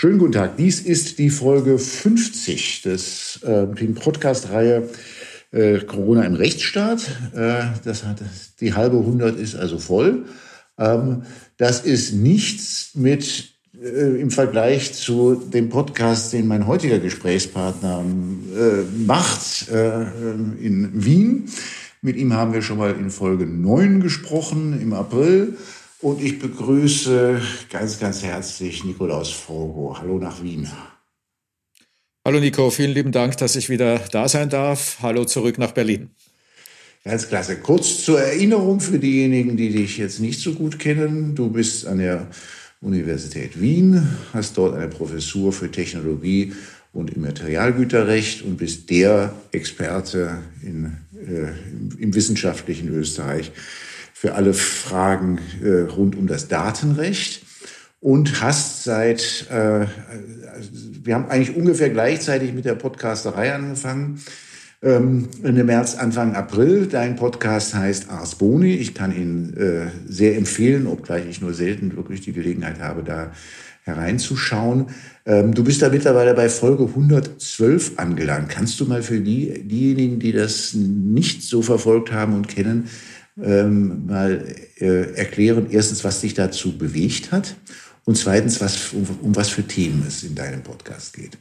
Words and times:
Schönen 0.00 0.18
guten 0.18 0.30
Tag. 0.30 0.56
Dies 0.56 0.80
ist 0.80 1.18
die 1.18 1.28
Folge 1.28 1.76
50 1.76 2.82
des 2.82 3.40
äh, 3.42 3.66
Podcast-Reihe 3.66 4.88
äh, 5.50 5.80
Corona 5.80 6.22
im 6.22 6.34
Rechtsstaat. 6.34 7.00
Äh, 7.34 7.64
das 7.82 8.04
hat 8.04 8.22
die 8.60 8.74
halbe 8.74 8.98
hundert 8.98 9.36
ist 9.36 9.56
also 9.56 9.80
voll. 9.80 10.26
Ähm, 10.78 11.22
das 11.56 11.80
ist 11.80 12.14
nichts 12.14 12.92
mit 12.94 13.54
äh, 13.82 14.20
im 14.20 14.30
Vergleich 14.30 14.94
zu 14.94 15.34
dem 15.34 15.68
Podcast, 15.68 16.32
den 16.32 16.46
mein 16.46 16.68
heutiger 16.68 17.00
Gesprächspartner 17.00 18.04
äh, 18.56 19.04
macht 19.04 19.68
äh, 19.68 20.02
in 20.62 20.90
Wien. 20.94 21.50
Mit 22.02 22.14
ihm 22.14 22.34
haben 22.34 22.52
wir 22.52 22.62
schon 22.62 22.78
mal 22.78 22.94
in 22.94 23.10
Folge 23.10 23.46
9 23.46 24.00
gesprochen 24.00 24.80
im 24.80 24.92
April. 24.92 25.56
Und 26.00 26.22
ich 26.22 26.38
begrüße 26.38 27.40
ganz, 27.70 27.98
ganz 27.98 28.22
herzlich 28.22 28.84
Nikolaus 28.84 29.30
Frogo. 29.30 29.96
Hallo 29.98 30.18
nach 30.18 30.40
Wien. 30.42 30.68
Hallo 32.24 32.38
Nico, 32.38 32.70
vielen 32.70 32.92
lieben 32.92 33.10
Dank, 33.10 33.36
dass 33.38 33.56
ich 33.56 33.68
wieder 33.68 33.98
da 34.12 34.28
sein 34.28 34.48
darf. 34.48 34.98
Hallo 35.02 35.24
zurück 35.24 35.58
nach 35.58 35.72
Berlin. 35.72 36.10
Ganz 37.02 37.26
klasse. 37.26 37.56
Kurz 37.56 38.04
zur 38.04 38.20
Erinnerung 38.20 38.80
für 38.80 39.00
diejenigen, 39.00 39.56
die 39.56 39.70
dich 39.70 39.98
jetzt 39.98 40.20
nicht 40.20 40.40
so 40.40 40.52
gut 40.52 40.78
kennen. 40.78 41.34
Du 41.34 41.50
bist 41.50 41.84
an 41.86 41.98
der 41.98 42.28
Universität 42.80 43.60
Wien, 43.60 44.08
hast 44.32 44.56
dort 44.56 44.76
eine 44.76 44.88
Professur 44.88 45.52
für 45.52 45.70
Technologie 45.70 46.52
und 46.92 47.10
Immaterialgüterrecht 47.10 48.42
und 48.42 48.56
bist 48.56 48.88
der 48.90 49.34
Experte 49.50 50.42
in, 50.62 50.96
äh, 51.14 52.00
im 52.00 52.14
wissenschaftlichen 52.14 52.88
Österreich 52.88 53.50
für 54.20 54.34
alle 54.34 54.52
Fragen 54.52 55.38
äh, 55.62 55.82
rund 55.82 56.16
um 56.16 56.26
das 56.26 56.48
Datenrecht 56.48 57.44
und 58.00 58.42
hast 58.42 58.82
seit, 58.82 59.46
äh, 59.48 59.86
wir 61.04 61.14
haben 61.14 61.30
eigentlich 61.30 61.54
ungefähr 61.54 61.88
gleichzeitig 61.88 62.52
mit 62.52 62.64
der 62.64 62.74
Podcasterei 62.74 63.54
angefangen, 63.54 64.20
ähm, 64.82 65.28
Ende 65.44 65.62
März, 65.62 65.94
Anfang 65.94 66.34
April. 66.34 66.86
Dein 66.86 67.14
Podcast 67.14 67.74
heißt 67.74 68.10
Ars 68.10 68.34
Boni. 68.34 68.74
Ich 68.74 68.92
kann 68.92 69.14
ihn 69.16 69.56
äh, 69.56 69.86
sehr 70.08 70.36
empfehlen, 70.36 70.88
obgleich 70.88 71.24
ich 71.28 71.40
nur 71.40 71.54
selten 71.54 71.96
wirklich 71.96 72.20
die 72.20 72.32
Gelegenheit 72.32 72.80
habe, 72.80 73.04
da 73.04 73.30
hereinzuschauen. 73.82 74.86
Ähm, 75.26 75.54
du 75.54 75.62
bist 75.62 75.80
da 75.80 75.90
mittlerweile 75.90 76.34
bei 76.34 76.48
Folge 76.48 76.86
112 76.86 77.92
angelangt. 77.98 78.48
Kannst 78.48 78.80
du 78.80 78.84
mal 78.84 79.02
für 79.02 79.20
die, 79.20 79.62
diejenigen, 79.62 80.18
die 80.18 80.32
das 80.32 80.74
nicht 80.74 81.44
so 81.44 81.62
verfolgt 81.62 82.10
haben 82.10 82.34
und 82.34 82.48
kennen, 82.48 82.88
ähm, 83.42 84.06
mal 84.06 84.54
äh, 84.78 85.14
erklären, 85.14 85.68
erstens, 85.70 86.04
was 86.04 86.20
dich 86.20 86.34
dazu 86.34 86.76
bewegt 86.76 87.32
hat 87.32 87.56
und 88.04 88.16
zweitens, 88.16 88.60
was, 88.60 88.92
um, 88.92 89.06
um 89.22 89.36
was 89.36 89.50
für 89.50 89.62
Themen 89.62 90.04
es 90.06 90.22
in 90.22 90.34
deinem 90.34 90.62
Podcast 90.62 91.14
geht. 91.14 91.38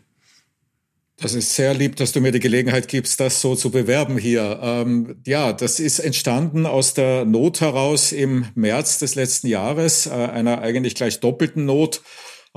Das 1.19 1.33
ist 1.33 1.55
sehr 1.55 1.73
lieb, 1.73 1.95
dass 1.95 2.11
du 2.11 2.21
mir 2.21 2.31
die 2.31 2.39
Gelegenheit 2.39 2.87
gibst, 2.87 3.19
das 3.19 3.41
so 3.41 3.55
zu 3.55 3.71
bewerben 3.71 4.19
hier. 4.19 4.59
Ähm, 4.61 5.15
ja, 5.25 5.51
das 5.51 5.79
ist 5.79 5.97
entstanden 5.97 6.67
aus 6.67 6.93
der 6.93 7.25
Not 7.25 7.59
heraus 7.59 8.11
im 8.11 8.45
März 8.53 8.99
des 8.99 9.15
letzten 9.15 9.47
Jahres, 9.47 10.05
äh, 10.05 10.11
einer 10.11 10.61
eigentlich 10.61 10.93
gleich 10.93 11.19
doppelten 11.19 11.65
Not. 11.65 12.03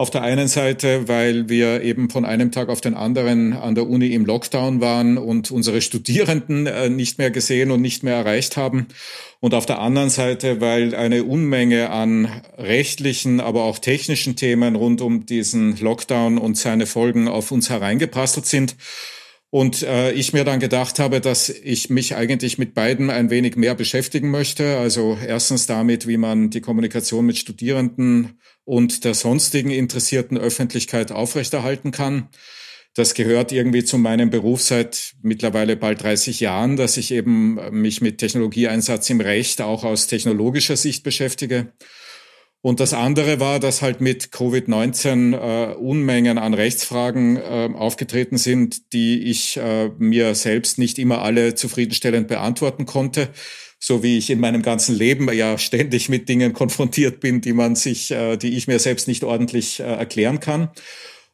Auf 0.01 0.09
der 0.09 0.23
einen 0.23 0.49
Seite, 0.49 1.09
weil 1.09 1.51
wir 1.51 1.83
eben 1.83 2.09
von 2.09 2.25
einem 2.25 2.53
Tag 2.53 2.71
auf 2.71 2.81
den 2.81 2.95
anderen 2.95 3.53
an 3.53 3.75
der 3.75 3.87
Uni 3.87 4.15
im 4.15 4.25
Lockdown 4.25 4.81
waren 4.81 5.19
und 5.19 5.51
unsere 5.51 5.83
Studierenden 5.83 6.67
äh, 6.67 6.89
nicht 6.89 7.19
mehr 7.19 7.31
gesehen 7.31 7.71
und 7.71 7.83
nicht 7.83 8.03
mehr 8.03 8.15
erreicht 8.15 8.57
haben. 8.57 8.87
Und 9.41 9.53
auf 9.53 9.67
der 9.67 9.79
anderen 9.79 10.09
Seite, 10.09 10.63
weil 10.63 10.95
eine 10.95 11.25
Unmenge 11.25 11.91
an 11.91 12.31
rechtlichen, 12.57 13.41
aber 13.41 13.65
auch 13.65 13.79
technischen 13.79 14.37
Themen 14.37 14.75
rund 14.75 15.03
um 15.03 15.27
diesen 15.27 15.77
Lockdown 15.77 16.39
und 16.39 16.57
seine 16.57 16.87
Folgen 16.87 17.29
auf 17.29 17.53
uns 17.53 17.69
hereingeprasselt 17.69 18.47
sind. 18.47 18.77
Und 19.53 19.83
äh, 19.83 20.13
ich 20.13 20.33
mir 20.33 20.45
dann 20.45 20.61
gedacht 20.61 21.01
habe, 21.01 21.21
dass 21.21 21.49
ich 21.49 21.91
mich 21.91 22.15
eigentlich 22.15 22.57
mit 22.57 22.73
beiden 22.73 23.11
ein 23.11 23.31
wenig 23.31 23.57
mehr 23.57 23.75
beschäftigen 23.75 24.31
möchte. 24.31 24.79
Also 24.79 25.19
erstens 25.27 25.67
damit, 25.67 26.07
wie 26.07 26.19
man 26.19 26.51
die 26.51 26.61
Kommunikation 26.61 27.27
mit 27.27 27.37
Studierenden 27.37 28.39
und 28.65 29.05
der 29.05 29.15
sonstigen 29.15 29.71
interessierten 29.71 30.39
Öffentlichkeit 30.39 31.11
aufrechterhalten 31.11 31.91
kann. 31.91 32.29
Das 32.95 33.15
gehört 33.15 33.51
irgendwie 33.51 33.85
zu 33.85 33.99
meinem 33.99 34.31
Beruf 34.31 34.63
seit 34.63 35.15
mittlerweile 35.23 35.77
bald 35.77 36.03
30 36.03 36.41
Jahren, 36.41 36.77
dass 36.77 36.97
ich 36.97 37.13
eben 37.13 37.59
mich 37.73 38.01
mit 38.01 38.19
Technologieeinsatz 38.19 39.11
im 39.11 39.21
Recht 39.21 39.61
auch 39.63 39.85
aus 39.85 40.07
technologischer 40.07 40.77
Sicht 40.77 41.03
beschäftige. 41.03 41.73
Und 42.63 42.79
das 42.81 42.93
andere 42.93 43.41
war, 43.41 43.59
dass 43.59 43.81
halt 43.81 44.01
mit 44.01 44.27
Covid-19 44.27 45.35
äh, 45.35 45.75
Unmengen 45.77 46.37
an 46.37 46.53
Rechtsfragen 46.53 47.37
äh, 47.39 47.71
aufgetreten 47.75 48.37
sind, 48.37 48.93
die 48.93 49.23
ich 49.23 49.57
äh, 49.57 49.89
mir 49.99 50.35
selbst 50.35 50.79
nicht 50.79 50.99
immer 50.99 51.23
alle 51.23 51.55
zufriedenstellend 51.55 52.29
beantworten 52.29 52.85
konnte 52.85 53.31
so 53.81 54.03
wie 54.03 54.19
ich 54.19 54.29
in 54.29 54.41
meinem 54.41 54.63
ganzen 54.63 54.95
Leben 54.95 55.33
ja 55.33 55.57
ständig 55.57 56.11
mit 56.11 56.29
Dingen 56.29 56.53
konfrontiert 56.53 57.19
bin, 57.19 57.41
die 57.41 57.55
man 57.55 57.75
sich, 57.75 58.11
äh, 58.11 58.37
die 58.37 58.57
ich 58.57 58.69
mir 58.69 58.79
selbst 58.79 59.09
nicht 59.09 59.25
ordentlich 59.25 59.81
äh, 59.81 59.85
erklären 59.85 60.39
kann. 60.39 60.69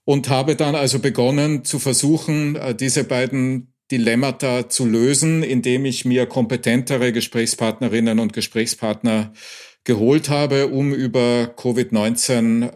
Und 0.05 0.29
habe 0.29 0.55
dann 0.55 0.77
also 0.77 1.01
begonnen 1.01 1.65
zu 1.65 1.81
versuchen, 1.81 2.55
äh, 2.55 2.75
diese 2.77 3.03
beiden 3.03 3.75
Dilemmata 3.91 4.69
zu 4.69 4.87
lösen, 4.87 5.43
indem 5.43 5.85
ich 5.85 6.05
mir 6.05 6.27
kompetentere 6.27 7.13
Gesprächspartnerinnen 7.13 8.21
und 8.21 8.33
Gesprächspartner 8.33 9.33
geholt 9.87 10.29
habe, 10.29 10.67
um 10.67 10.93
über 10.93 11.55
Covid-19 11.57 12.71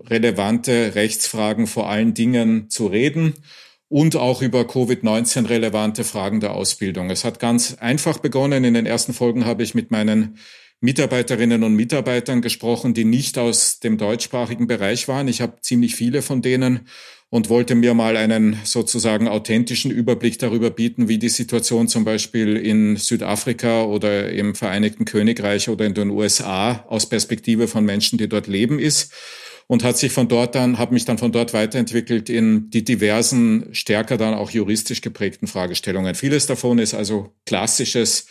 relevante 0.00 0.94
Rechtsfragen 0.96 1.66
vor 1.66 1.88
allen 1.88 2.14
Dingen 2.14 2.70
zu 2.70 2.86
reden 2.86 3.34
und 3.88 4.16
auch 4.16 4.42
über 4.42 4.62
Covid-19 4.62 5.48
relevante 5.48 6.04
Fragen 6.04 6.40
der 6.40 6.54
Ausbildung. 6.54 7.10
Es 7.10 7.24
hat 7.24 7.38
ganz 7.38 7.76
einfach 7.78 8.18
begonnen. 8.18 8.64
In 8.64 8.74
den 8.74 8.86
ersten 8.86 9.12
Folgen 9.12 9.44
habe 9.44 9.62
ich 9.62 9.74
mit 9.74 9.90
meinen 9.90 10.38
Mitarbeiterinnen 10.80 11.64
und 11.64 11.74
Mitarbeitern 11.74 12.40
gesprochen, 12.40 12.94
die 12.94 13.04
nicht 13.04 13.36
aus 13.36 13.80
dem 13.80 13.98
deutschsprachigen 13.98 14.66
Bereich 14.66 15.06
waren. 15.06 15.28
Ich 15.28 15.40
habe 15.40 15.60
ziemlich 15.60 15.96
viele 15.96 16.22
von 16.22 16.40
denen 16.40 16.86
und 17.30 17.50
wollte 17.50 17.74
mir 17.74 17.92
mal 17.94 18.16
einen 18.16 18.58
sozusagen 18.64 19.28
authentischen 19.28 19.90
Überblick 19.90 20.38
darüber 20.38 20.70
bieten, 20.70 21.08
wie 21.08 21.18
die 21.18 21.28
Situation 21.28 21.88
zum 21.88 22.04
Beispiel 22.04 22.56
in 22.56 22.96
Südafrika 22.96 23.84
oder 23.84 24.30
im 24.30 24.54
Vereinigten 24.54 25.04
Königreich 25.04 25.68
oder 25.68 25.84
in 25.84 25.94
den 25.94 26.10
USA 26.10 26.84
aus 26.88 27.08
Perspektive 27.08 27.68
von 27.68 27.84
Menschen, 27.84 28.18
die 28.18 28.28
dort 28.28 28.46
leben, 28.46 28.78
ist 28.78 29.12
und 29.66 29.84
hat 29.84 29.98
sich 29.98 30.12
von 30.12 30.28
dort 30.28 30.54
dann, 30.54 30.78
habe 30.78 30.94
mich 30.94 31.04
dann 31.04 31.18
von 31.18 31.30
dort 31.30 31.52
weiterentwickelt 31.52 32.30
in 32.30 32.70
die 32.70 32.82
diversen, 32.82 33.68
stärker 33.72 34.16
dann 34.16 34.32
auch 34.32 34.50
juristisch 34.50 35.02
geprägten 35.02 35.46
Fragestellungen. 35.46 36.14
Vieles 36.14 36.46
davon 36.46 36.78
ist 36.78 36.94
also 36.94 37.34
klassisches 37.44 38.26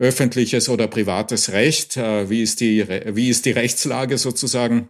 öffentliches 0.00 0.68
oder 0.68 0.88
privates 0.88 1.52
Recht. 1.52 1.96
Äh, 1.96 2.28
wie 2.28 2.42
ist 2.42 2.60
die, 2.60 2.84
wie 2.88 3.28
ist 3.28 3.46
die 3.46 3.52
Rechtslage 3.52 4.18
sozusagen? 4.18 4.88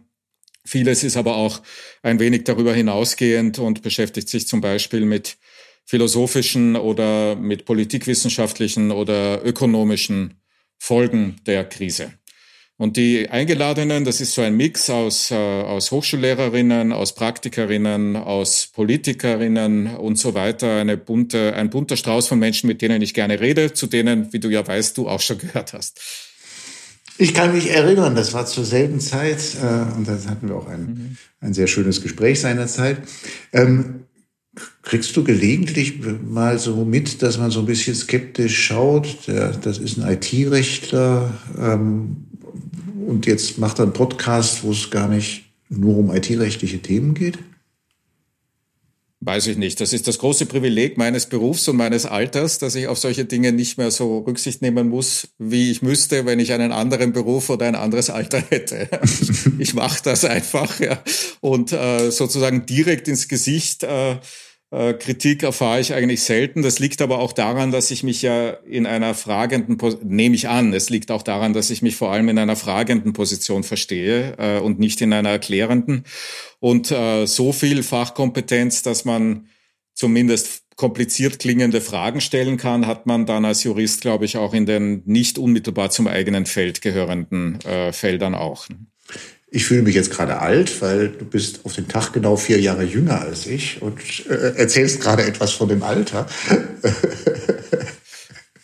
Vieles 0.65 1.03
ist 1.03 1.17
aber 1.17 1.35
auch 1.35 1.61
ein 2.01 2.19
wenig 2.19 2.45
darüber 2.45 2.73
hinausgehend 2.73 3.59
und 3.59 3.81
beschäftigt 3.81 4.29
sich 4.29 4.47
zum 4.47 4.61
Beispiel 4.61 5.05
mit 5.05 5.37
philosophischen 5.85 6.75
oder 6.75 7.35
mit 7.35 7.65
politikwissenschaftlichen 7.65 8.91
oder 8.91 9.43
ökonomischen 9.43 10.41
Folgen 10.77 11.37
der 11.45 11.65
Krise. 11.65 12.13
Und 12.77 12.97
die 12.97 13.29
Eingeladenen, 13.29 14.03
das 14.03 14.19
ist 14.19 14.33
so 14.33 14.41
ein 14.41 14.57
Mix 14.57 14.89
aus, 14.89 15.29
äh, 15.31 15.35
aus 15.35 15.91
Hochschullehrerinnen, 15.91 16.91
aus 16.91 17.13
Praktikerinnen, 17.13 18.15
aus 18.15 18.67
Politikerinnen 18.73 19.95
und 19.95 20.17
so 20.17 20.33
weiter. 20.33 20.79
Eine 20.79 20.97
bunte, 20.97 21.53
ein 21.53 21.69
bunter 21.69 21.97
Strauß 21.97 22.27
von 22.27 22.39
Menschen, 22.39 22.67
mit 22.67 22.81
denen 22.81 23.01
ich 23.01 23.13
gerne 23.13 23.39
rede, 23.39 23.73
zu 23.73 23.85
denen, 23.87 24.33
wie 24.33 24.39
du 24.39 24.49
ja 24.49 24.65
weißt, 24.65 24.97
du 24.97 25.07
auch 25.07 25.21
schon 25.21 25.37
gehört 25.37 25.73
hast. 25.73 26.01
Ich 27.17 27.33
kann 27.33 27.53
mich 27.53 27.69
erinnern, 27.69 28.15
das 28.15 28.33
war 28.33 28.45
zur 28.45 28.65
selben 28.65 28.99
Zeit 28.99 29.55
äh, 29.61 29.95
und 29.95 30.07
da 30.07 30.17
hatten 30.29 30.49
wir 30.49 30.55
auch 30.55 30.67
ein, 30.67 30.81
mhm. 30.81 31.17
ein 31.41 31.53
sehr 31.53 31.67
schönes 31.67 32.01
Gespräch 32.01 32.39
seinerzeit. 32.41 32.97
Ähm, 33.51 34.05
kriegst 34.81 35.15
du 35.15 35.23
gelegentlich 35.23 35.99
mal 36.23 36.59
so 36.59 36.85
mit, 36.85 37.21
dass 37.21 37.37
man 37.37 37.51
so 37.51 37.59
ein 37.59 37.65
bisschen 37.65 37.95
skeptisch 37.95 38.65
schaut? 38.65 39.27
Der, 39.27 39.51
das 39.51 39.77
ist 39.77 39.97
ein 39.97 40.11
IT-Rechtler. 40.11 41.33
Ähm, 41.59 42.27
und 43.07 43.25
jetzt 43.25 43.57
macht 43.57 43.79
er 43.79 43.83
einen 43.83 43.93
Podcast, 43.93 44.63
wo 44.63 44.71
es 44.71 44.89
gar 44.89 45.07
nicht 45.07 45.45
nur 45.69 45.97
um 45.97 46.13
IT-rechtliche 46.13 46.79
Themen 46.79 47.13
geht? 47.13 47.39
Weiß 49.25 49.47
ich 49.47 49.57
nicht. 49.57 49.79
Das 49.79 49.93
ist 49.93 50.07
das 50.07 50.17
große 50.17 50.47
Privileg 50.47 50.97
meines 50.97 51.27
Berufs 51.27 51.69
und 51.69 51.77
meines 51.77 52.05
Alters, 52.05 52.57
dass 52.57 52.75
ich 52.75 52.87
auf 52.87 52.97
solche 52.97 53.23
Dinge 53.23 53.53
nicht 53.53 53.77
mehr 53.77 53.89
so 53.89 54.19
Rücksicht 54.19 54.61
nehmen 54.61 54.89
muss, 54.89 55.29
wie 55.37 55.71
ich 55.71 55.81
müsste, 55.81 56.25
wenn 56.25 56.39
ich 56.39 56.51
einen 56.51 56.73
anderen 56.73 57.13
Beruf 57.13 57.49
oder 57.49 57.65
ein 57.65 57.75
anderes 57.75 58.09
Alter 58.09 58.43
hätte. 58.49 58.89
ich 59.59 59.73
mache 59.75 60.01
das 60.03 60.25
einfach 60.25 60.77
ja. 60.81 61.01
und 61.39 61.71
äh, 61.71 62.11
sozusagen 62.11 62.65
direkt 62.65 63.07
ins 63.07 63.29
Gesicht 63.29 63.83
äh, 63.83 64.17
Kritik 64.97 65.43
erfahre 65.43 65.79
ich 65.79 65.93
eigentlich 65.93 66.23
selten. 66.23 66.63
Das 66.63 66.79
liegt 66.79 67.01
aber 67.01 67.19
auch 67.19 67.31
daran, 67.31 67.71
dass 67.71 67.91
ich 67.91 68.01
mich 68.01 68.23
ja 68.23 68.49
in 68.49 68.87
einer 68.87 69.13
fragenden, 69.13 69.77
nehme 70.03 70.35
ich 70.35 70.49
an, 70.49 70.73
es 70.73 70.89
liegt 70.89 71.11
auch 71.11 71.21
daran, 71.21 71.53
dass 71.53 71.69
ich 71.69 71.83
mich 71.83 71.95
vor 71.95 72.11
allem 72.11 72.27
in 72.29 72.39
einer 72.39 72.55
fragenden 72.55 73.13
Position 73.13 73.63
verstehe 73.63 74.35
äh, 74.37 74.59
und 74.59 74.79
nicht 74.79 75.01
in 75.01 75.13
einer 75.13 75.29
erklärenden. 75.29 76.05
Und 76.59 76.89
äh, 76.91 77.27
so 77.27 77.51
viel 77.51 77.83
Fachkompetenz, 77.83 78.81
dass 78.81 79.05
man 79.05 79.47
zumindest 79.93 80.63
kompliziert 80.75 81.37
klingende 81.37 81.79
Fragen 81.79 82.19
stellen 82.19 82.57
kann, 82.57 82.87
hat 82.87 83.05
man 83.05 83.25
dann 83.25 83.45
als 83.45 83.63
Jurist, 83.63 84.01
glaube 84.01 84.25
ich, 84.25 84.37
auch 84.37 84.55
in 84.55 84.65
den 84.65 85.03
nicht 85.05 85.37
unmittelbar 85.37 85.91
zum 85.91 86.07
eigenen 86.07 86.45
Feld 86.45 86.81
gehörenden 86.81 87.61
äh, 87.61 87.93
Feldern 87.93 88.33
auch. 88.33 88.67
Ich 89.55 89.65
fühle 89.65 89.83
mich 89.83 89.93
jetzt 89.93 90.09
gerade 90.09 90.39
alt, 90.39 90.81
weil 90.81 91.09
du 91.09 91.25
bist 91.25 91.59
auf 91.63 91.73
den 91.73 91.87
Tag 91.87 92.11
genau 92.11 92.37
vier 92.37 92.59
Jahre 92.59 92.83
jünger 92.83 93.21
als 93.21 93.45
ich 93.45 93.79
und 93.83 93.99
äh, 94.27 94.55
erzählst 94.57 94.99
gerade 94.99 95.23
etwas 95.23 95.51
von 95.51 95.69
dem 95.69 95.83
Alter. 95.83 96.27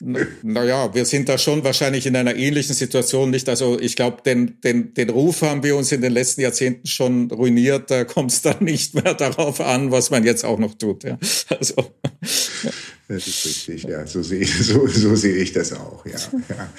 Naja, 0.01 0.93
wir 0.93 1.03
sind 1.03 1.27
da 1.27 1.37
schon 1.37 1.61
wahrscheinlich 1.65 2.05
in 2.05 2.15
einer 2.15 2.33
ähnlichen 2.33 2.73
Situation, 2.73 3.31
nicht? 3.31 3.49
Also 3.49 3.77
ich 3.77 3.97
glaube, 3.97 4.21
den, 4.25 4.61
den, 4.61 4.93
den 4.93 5.09
Ruf 5.09 5.41
haben 5.41 5.61
wir 5.61 5.75
uns 5.75 5.91
in 5.91 5.99
den 5.99 6.13
letzten 6.13 6.39
Jahrzehnten 6.39 6.87
schon 6.87 7.29
ruiniert. 7.29 7.91
Da 7.91 8.05
kommt 8.05 8.31
es 8.31 8.41
dann 8.41 8.63
nicht 8.63 8.95
mehr 8.95 9.13
darauf 9.17 9.59
an, 9.59 9.91
was 9.91 10.09
man 10.09 10.23
jetzt 10.23 10.45
auch 10.45 10.57
noch 10.57 10.75
tut. 10.75 11.03
Ja. 11.03 11.19
Also. 11.49 11.75
Das 13.09 13.25
ist 13.25 13.43
richtig, 13.43 13.89
ja, 13.89 14.05
so 14.05 14.21
sehe 14.21 14.45
so, 14.45 14.85
so 14.85 15.15
sehe 15.15 15.37
ich 15.37 15.51
das 15.51 15.73
auch, 15.73 16.05
ja. 16.05 16.11
ja. 16.49 16.69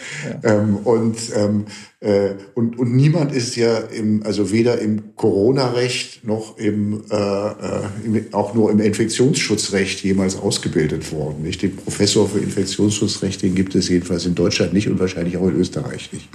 ja. 0.44 0.60
Ähm, 0.60 0.76
und, 0.76 1.16
ähm, 1.34 1.64
äh, 1.98 2.34
und, 2.54 2.78
und 2.78 2.94
niemand 2.94 3.32
ist 3.32 3.56
ja 3.56 3.78
im, 3.78 4.22
also 4.22 4.52
weder 4.52 4.78
im 4.78 5.16
Corona-Recht 5.16 6.24
noch 6.24 6.56
im, 6.56 7.02
äh, 7.10 7.16
äh 7.16 7.82
im, 8.04 8.26
auch 8.32 8.54
nur 8.54 8.70
im 8.70 8.78
Infektionsschutzrecht 8.78 10.04
jemals 10.04 10.36
ausgebildet 10.36 11.10
worden. 11.10 11.42
Nicht? 11.42 11.62
Den 11.62 11.74
Professor 11.74 12.28
für 12.28 12.38
Infektionsschutzrecht, 12.38 13.42
den 13.42 13.56
gibt 13.56 13.74
es 13.74 13.88
jedenfalls 13.88 14.24
in 14.24 14.36
Deutschland 14.36 14.72
nicht 14.72 14.88
und 14.88 15.00
wahrscheinlich 15.00 15.36
auch 15.36 15.48
in 15.48 15.56
Österreich 15.56 16.12
nicht. 16.12 16.28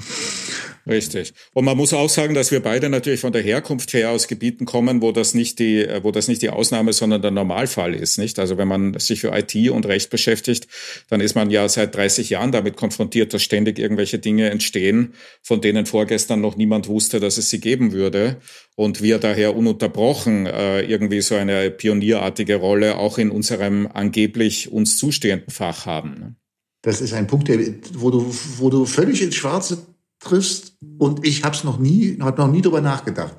Richtig. 0.88 1.34
Und 1.54 1.66
man 1.66 1.78
muss 1.78 1.94
auch 1.94 2.10
sagen, 2.10 2.36
dass 2.36 2.52
wir 2.52 2.60
beide 2.60 2.90
natürlich 2.90 3.20
von 3.20 3.34
der 3.34 3.42
Herkunft 3.42 3.92
her 3.94 4.12
aus 4.12 4.28
Gebieten 4.28 4.66
kommen, 4.66 5.02
wo 5.02 5.12
das 5.12 5.34
nicht 5.34 5.58
die, 5.58 5.88
wo 6.04 6.12
das 6.12 6.28
nicht 6.28 6.44
die 6.44 6.52
Ausnahme, 6.52 6.94
sondern 6.94 7.24
der 7.24 7.32
Normalfall 7.32 7.96
ist, 7.96 8.20
nicht? 8.20 8.38
Also 8.38 8.60
wenn 8.60 8.68
man 8.68 9.00
sich 9.00 9.22
für 9.22 9.36
IT 9.36 9.56
und 9.72 9.88
Recht 9.88 10.12
beschäftigt, 10.12 10.68
dann 11.10 11.22
ist 11.22 11.34
man 11.34 11.50
ja 11.50 11.68
seit 11.70 11.96
30 11.96 12.30
Jahren 12.30 12.52
damit 12.52 12.78
konfrontiert, 12.78 13.34
dass 13.34 13.42
ständig 13.42 13.80
irgendwelche 13.80 14.20
Dinge 14.20 14.52
entstehen, 14.52 15.14
von 15.42 15.60
denen 15.60 15.88
vorgestern 15.88 16.42
noch 16.42 16.56
niemand 16.56 16.88
wusste, 16.88 17.20
dass 17.20 17.40
es 17.40 17.50
sie 17.50 17.60
geben 17.60 17.92
würde. 17.92 18.38
Und 18.76 19.02
wir 19.02 19.18
daher 19.18 19.56
ununterbrochen 19.56 20.46
äh, 20.46 20.82
irgendwie 20.82 21.22
so 21.22 21.34
eine 21.34 21.72
pionierartige 21.72 22.58
Rolle 22.58 22.98
auch 22.98 23.18
in 23.18 23.32
unserem 23.32 23.88
angeblich 23.92 24.72
uns 24.72 24.98
zustehenden 24.98 25.50
Fach 25.50 25.88
haben. 25.88 26.16
Ne? 26.20 26.36
Das 26.84 27.02
ist 27.02 27.14
ein 27.14 27.26
Punkt, 27.26 27.48
der, 27.48 27.60
wo 27.94 28.12
du, 28.12 28.32
wo 28.58 28.70
du 28.70 28.86
völlig 28.86 29.24
ins 29.24 29.36
Schwarze 29.36 29.95
triffst 30.20 30.78
und 30.98 31.26
ich 31.26 31.44
habe 31.44 31.56
es 31.56 31.64
noch 31.64 31.78
nie, 31.78 32.18
habe 32.20 32.42
noch 32.42 32.52
nie 32.52 32.62
drüber 32.62 32.82
nachgedacht. 32.82 33.36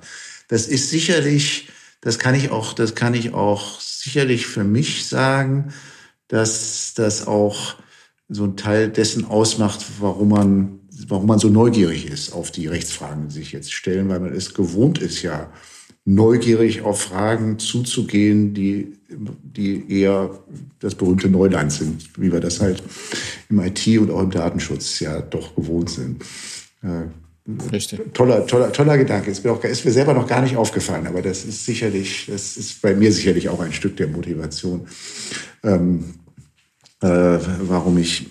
Das 0.48 0.68
ist 0.68 0.90
sicherlich, 0.90 1.68
das 2.00 2.18
kann 2.18 2.34
ich 2.34 2.50
auch, 2.50 2.72
das 2.72 2.94
kann 2.94 3.14
ich 3.14 3.34
auch 3.34 3.80
sicherlich 3.80 4.46
für 4.46 4.64
mich 4.64 5.06
sagen, 5.06 5.72
dass 6.28 6.94
das 6.94 7.26
auch 7.26 7.76
so 8.28 8.44
ein 8.44 8.56
Teil 8.56 8.88
dessen 8.88 9.24
ausmacht, 9.24 9.84
warum 10.00 10.28
man, 10.28 10.80
warum 11.08 11.26
man 11.26 11.38
so 11.38 11.48
neugierig 11.48 12.06
ist 12.06 12.32
auf 12.32 12.50
die 12.50 12.66
Rechtsfragen, 12.66 13.28
die 13.28 13.34
sich 13.34 13.52
jetzt 13.52 13.72
stellen, 13.72 14.08
weil 14.08 14.20
man 14.20 14.32
es 14.32 14.54
gewohnt 14.54 14.98
ist, 14.98 15.22
ja 15.22 15.50
neugierig 16.06 16.82
auf 16.82 17.02
Fragen 17.02 17.58
zuzugehen, 17.58 18.54
die, 18.54 18.96
die 19.08 19.90
eher 19.90 20.38
das 20.78 20.94
berühmte 20.94 21.28
Neuland 21.28 21.72
sind, 21.72 22.08
wie 22.16 22.32
wir 22.32 22.40
das 22.40 22.60
halt 22.60 22.82
im 23.50 23.58
IT 23.58 23.86
und 23.98 24.10
auch 24.12 24.22
im 24.22 24.30
Datenschutz 24.30 25.00
ja 25.00 25.20
doch 25.20 25.56
gewohnt 25.56 25.90
sind. 25.90 26.24
Richtig. 27.72 28.12
Toller, 28.12 28.46
toller, 28.46 28.72
toller 28.72 28.98
Gedanke. 28.98 29.30
Ist 29.30 29.44
mir, 29.44 29.52
auch, 29.52 29.62
ist 29.62 29.84
mir 29.84 29.92
selber 29.92 30.14
noch 30.14 30.26
gar 30.26 30.42
nicht 30.42 30.56
aufgefallen, 30.56 31.06
aber 31.06 31.22
das 31.22 31.44
ist 31.44 31.64
sicherlich, 31.64 32.26
das 32.28 32.56
ist 32.56 32.82
bei 32.82 32.94
mir 32.94 33.12
sicherlich 33.12 33.48
auch 33.48 33.60
ein 33.60 33.72
Stück 33.72 33.96
der 33.96 34.08
Motivation, 34.08 34.88
ähm, 35.62 36.14
äh, 37.02 37.08
warum 37.08 37.98
ich, 37.98 38.26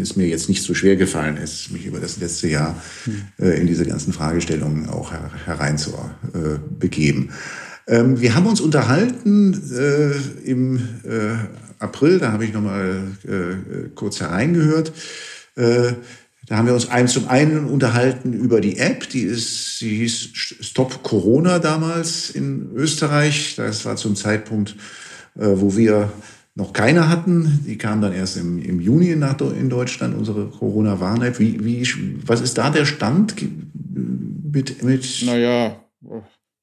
es 0.00 0.16
mir 0.16 0.26
jetzt 0.26 0.50
nicht 0.50 0.62
so 0.62 0.74
schwer 0.74 0.96
gefallen 0.96 1.38
ist, 1.38 1.70
mich 1.70 1.86
über 1.86 1.98
das 1.98 2.18
letzte 2.18 2.48
Jahr 2.48 2.76
hm. 3.04 3.22
äh, 3.38 3.60
in 3.60 3.66
diese 3.66 3.86
ganzen 3.86 4.12
Fragestellungen 4.12 4.90
auch 4.90 5.12
her, 5.12 5.30
hereinzubegeben. 5.46 7.30
Äh, 7.86 7.96
ähm, 7.96 8.20
wir 8.20 8.34
haben 8.34 8.46
uns 8.46 8.60
unterhalten 8.60 9.54
äh, 9.72 10.50
im 10.50 10.76
äh, 11.04 11.36
April, 11.78 12.18
da 12.18 12.32
habe 12.32 12.44
ich 12.44 12.52
noch 12.52 12.60
mal 12.60 13.02
äh, 13.24 13.88
kurz 13.94 14.20
hereingehört. 14.20 14.92
Da 16.46 16.56
haben 16.56 16.66
wir 16.66 16.74
uns 16.74 16.88
ein, 16.88 17.08
zum 17.08 17.28
einen 17.28 17.66
unterhalten 17.66 18.32
über 18.32 18.60
die 18.60 18.78
App, 18.78 19.08
die 19.10 19.22
ist, 19.22 19.78
sie 19.78 19.96
hieß 19.98 20.30
Stop 20.60 21.02
Corona 21.02 21.58
damals 21.58 22.30
in 22.30 22.70
Österreich. 22.74 23.54
Das 23.56 23.84
war 23.84 23.96
zum 23.96 24.16
Zeitpunkt, 24.16 24.76
äh, 25.36 25.46
wo 25.54 25.76
wir 25.76 26.10
noch 26.54 26.72
keine 26.72 27.08
hatten. 27.08 27.64
Die 27.66 27.76
kam 27.76 28.00
dann 28.00 28.12
erst 28.12 28.36
im, 28.36 28.62
im 28.62 28.80
Juni 28.80 29.14
nach, 29.14 29.40
in 29.40 29.68
Deutschland, 29.68 30.16
unsere 30.16 30.46
Corona-Warn-App. 30.46 31.38
Wie, 31.38 31.64
wie, 31.64 31.86
was 32.26 32.40
ist 32.40 32.56
da 32.56 32.70
der 32.70 32.86
Stand 32.86 33.34
mit, 34.52 34.82
mit? 34.82 35.22
Naja, 35.24 35.84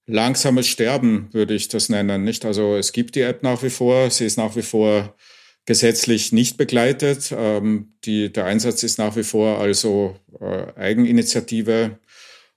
langsames 0.07 0.68
Sterben 0.68 1.30
würde 1.31 1.54
ich 1.54 1.68
das 1.68 1.89
nennen, 1.89 2.24
nicht? 2.24 2.45
Also 2.45 2.75
es 2.75 2.92
gibt 2.92 3.16
die 3.16 3.22
App 3.22 3.44
nach 3.44 3.62
wie 3.63 3.69
vor, 3.69 4.10
sie 4.10 4.25
ist 4.25 4.38
nach 4.38 4.56
wie 4.56 4.62
vor 4.62 5.16
gesetzlich 5.65 6.31
nicht 6.31 6.57
begleitet. 6.57 7.33
Ähm, 7.35 7.94
die, 8.06 8.31
der 8.31 8.45
Einsatz 8.45 8.83
ist 8.83 8.97
nach 8.97 9.15
wie 9.15 9.23
vor 9.23 9.59
also 9.59 10.15
äh, 10.39 10.73
Eigeninitiative. 10.75 12.00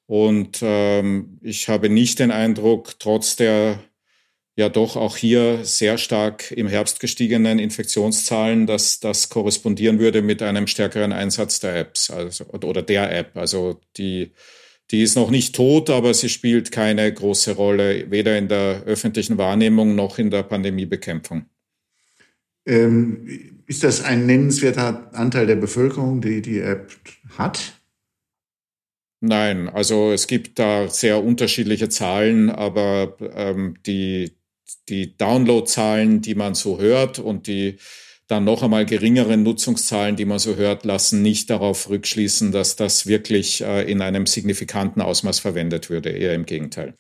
Und 0.07 0.61
ähm, 0.63 1.39
ich 1.43 1.69
habe 1.69 1.89
nicht 1.89 2.19
den 2.19 2.31
Eindruck, 2.31 2.99
trotz 2.99 3.37
der 3.37 3.81
ja 4.57 4.69
doch 4.69 4.97
auch 4.97 5.17
hier 5.17 5.65
sehr 5.65 5.99
stark 5.99 6.51
im 6.51 6.67
Herbst 6.67 6.99
gestiegenen 6.99 7.59
Infektionszahlen, 7.61 8.67
dass 8.67 8.99
das 8.99 9.29
korrespondieren 9.29 10.01
würde 10.01 10.21
mit 10.21 10.43
einem 10.43 10.67
stärkeren 10.67 11.13
Einsatz 11.13 11.61
der 11.61 11.77
Apps 11.77 12.11
also, 12.11 12.45
oder 12.47 12.83
der 12.83 13.17
App. 13.17 13.37
Also 13.37 13.81
die, 13.97 14.33
die 14.91 15.03
ist 15.03 15.15
noch 15.15 15.31
nicht 15.31 15.55
tot, 15.55 15.91
aber 15.91 16.13
sie 16.13 16.29
spielt 16.29 16.73
keine 16.73 17.13
große 17.13 17.53
Rolle, 17.53 18.11
weder 18.11 18.37
in 18.37 18.49
der 18.49 18.83
öffentlichen 18.85 19.39
Wahrnehmung 19.39 19.95
noch 19.95 20.19
in 20.19 20.31
der 20.31 20.43
Pandemiebekämpfung. 20.43 21.47
Ähm, 22.69 23.27
ist 23.67 23.83
das 23.83 24.03
ein 24.03 24.27
nennenswerter 24.27 25.11
Anteil 25.15 25.47
der 25.47 25.57
Bevölkerung, 25.57 26.21
die 26.21 26.43
die 26.43 26.61
App 26.61 26.93
hat? 27.37 27.75
Nein, 29.21 29.69
also 29.69 30.13
es 30.13 30.27
gibt 30.27 30.59
da 30.59 30.89
sehr 30.89 31.25
unterschiedliche 31.25 31.89
Zahlen, 31.89 32.51
aber 32.51 33.17
ähm, 33.35 33.75
die, 33.85 34.37
die 34.89 35.17
Downloadzahlen, 35.17 36.21
die 36.23 36.37
man 36.37 36.55
so 36.55 36.79
hört 36.79 37.19
und 37.19 37.47
die 37.49 37.79
dann 38.29 38.45
noch 38.45 38.63
einmal 38.63 38.85
geringeren 38.85 39.43
Nutzungszahlen, 39.43 40.15
die 40.15 40.27
man 40.27 40.39
so 40.39 40.57
hört, 40.57 40.85
lassen 40.85 41.23
nicht 41.23 41.51
darauf 41.51 41.89
rückschließen, 41.89 42.53
dass 42.53 42.77
das 42.77 43.07
wirklich 43.07 43.63
äh, 43.63 43.91
in 43.91 44.03
einem 44.03 44.27
signifikanten 44.27 45.01
Ausmaß 45.01 45.41
verwendet 45.41 45.89
würde. 45.91 46.11
Eher 46.11 46.35
im 46.35 46.45
Gegenteil. 46.45 46.95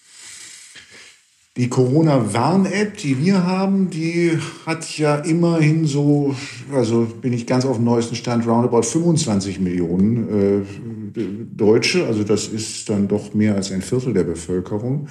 Die 1.58 1.68
Corona-Warn-App, 1.68 2.96
die 2.98 3.18
wir 3.18 3.44
haben, 3.44 3.90
die 3.90 4.38
hat 4.64 4.96
ja 4.96 5.16
immerhin 5.16 5.86
so, 5.86 6.36
also 6.72 7.08
bin 7.20 7.32
ich 7.32 7.48
ganz 7.48 7.66
auf 7.66 7.76
dem 7.76 7.84
neuesten 7.84 8.14
Stand, 8.14 8.46
roundabout 8.46 8.84
25 8.84 9.58
Millionen 9.58 10.62
äh, 10.62 11.44
Deutsche. 11.56 12.06
Also 12.06 12.22
das 12.22 12.46
ist 12.46 12.88
dann 12.88 13.08
doch 13.08 13.34
mehr 13.34 13.56
als 13.56 13.72
ein 13.72 13.82
Viertel 13.82 14.12
der 14.14 14.22
Bevölkerung. 14.22 15.08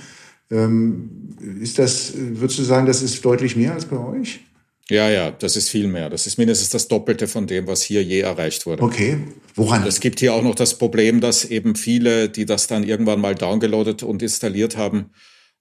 Ähm, 0.50 1.36
ist 1.60 1.80
das, 1.80 2.14
würdest 2.16 2.60
du 2.60 2.64
sagen, 2.64 2.86
das 2.86 3.02
ist 3.02 3.26
deutlich 3.26 3.58
mehr 3.58 3.74
als 3.74 3.84
bei 3.84 3.98
euch? 3.98 4.40
Ja, 4.90 5.10
ja, 5.10 5.32
das 5.32 5.58
ist 5.58 5.68
viel 5.68 5.88
mehr. 5.88 6.10
Das 6.10 6.28
ist 6.28 6.38
mindestens 6.38 6.70
das 6.70 6.88
Doppelte 6.88 7.28
von 7.28 7.46
dem, 7.46 7.68
was 7.68 7.82
hier 7.82 8.02
je 8.02 8.22
erreicht 8.22 8.66
wurde. 8.66 8.84
Okay. 8.84 9.18
Woran? 9.56 9.86
Es 9.86 10.00
gibt 10.00 10.22
hier 10.22 10.34
auch 10.34 10.44
noch 10.44 10.56
das 10.56 10.78
Problem, 10.78 11.20
dass 11.20 11.44
eben 11.44 11.76
viele, 11.76 12.30
die 12.30 12.46
das 12.46 12.68
dann 12.68 12.86
irgendwann 12.86 13.20
mal 13.20 13.36
downgeloadet 13.36 14.04
und 14.04 14.22
installiert 14.22 14.78
haben, 14.78 15.10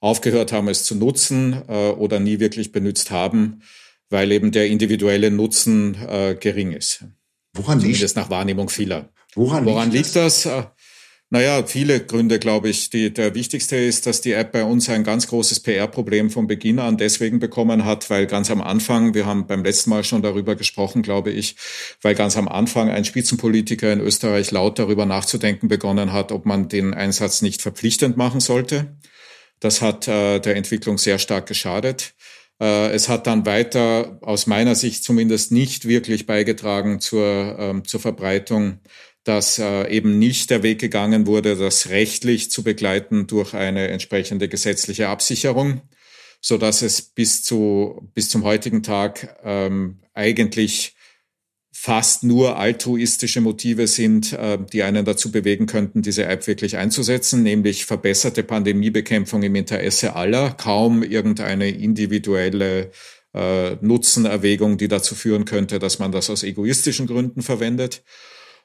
aufgehört 0.00 0.52
haben, 0.52 0.68
es 0.68 0.84
zu 0.84 0.94
nutzen 0.94 1.62
äh, 1.68 1.90
oder 1.90 2.20
nie 2.20 2.40
wirklich 2.40 2.72
benutzt 2.72 3.10
haben, 3.10 3.62
weil 4.10 4.30
eben 4.32 4.52
der 4.52 4.68
individuelle 4.68 5.30
Nutzen 5.30 5.96
äh, 6.06 6.36
gering 6.38 6.72
ist. 6.72 7.04
Woran 7.54 7.80
liegt 7.80 8.02
das? 8.02 8.14
nach 8.14 8.30
Wahrnehmung 8.30 8.68
vieler. 8.68 9.08
Woran, 9.34 9.64
Woran 9.64 9.90
liegt, 9.90 10.06
liegt 10.06 10.16
das? 10.16 10.42
das? 10.42 10.64
Äh, 10.64 10.66
naja, 11.28 11.64
viele 11.66 11.98
Gründe, 12.06 12.38
glaube 12.38 12.68
ich. 12.68 12.88
Die, 12.90 13.12
der 13.12 13.34
wichtigste 13.34 13.74
ist, 13.74 14.06
dass 14.06 14.20
die 14.20 14.32
App 14.32 14.52
bei 14.52 14.62
uns 14.62 14.88
ein 14.88 15.02
ganz 15.02 15.26
großes 15.26 15.58
PR-Problem 15.58 16.30
von 16.30 16.46
Beginn 16.46 16.78
an 16.78 16.98
deswegen 16.98 17.40
bekommen 17.40 17.84
hat, 17.84 18.08
weil 18.10 18.26
ganz 18.26 18.48
am 18.48 18.60
Anfang, 18.60 19.12
wir 19.12 19.26
haben 19.26 19.48
beim 19.48 19.64
letzten 19.64 19.90
Mal 19.90 20.04
schon 20.04 20.22
darüber 20.22 20.54
gesprochen, 20.54 21.02
glaube 21.02 21.32
ich, 21.32 21.56
weil 22.00 22.14
ganz 22.14 22.36
am 22.36 22.46
Anfang 22.46 22.90
ein 22.90 23.04
Spitzenpolitiker 23.04 23.92
in 23.92 23.98
Österreich 23.98 24.52
laut 24.52 24.78
darüber 24.78 25.04
nachzudenken 25.04 25.66
begonnen 25.66 26.12
hat, 26.12 26.30
ob 26.30 26.46
man 26.46 26.68
den 26.68 26.94
Einsatz 26.94 27.42
nicht 27.42 27.60
verpflichtend 27.60 28.16
machen 28.16 28.38
sollte. 28.38 28.96
Das 29.60 29.82
hat 29.82 30.06
äh, 30.08 30.38
der 30.40 30.56
Entwicklung 30.56 30.98
sehr 30.98 31.18
stark 31.18 31.46
geschadet. 31.46 32.14
Äh, 32.60 32.90
es 32.90 33.08
hat 33.08 33.26
dann 33.26 33.46
weiter, 33.46 34.18
aus 34.22 34.46
meiner 34.46 34.74
Sicht 34.74 35.04
zumindest, 35.04 35.52
nicht 35.52 35.86
wirklich 35.86 36.26
beigetragen 36.26 37.00
zur, 37.00 37.56
ähm, 37.58 37.84
zur 37.84 38.00
Verbreitung, 38.00 38.80
dass 39.24 39.58
äh, 39.58 39.88
eben 39.90 40.18
nicht 40.18 40.50
der 40.50 40.62
Weg 40.62 40.78
gegangen 40.80 41.26
wurde, 41.26 41.56
das 41.56 41.88
rechtlich 41.88 42.50
zu 42.50 42.62
begleiten 42.62 43.26
durch 43.26 43.54
eine 43.54 43.88
entsprechende 43.88 44.48
gesetzliche 44.48 45.08
Absicherung, 45.08 45.82
so 46.40 46.58
dass 46.58 46.82
es 46.82 47.02
bis 47.02 47.42
zu 47.42 48.08
bis 48.14 48.28
zum 48.28 48.44
heutigen 48.44 48.82
Tag 48.82 49.36
ähm, 49.42 50.00
eigentlich 50.14 50.95
fast 51.78 52.24
nur 52.24 52.56
altruistische 52.58 53.42
Motive 53.42 53.86
sind, 53.86 54.32
äh, 54.32 54.58
die 54.72 54.82
einen 54.82 55.04
dazu 55.04 55.30
bewegen 55.30 55.66
könnten, 55.66 56.00
diese 56.00 56.24
App 56.24 56.46
wirklich 56.46 56.78
einzusetzen, 56.78 57.42
nämlich 57.42 57.84
verbesserte 57.84 58.42
Pandemiebekämpfung 58.42 59.42
im 59.42 59.54
Interesse 59.54 60.16
aller, 60.16 60.52
kaum 60.52 61.02
irgendeine 61.02 61.68
individuelle 61.68 62.90
äh, 63.34 63.76
Nutzenerwägung, 63.82 64.78
die 64.78 64.88
dazu 64.88 65.14
führen 65.14 65.44
könnte, 65.44 65.78
dass 65.78 65.98
man 65.98 66.12
das 66.12 66.30
aus 66.30 66.42
egoistischen 66.42 67.06
Gründen 67.06 67.42
verwendet. 67.42 68.02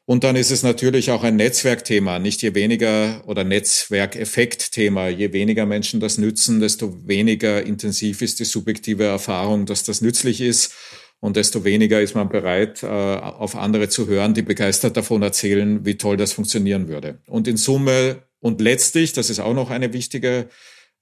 Und 0.06 0.24
dann 0.24 0.36
ist 0.36 0.50
es 0.50 0.64
natürlich 0.64 1.12
auch 1.12 1.24
ein 1.24 1.36
Netzwerkthema, 1.36 2.18
nicht 2.18 2.42
je 2.42 2.56
weniger 2.56 3.22
oder 3.28 3.44
Netzwerkeffektthema. 3.44 5.10
Je 5.10 5.32
weniger 5.32 5.66
Menschen 5.66 6.00
das 6.00 6.18
nützen, 6.18 6.60
desto 6.60 7.08
weniger 7.08 7.64
intensiv 7.64 8.22
ist 8.22 8.40
die 8.40 8.46
subjektive 8.46 9.04
Erfahrung, 9.04 9.66
dass 9.66 9.84
das 9.84 10.02
nützlich 10.02 10.42
ist 10.42 10.74
und 11.22 11.38
desto 11.38 11.64
weniger 11.64 12.02
ist 12.02 12.16
man 12.16 12.30
bereit, 12.30 12.82
äh, 12.84 12.88
auf 12.88 13.56
andere 13.56 13.88
zu 13.88 14.08
hören, 14.08 14.34
die 14.34 14.42
begeistert 14.42 14.98
davon 14.98 15.22
erzählen, 15.22 15.86
wie 15.86 15.96
toll 15.96 16.18
das 16.18 16.34
funktionieren 16.34 16.88
würde. 16.88 17.20
Und 17.28 17.48
in 17.48 17.58
Summe 17.58 18.24
und 18.40 18.60
letztlich, 18.60 19.14
das 19.14 19.30
ist 19.30 19.40
auch 19.40 19.54
noch 19.54 19.70
eine 19.70 19.94
wichtige 19.94 20.48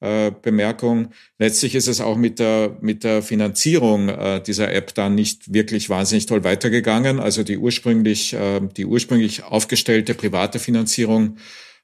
äh, 0.02 0.32
Bemerkung, 0.42 1.14
letztlich 1.40 1.74
ist 1.74 1.88
es 1.88 2.02
auch 2.02 2.18
mit 2.18 2.40
der, 2.40 2.78
mit 2.82 3.06
der 3.06 3.22
Finanzierung 3.22 4.10
äh, 4.10 4.44
dieser 4.44 4.74
App 4.74 4.94
dann 4.94 5.16
nicht 5.16 5.54
wirklich 5.54 5.90
wahnsinnig 5.90 6.26
toll 6.26 6.44
weitergegangen. 6.44 7.22
Also 7.22 7.44
die 7.44 7.58
ursprünglich, 7.58 8.36
die 8.76 8.86
ursprünglich 8.86 9.44
aufgestellte 9.44 10.14
private 10.16 10.60
Finanzierung 10.60 11.38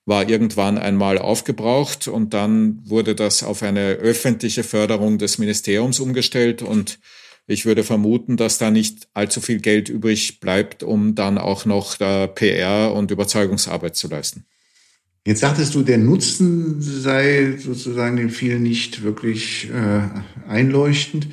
war 0.06 0.30
irgendwann 0.30 0.78
einmal 0.78 1.18
aufgebraucht 1.18 2.10
und 2.10 2.34
dann 2.34 2.82
wurde 2.86 3.16
das 3.16 3.44
auf 3.44 3.64
eine 3.64 3.94
öffentliche 3.94 4.64
Förderung 4.64 5.18
des 5.18 5.40
Ministeriums 5.40 6.00
umgestellt 6.00 6.62
und 6.62 7.00
ich 7.48 7.66
würde 7.66 7.84
vermuten, 7.84 8.38
dass 8.38 8.58
da 8.58 8.72
nicht 8.72 9.08
allzu 9.14 9.42
viel 9.42 9.60
Geld 9.60 9.90
übrig 9.90 10.40
bleibt, 10.40 10.84
um 10.84 11.16
dann 11.16 11.38
auch 11.38 11.66
noch 11.66 12.00
äh, 12.00 12.28
PR 12.28 12.94
und 12.94 13.12
Überzeugungsarbeit 13.12 13.96
zu 13.96 14.08
leisten. 14.08 14.46
Jetzt 15.26 15.42
sagtest 15.42 15.74
du, 15.74 15.82
der 15.82 15.98
Nutzen 15.98 16.82
sei 16.82 17.58
sozusagen 17.58 18.18
den 18.18 18.30
vielen 18.30 18.62
nicht 18.62 19.04
wirklich 19.04 19.70
äh, 19.72 20.02
einleuchtend. 20.48 21.28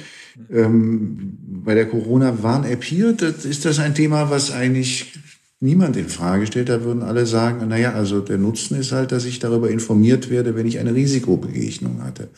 Ähm, 0.50 1.38
bei 1.64 1.74
der 1.74 1.86
Corona-Warn-App 1.86 2.82
hier, 2.82 3.12
das, 3.12 3.44
ist 3.44 3.66
das 3.66 3.78
ein 3.78 3.94
Thema, 3.94 4.30
was 4.30 4.50
eigentlich 4.50 5.12
niemand 5.60 5.96
in 5.96 6.08
Frage 6.08 6.46
stellt. 6.46 6.70
Da 6.70 6.84
würden 6.84 7.02
alle 7.02 7.26
sagen, 7.26 7.68
naja, 7.68 7.92
also 7.92 8.20
der 8.20 8.38
Nutzen 8.38 8.78
ist 8.78 8.92
halt, 8.92 9.12
dass 9.12 9.26
ich 9.26 9.38
darüber 9.40 9.70
informiert 9.70 10.30
werde, 10.30 10.56
wenn 10.56 10.66
ich 10.66 10.78
eine 10.78 10.94
Risikobegegnung 10.94 12.02
hatte. 12.02 12.30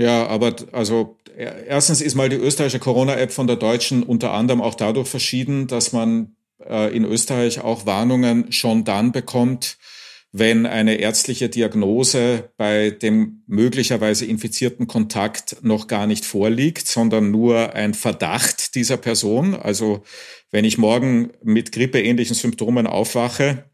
Ja, 0.00 0.26
aber 0.28 0.56
also 0.72 1.18
erstens 1.36 2.00
ist 2.00 2.14
mal 2.14 2.30
die 2.30 2.36
österreichische 2.36 2.78
Corona-App 2.78 3.32
von 3.32 3.46
der 3.46 3.56
deutschen 3.56 4.02
unter 4.02 4.32
anderem 4.32 4.62
auch 4.62 4.74
dadurch 4.74 5.08
verschieden, 5.08 5.66
dass 5.66 5.92
man 5.92 6.36
äh, 6.66 6.96
in 6.96 7.04
Österreich 7.04 7.60
auch 7.60 7.84
Warnungen 7.84 8.50
schon 8.50 8.84
dann 8.84 9.12
bekommt, 9.12 9.76
wenn 10.32 10.64
eine 10.64 10.94
ärztliche 10.94 11.50
Diagnose 11.50 12.50
bei 12.56 12.88
dem 12.88 13.42
möglicherweise 13.46 14.24
infizierten 14.24 14.86
Kontakt 14.86 15.58
noch 15.60 15.86
gar 15.86 16.06
nicht 16.06 16.24
vorliegt, 16.24 16.86
sondern 16.86 17.30
nur 17.30 17.74
ein 17.74 17.92
Verdacht 17.92 18.76
dieser 18.76 18.96
Person. 18.96 19.54
Also 19.54 20.02
wenn 20.50 20.64
ich 20.64 20.78
morgen 20.78 21.32
mit 21.42 21.72
grippeähnlichen 21.72 22.36
Symptomen 22.36 22.86
aufwache, 22.86 23.69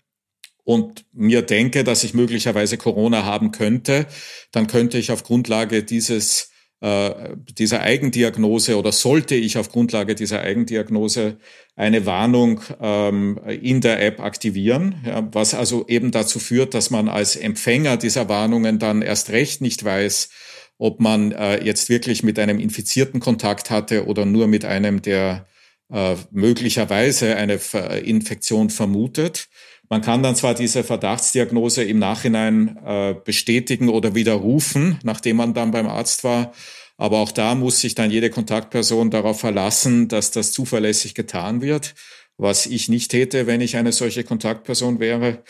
und 0.66 1.04
mir 1.12 1.42
denke, 1.42 1.84
dass 1.84 2.02
ich 2.02 2.12
möglicherweise 2.12 2.76
Corona 2.76 3.24
haben 3.24 3.52
könnte, 3.52 4.06
dann 4.50 4.66
könnte 4.66 4.98
ich 4.98 5.12
auf 5.12 5.22
Grundlage 5.22 5.84
dieses 5.84 6.50
äh, 6.80 7.36
dieser 7.56 7.82
Eigendiagnose 7.82 8.76
oder 8.76 8.90
sollte 8.90 9.36
ich 9.36 9.58
auf 9.58 9.70
Grundlage 9.70 10.16
dieser 10.16 10.40
Eigendiagnose 10.40 11.38
eine 11.76 12.04
Warnung 12.04 12.60
ähm, 12.80 13.40
in 13.62 13.80
der 13.80 14.02
App 14.04 14.18
aktivieren, 14.18 14.96
ja, 15.06 15.26
was 15.32 15.54
also 15.54 15.86
eben 15.86 16.10
dazu 16.10 16.40
führt, 16.40 16.74
dass 16.74 16.90
man 16.90 17.08
als 17.08 17.36
Empfänger 17.36 17.96
dieser 17.96 18.28
Warnungen 18.28 18.80
dann 18.80 19.02
erst 19.02 19.30
recht 19.30 19.60
nicht 19.60 19.84
weiß, 19.84 20.30
ob 20.78 21.00
man 21.00 21.30
äh, 21.30 21.64
jetzt 21.64 21.88
wirklich 21.88 22.24
mit 22.24 22.40
einem 22.40 22.58
Infizierten 22.58 23.20
Kontakt 23.20 23.70
hatte 23.70 24.06
oder 24.06 24.26
nur 24.26 24.48
mit 24.48 24.64
einem, 24.64 25.00
der 25.00 25.46
äh, 25.92 26.16
möglicherweise 26.32 27.36
eine 27.36 27.60
Infektion 28.02 28.68
vermutet. 28.68 29.48
Man 29.88 30.02
kann 30.02 30.22
dann 30.22 30.34
zwar 30.34 30.54
diese 30.54 30.82
Verdachtsdiagnose 30.82 31.84
im 31.84 31.98
Nachhinein 31.98 32.78
äh, 32.84 33.14
bestätigen 33.24 33.88
oder 33.88 34.14
widerrufen, 34.14 34.98
nachdem 35.04 35.36
man 35.36 35.54
dann 35.54 35.70
beim 35.70 35.86
Arzt 35.86 36.24
war. 36.24 36.52
Aber 36.96 37.18
auch 37.18 37.30
da 37.30 37.54
muss 37.54 37.80
sich 37.80 37.94
dann 37.94 38.10
jede 38.10 38.30
Kontaktperson 38.30 39.10
darauf 39.10 39.40
verlassen, 39.40 40.08
dass 40.08 40.30
das 40.30 40.52
zuverlässig 40.52 41.14
getan 41.14 41.60
wird, 41.60 41.94
was 42.36 42.66
ich 42.66 42.88
nicht 42.88 43.10
täte, 43.10 43.46
wenn 43.46 43.60
ich 43.60 43.76
eine 43.76 43.92
solche 43.92 44.24
Kontaktperson 44.24 44.98
wäre. 44.98 45.42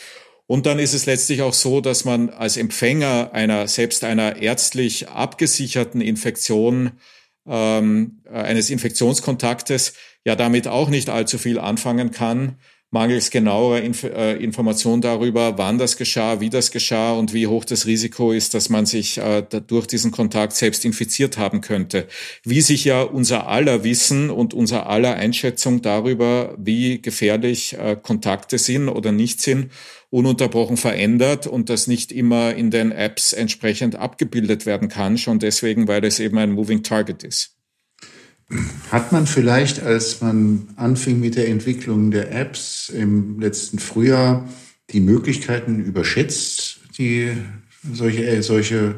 Und 0.47 0.67
dann 0.67 0.79
ist 0.79 0.93
es 0.93 1.07
letztlich 1.07 1.43
auch 1.43 1.55
so, 1.55 1.81
dass 1.81 2.05
man 2.05 2.31
als 2.31 2.57
Empfänger 2.57 3.31
einer, 3.33 3.67
selbst 3.69 4.05
einer 4.05 4.37
ärztlich 4.37 5.09
abgesicherten 5.09 6.01
Infektion, 6.01 6.93
ähm, 7.47 8.23
eines 8.31 8.71
Infektionskontaktes, 8.71 9.95
ja 10.25 10.37
damit 10.37 10.69
auch 10.69 10.89
nicht 10.89 11.09
allzu 11.09 11.39
viel 11.39 11.59
anfangen 11.59 12.11
kann, 12.11 12.57
mangels 12.91 13.31
genauerer 13.31 13.83
Inf 13.83 14.05
äh, 14.05 14.37
Information 14.37 15.01
darüber, 15.01 15.59
wann 15.59 15.79
das 15.79 15.97
geschah, 15.97 16.41
wie 16.41 16.51
das 16.51 16.71
geschah 16.71 17.13
und 17.13 17.35
wie 17.35 17.47
hoch 17.47 17.65
das 17.65 17.87
Risiko 17.87 18.33
ist, 18.33 18.55
dass 18.55 18.69
man 18.69 18.87
sich 18.87 19.19
äh, 19.19 19.43
durch 19.43 19.87
diesen 19.87 20.13
Kontakt 20.13 20.53
selbst 20.55 20.85
infiziert 20.85 21.37
haben 21.37 21.61
könnte. 21.61 22.07
Wie 22.45 22.61
sich 22.61 22.85
ja 22.85 23.03
unser 23.03 23.49
aller 23.49 23.83
Wissen 23.83 24.31
und 24.31 24.55
unser 24.55 24.89
aller 24.89 25.15
Einschätzung 25.15 25.83
darüber, 25.83 26.55
wie 26.59 27.03
gefährlich 27.03 27.75
äh, 27.75 27.97
Kontakte 28.01 28.59
sind 28.59 28.89
oder 28.89 29.11
nicht 29.11 29.41
sind, 29.41 29.73
ununterbrochen 30.11 30.77
verändert 30.77 31.47
und 31.47 31.69
das 31.69 31.89
nicht 31.89 32.13
immer 32.13 32.55
in 32.55 32.71
den 32.71 32.93
Apps 32.93 33.33
entsprechend 33.33 33.97
abgebildet 33.97 34.65
werden 34.65 34.89
kann, 34.89 35.19
schon 35.19 35.41
deswegen, 35.41 35.89
weil 35.89 36.05
es 36.05 36.21
eben 36.21 36.39
ein 36.39 36.53
Moving 36.53 36.83
Target 36.85 37.25
ist. 37.25 37.56
Hat 38.93 39.11
man 39.11 39.27
vielleicht, 39.27 39.83
als 39.83 40.21
man 40.21 40.69
anfing 40.77 41.19
mit 41.19 41.35
der 41.35 41.49
Entwicklung 41.49 42.11
der 42.11 42.31
Apps 42.33 42.89
im 42.89 43.41
letzten 43.41 43.79
Frühjahr, 43.79 44.49
die 44.91 45.01
Möglichkeiten 45.01 45.85
überschätzt, 45.85 46.79
die 46.97 47.33
solche, 47.93 48.25
äh, 48.25 48.43
solche, 48.43 48.95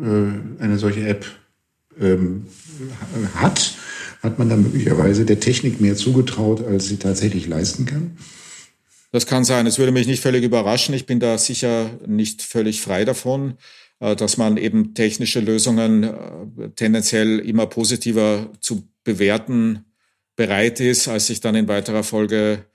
äh, 0.00 0.62
eine 0.62 0.78
solche 0.78 1.06
App 1.06 1.26
ähm, 2.00 2.46
hat? 3.34 3.74
Hat 4.22 4.38
man 4.38 4.48
da 4.48 4.56
möglicherweise 4.56 5.24
der 5.24 5.40
Technik 5.40 5.80
mehr 5.80 5.96
zugetraut, 5.96 6.64
als 6.64 6.86
sie 6.86 6.96
tatsächlich 6.96 7.48
leisten 7.48 7.86
kann? 7.86 8.16
Das 9.10 9.26
kann 9.26 9.44
sein. 9.44 9.66
Es 9.66 9.78
würde 9.78 9.90
mich 9.90 10.06
nicht 10.06 10.22
völlig 10.22 10.44
überraschen. 10.44 10.94
Ich 10.94 11.06
bin 11.06 11.18
da 11.18 11.36
sicher 11.38 11.90
nicht 12.06 12.40
völlig 12.40 12.80
frei 12.80 13.04
davon. 13.04 13.58
Äh, 14.02 14.16
dass 14.16 14.36
man 14.36 14.56
eben 14.56 14.94
technische 14.94 15.38
Lösungen 15.38 16.02
äh, 16.02 16.70
tendenziell 16.74 17.38
immer 17.38 17.66
positiver 17.66 18.50
zu 18.60 18.88
bewerten 19.04 19.84
bereit 20.34 20.80
ist, 20.80 21.06
als 21.06 21.28
sich 21.28 21.40
dann 21.40 21.54
in 21.54 21.68
weiterer 21.68 22.02
Folge 22.02 22.66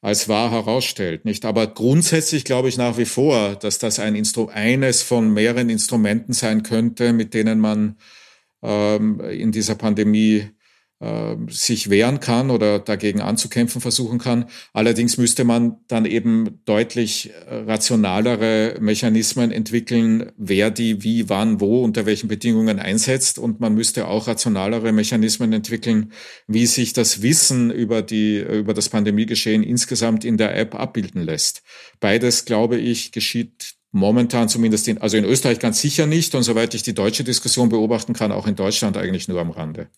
als 0.00 0.28
wahr 0.30 0.50
herausstellt. 0.50 1.26
Nicht? 1.26 1.44
Aber 1.44 1.66
grundsätzlich 1.66 2.44
glaube 2.44 2.70
ich 2.70 2.78
nach 2.78 2.96
wie 2.96 3.04
vor, 3.04 3.56
dass 3.56 3.78
das 3.78 3.98
ein 3.98 4.14
Instru 4.14 4.46
eines 4.46 5.02
von 5.02 5.30
mehreren 5.34 5.68
Instrumenten 5.68 6.32
sein 6.32 6.62
könnte, 6.62 7.12
mit 7.12 7.34
denen 7.34 7.60
man 7.60 7.96
ähm, 8.62 9.20
in 9.20 9.52
dieser 9.52 9.74
Pandemie 9.74 10.48
äh, 11.00 11.36
sich 11.48 11.90
wehren 11.90 12.20
kann 12.20 12.50
oder 12.50 12.78
dagegen 12.78 13.20
anzukämpfen 13.20 13.80
versuchen 13.80 14.18
kann. 14.18 14.46
Allerdings 14.72 15.16
müsste 15.16 15.44
man 15.44 15.78
dann 15.88 16.04
eben 16.04 16.60
deutlich 16.66 17.30
äh, 17.48 17.54
rationalere 17.54 18.76
Mechanismen 18.80 19.50
entwickeln, 19.50 20.32
wer 20.36 20.70
die 20.70 21.02
wie, 21.02 21.28
wann, 21.28 21.60
wo, 21.60 21.82
unter 21.82 22.06
welchen 22.06 22.28
Bedingungen 22.28 22.78
einsetzt. 22.78 23.38
Und 23.38 23.60
man 23.60 23.74
müsste 23.74 24.08
auch 24.08 24.28
rationalere 24.28 24.92
Mechanismen 24.92 25.52
entwickeln, 25.52 26.12
wie 26.46 26.66
sich 26.66 26.92
das 26.92 27.22
Wissen 27.22 27.70
über 27.70 28.02
die, 28.02 28.38
über 28.38 28.74
das 28.74 28.88
Pandemiegeschehen 28.90 29.62
insgesamt 29.62 30.24
in 30.24 30.36
der 30.36 30.56
App 30.56 30.74
abbilden 30.74 31.22
lässt. 31.22 31.62
Beides, 32.00 32.44
glaube 32.44 32.76
ich, 32.76 33.10
geschieht 33.12 33.74
momentan 33.92 34.48
zumindest 34.48 34.86
in, 34.88 34.98
also 34.98 35.16
in 35.16 35.24
Österreich 35.24 35.58
ganz 35.58 35.80
sicher 35.80 36.06
nicht 36.06 36.34
und 36.34 36.42
soweit 36.42 36.74
ich 36.74 36.82
die 36.82 36.94
deutsche 36.94 37.24
Diskussion 37.24 37.68
beobachten 37.68 38.12
kann, 38.12 38.32
auch 38.32 38.46
in 38.46 38.54
Deutschland 38.54 38.96
eigentlich 38.96 39.28
nur 39.28 39.40
am 39.40 39.50
Rande. 39.50 39.88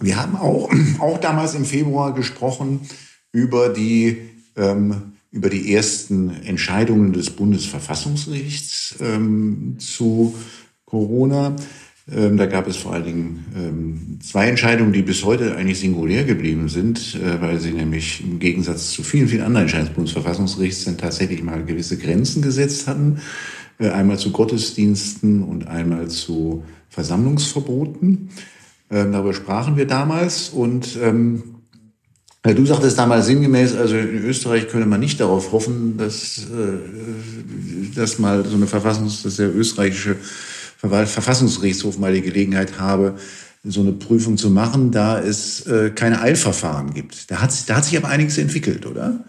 Wir 0.00 0.20
haben 0.20 0.36
auch, 0.36 0.70
auch 0.98 1.18
damals 1.18 1.54
im 1.54 1.64
Februar 1.64 2.14
gesprochen 2.14 2.80
über 3.32 3.68
die, 3.68 4.18
ähm, 4.56 5.12
über 5.30 5.50
die 5.50 5.74
ersten 5.74 6.30
Entscheidungen 6.44 7.12
des 7.12 7.30
Bundesverfassungsgerichts 7.30 8.96
ähm, 9.00 9.76
zu 9.78 10.34
Corona. 10.84 11.56
Ähm, 12.10 12.38
da 12.38 12.46
gab 12.46 12.66
es 12.66 12.76
vor 12.78 12.94
allen 12.94 13.04
Dingen 13.04 13.44
ähm, 13.54 14.18
zwei 14.22 14.48
Entscheidungen, 14.48 14.94
die 14.94 15.02
bis 15.02 15.24
heute 15.24 15.56
eigentlich 15.56 15.80
singulär 15.80 16.24
geblieben 16.24 16.68
sind, 16.70 17.16
äh, 17.16 17.40
weil 17.42 17.60
sie 17.60 17.72
nämlich 17.72 18.22
im 18.24 18.38
Gegensatz 18.38 18.92
zu 18.92 19.02
vielen, 19.02 19.28
vielen 19.28 19.42
anderen 19.42 19.64
Entscheidungen 19.64 19.88
des 19.88 19.96
Bundesverfassungsgerichts 19.96 20.84
dann 20.84 20.96
tatsächlich 20.96 21.42
mal 21.42 21.62
gewisse 21.64 21.98
Grenzen 21.98 22.40
gesetzt 22.40 22.86
hatten. 22.86 23.20
Äh, 23.78 23.90
einmal 23.90 24.18
zu 24.18 24.32
Gottesdiensten 24.32 25.42
und 25.42 25.66
einmal 25.66 26.08
zu 26.08 26.64
Versammlungsverboten. 26.88 28.30
Ähm, 28.90 29.12
darüber 29.12 29.34
sprachen 29.34 29.76
wir 29.76 29.86
damals 29.86 30.48
und 30.48 30.98
ähm, 31.02 31.58
Du 32.42 32.64
sagtest 32.64 32.96
damals 32.98 33.26
sinngemäß, 33.26 33.74
also 33.74 33.96
in 33.96 34.24
Österreich 34.24 34.68
könne 34.68 34.86
man 34.86 35.00
nicht 35.00 35.20
darauf 35.20 35.52
hoffen, 35.52 35.98
dass, 35.98 36.38
äh, 36.38 37.94
dass 37.94 38.18
mal 38.18 38.44
so 38.44 38.56
eine 38.56 38.66
Verfassungs, 38.66 39.22
dass 39.22 39.36
der 39.36 39.54
österreichische 39.54 40.16
Verfassungsgerichtshof 40.78 41.98
mal 41.98 42.14
die 42.14 42.22
Gelegenheit 42.22 42.78
habe, 42.78 43.16
so 43.64 43.80
eine 43.80 43.92
Prüfung 43.92 44.38
zu 44.38 44.50
machen, 44.50 44.92
da 44.92 45.20
es 45.20 45.66
äh, 45.66 45.90
keine 45.90 46.20
Eilverfahren 46.20 46.94
gibt. 46.94 47.30
Da 47.30 47.42
hat, 47.42 47.52
da 47.68 47.76
hat 47.76 47.84
sich 47.84 47.98
aber 47.98 48.08
einiges 48.08 48.38
entwickelt, 48.38 48.86
oder? 48.86 49.24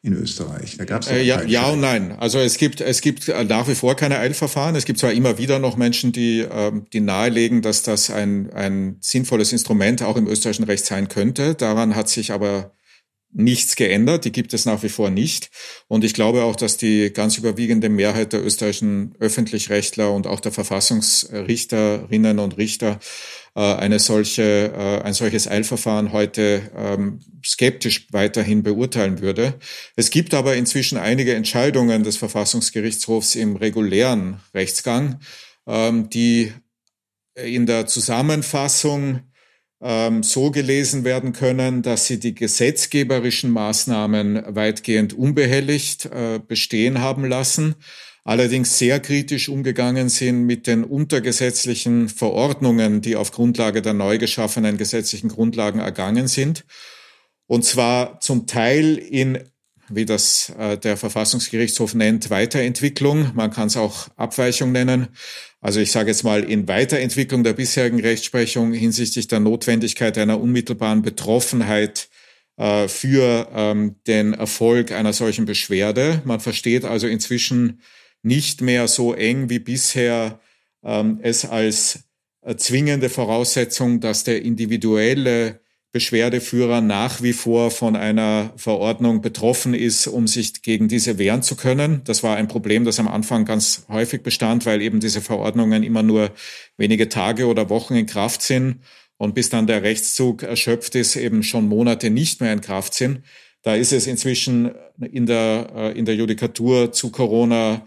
In 0.00 0.12
Österreich. 0.12 0.76
Da 0.76 0.84
gab 0.84 1.02
es 1.02 1.08
äh, 1.08 1.22
ja, 1.22 1.42
ja 1.42 1.70
und 1.70 1.80
nein. 1.80 2.12
Also 2.12 2.38
es 2.38 2.56
gibt 2.56 2.80
es 2.80 3.00
gibt 3.00 3.26
nach 3.48 3.66
wie 3.66 3.74
vor 3.74 3.96
keine 3.96 4.18
Eilverfahren. 4.18 4.76
Es 4.76 4.84
gibt 4.84 5.00
zwar 5.00 5.12
immer 5.12 5.38
wieder 5.38 5.58
noch 5.58 5.76
Menschen, 5.76 6.12
die 6.12 6.46
ähm, 6.48 6.86
die 6.92 7.00
nahelegen, 7.00 7.62
dass 7.62 7.82
das 7.82 8.08
ein 8.08 8.52
ein 8.52 8.98
sinnvolles 9.00 9.50
Instrument 9.50 10.02
auch 10.02 10.16
im 10.16 10.28
österreichischen 10.28 10.66
Recht 10.66 10.86
sein 10.86 11.08
könnte. 11.08 11.56
Daran 11.56 11.96
hat 11.96 12.08
sich 12.08 12.30
aber 12.30 12.72
nichts 13.32 13.76
geändert, 13.76 14.24
die 14.24 14.32
gibt 14.32 14.54
es 14.54 14.64
nach 14.64 14.82
wie 14.82 14.88
vor 14.88 15.10
nicht. 15.10 15.50
Und 15.86 16.04
ich 16.04 16.14
glaube 16.14 16.44
auch, 16.44 16.56
dass 16.56 16.76
die 16.76 17.12
ganz 17.12 17.36
überwiegende 17.36 17.88
Mehrheit 17.88 18.32
der 18.32 18.44
österreichischen 18.44 19.14
Öffentlichrechtler 19.18 20.12
und 20.12 20.26
auch 20.26 20.40
der 20.40 20.52
Verfassungsrichterinnen 20.52 22.38
und 22.38 22.56
Richter 22.56 22.92
äh, 22.92 22.98
eine 23.60 23.98
solche, 23.98 24.72
äh, 24.72 25.02
ein 25.02 25.14
solches 25.14 25.48
Eilverfahren 25.48 26.12
heute 26.12 26.62
ähm, 26.76 27.20
skeptisch 27.44 28.06
weiterhin 28.12 28.62
beurteilen 28.62 29.20
würde. 29.20 29.54
Es 29.96 30.10
gibt 30.10 30.34
aber 30.34 30.54
inzwischen 30.56 30.98
einige 30.98 31.34
Entscheidungen 31.34 32.04
des 32.04 32.16
Verfassungsgerichtshofs 32.16 33.34
im 33.34 33.56
regulären 33.56 34.40
Rechtsgang, 34.54 35.18
ähm, 35.66 36.08
die 36.08 36.52
in 37.34 37.66
der 37.66 37.86
Zusammenfassung 37.86 39.22
ähm, 39.80 40.22
so 40.22 40.50
gelesen 40.50 41.04
werden 41.04 41.32
können, 41.32 41.82
dass 41.82 42.06
sie 42.06 42.18
die 42.18 42.34
gesetzgeberischen 42.34 43.50
Maßnahmen 43.50 44.42
weitgehend 44.54 45.12
unbehelligt 45.12 46.06
äh, 46.06 46.40
bestehen 46.46 47.00
haben 47.00 47.24
lassen, 47.24 47.76
allerdings 48.28 48.76
sehr 48.76 49.00
kritisch 49.00 49.48
umgegangen 49.48 50.10
sind 50.10 50.44
mit 50.44 50.66
den 50.66 50.84
untergesetzlichen 50.84 52.10
Verordnungen, 52.10 53.00
die 53.00 53.16
auf 53.16 53.32
Grundlage 53.32 53.80
der 53.80 53.94
neu 53.94 54.18
geschaffenen 54.18 54.76
gesetzlichen 54.76 55.30
Grundlagen 55.30 55.80
ergangen 55.80 56.28
sind. 56.28 56.66
Und 57.46 57.64
zwar 57.64 58.20
zum 58.20 58.46
Teil 58.46 58.98
in 58.98 59.38
wie 59.90 60.04
das 60.04 60.52
äh, 60.58 60.76
der 60.76 60.98
Verfassungsgerichtshof 60.98 61.94
nennt, 61.94 62.28
Weiterentwicklung. 62.28 63.30
Man 63.34 63.50
kann 63.50 63.68
es 63.68 63.78
auch 63.78 64.08
Abweichung 64.16 64.72
nennen. 64.72 65.08
Also 65.62 65.80
ich 65.80 65.90
sage 65.90 66.10
jetzt 66.10 66.24
mal 66.24 66.44
in 66.44 66.68
Weiterentwicklung 66.68 67.42
der 67.42 67.54
bisherigen 67.54 67.98
Rechtsprechung 67.98 68.74
hinsichtlich 68.74 69.28
der 69.28 69.40
Notwendigkeit 69.40 70.18
einer 70.18 70.38
unmittelbaren 70.38 71.00
Betroffenheit 71.00 72.10
äh, 72.58 72.86
für 72.88 73.48
ähm, 73.54 73.96
den 74.06 74.34
Erfolg 74.34 74.92
einer 74.92 75.14
solchen 75.14 75.46
Beschwerde. 75.46 76.20
Man 76.26 76.40
versteht 76.40 76.84
also 76.84 77.06
inzwischen 77.06 77.80
nicht 78.22 78.60
mehr 78.60 78.88
so 78.88 79.14
eng 79.14 79.48
wie 79.50 79.58
bisher 79.58 80.40
ähm, 80.82 81.20
es 81.22 81.44
als 81.44 82.04
äh, 82.42 82.56
zwingende 82.56 83.08
Voraussetzung, 83.08 84.00
dass 84.00 84.24
der 84.24 84.42
individuelle 84.42 85.60
Beschwerdeführer 85.90 86.82
nach 86.82 87.22
wie 87.22 87.32
vor 87.32 87.70
von 87.70 87.96
einer 87.96 88.52
Verordnung 88.56 89.22
betroffen 89.22 89.72
ist, 89.72 90.06
um 90.06 90.26
sich 90.26 90.62
gegen 90.62 90.86
diese 90.86 91.16
wehren 91.16 91.42
zu 91.42 91.56
können. 91.56 92.02
Das 92.04 92.22
war 92.22 92.36
ein 92.36 92.46
Problem, 92.46 92.84
das 92.84 93.00
am 93.00 93.08
Anfang 93.08 93.46
ganz 93.46 93.86
häufig 93.88 94.22
bestand, 94.22 94.66
weil 94.66 94.82
eben 94.82 95.00
diese 95.00 95.22
Verordnungen 95.22 95.82
immer 95.82 96.02
nur 96.02 96.30
wenige 96.76 97.08
Tage 97.08 97.46
oder 97.46 97.70
Wochen 97.70 97.94
in 97.94 98.04
Kraft 98.04 98.42
sind 98.42 98.80
und 99.16 99.34
bis 99.34 99.48
dann 99.48 99.66
der 99.66 99.82
Rechtszug 99.82 100.42
erschöpft 100.42 100.94
ist, 100.94 101.16
eben 101.16 101.42
schon 101.42 101.68
Monate 101.68 102.10
nicht 102.10 102.42
mehr 102.42 102.52
in 102.52 102.60
Kraft 102.60 102.92
sind. 102.92 103.22
Da 103.62 103.74
ist 103.74 103.92
es 103.92 104.06
inzwischen 104.06 104.70
in 105.00 105.24
der, 105.24 105.70
äh, 105.74 105.98
in 105.98 106.04
der 106.04 106.16
Judikatur 106.16 106.92
zu 106.92 107.10
Corona 107.10 107.86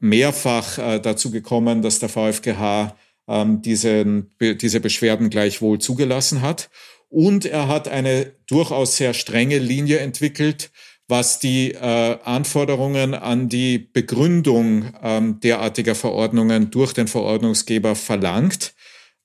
mehrfach 0.00 0.78
äh, 0.78 1.00
dazu 1.00 1.30
gekommen, 1.30 1.82
dass 1.82 1.98
der 1.98 2.08
VfGH 2.08 2.96
ähm, 3.28 3.62
diese 3.62 4.80
Beschwerden 4.80 5.30
gleichwohl 5.30 5.78
zugelassen 5.78 6.42
hat. 6.42 6.70
Und 7.08 7.44
er 7.44 7.68
hat 7.68 7.88
eine 7.88 8.32
durchaus 8.46 8.96
sehr 8.96 9.12
strenge 9.12 9.58
Linie 9.58 9.98
entwickelt, 9.98 10.70
was 11.08 11.38
die 11.38 11.72
äh, 11.72 11.78
Anforderungen 12.24 13.14
an 13.14 13.48
die 13.48 13.78
Begründung 13.78 14.94
ähm, 15.02 15.40
derartiger 15.40 15.94
Verordnungen 15.94 16.70
durch 16.70 16.94
den 16.94 17.08
Verordnungsgeber 17.08 17.96
verlangt 17.96 18.74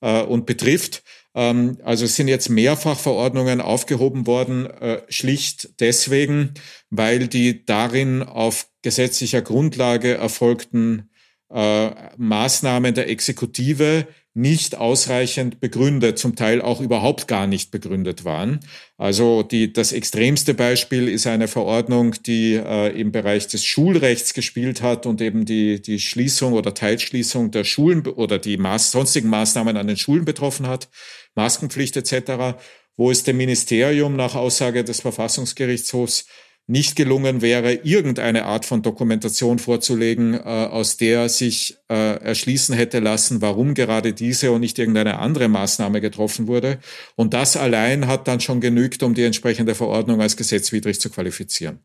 äh, 0.00 0.22
und 0.22 0.44
betrifft. 0.44 1.02
Ähm, 1.34 1.78
also 1.82 2.04
es 2.04 2.16
sind 2.16 2.28
jetzt 2.28 2.50
mehrfach 2.50 2.98
Verordnungen 2.98 3.60
aufgehoben 3.60 4.26
worden, 4.26 4.68
schlicht 5.08 5.80
deswegen, 5.80 6.54
weil 6.90 7.26
die 7.28 7.64
darin 7.64 8.22
auf 8.22 8.66
gesetzlicher 8.88 9.42
Grundlage 9.42 10.14
erfolgten 10.14 11.10
äh, 11.50 11.90
Maßnahmen 12.16 12.94
der 12.94 13.10
Exekutive 13.10 14.06
nicht 14.32 14.76
ausreichend 14.76 15.60
begründet, 15.60 16.18
zum 16.18 16.36
Teil 16.36 16.62
auch 16.62 16.80
überhaupt 16.80 17.28
gar 17.28 17.46
nicht 17.46 17.70
begründet 17.70 18.24
waren. 18.24 18.60
Also 18.96 19.42
die, 19.42 19.74
das 19.74 19.92
extremste 19.92 20.54
Beispiel 20.54 21.06
ist 21.06 21.26
eine 21.26 21.48
Verordnung, 21.48 22.14
die 22.24 22.54
äh, 22.54 22.98
im 22.98 23.12
Bereich 23.12 23.46
des 23.46 23.62
Schulrechts 23.66 24.32
gespielt 24.32 24.80
hat 24.80 25.04
und 25.04 25.20
eben 25.20 25.44
die, 25.44 25.82
die 25.82 26.00
Schließung 26.00 26.54
oder 26.54 26.72
Teilschließung 26.72 27.50
der 27.50 27.64
Schulen 27.64 28.06
oder 28.06 28.38
die 28.38 28.56
Maß, 28.56 28.90
sonstigen 28.92 29.28
Maßnahmen 29.28 29.76
an 29.76 29.86
den 29.86 29.98
Schulen 29.98 30.24
betroffen 30.24 30.66
hat, 30.66 30.88
Maskenpflicht 31.34 31.94
etc., 31.98 32.58
wo 32.96 33.10
es 33.10 33.22
dem 33.22 33.36
Ministerium 33.36 34.16
nach 34.16 34.34
Aussage 34.34 34.82
des 34.82 35.00
Verfassungsgerichtshofs 35.00 36.24
nicht 36.68 36.96
gelungen 36.96 37.40
wäre, 37.40 37.72
irgendeine 37.72 38.44
Art 38.44 38.66
von 38.66 38.82
Dokumentation 38.82 39.58
vorzulegen, 39.58 40.34
äh, 40.34 40.38
aus 40.38 40.98
der 40.98 41.30
sich 41.30 41.78
äh, 41.88 42.20
erschließen 42.22 42.74
hätte 42.74 43.00
lassen, 43.00 43.40
warum 43.40 43.72
gerade 43.72 44.12
diese 44.12 44.52
und 44.52 44.60
nicht 44.60 44.78
irgendeine 44.78 45.18
andere 45.18 45.48
Maßnahme 45.48 46.02
getroffen 46.02 46.46
wurde. 46.46 46.78
Und 47.16 47.32
das 47.32 47.56
allein 47.56 48.06
hat 48.06 48.28
dann 48.28 48.40
schon 48.40 48.60
genügt, 48.60 49.02
um 49.02 49.14
die 49.14 49.24
entsprechende 49.24 49.74
Verordnung 49.74 50.20
als 50.20 50.36
gesetzwidrig 50.36 51.00
zu 51.00 51.08
qualifizieren. 51.08 51.80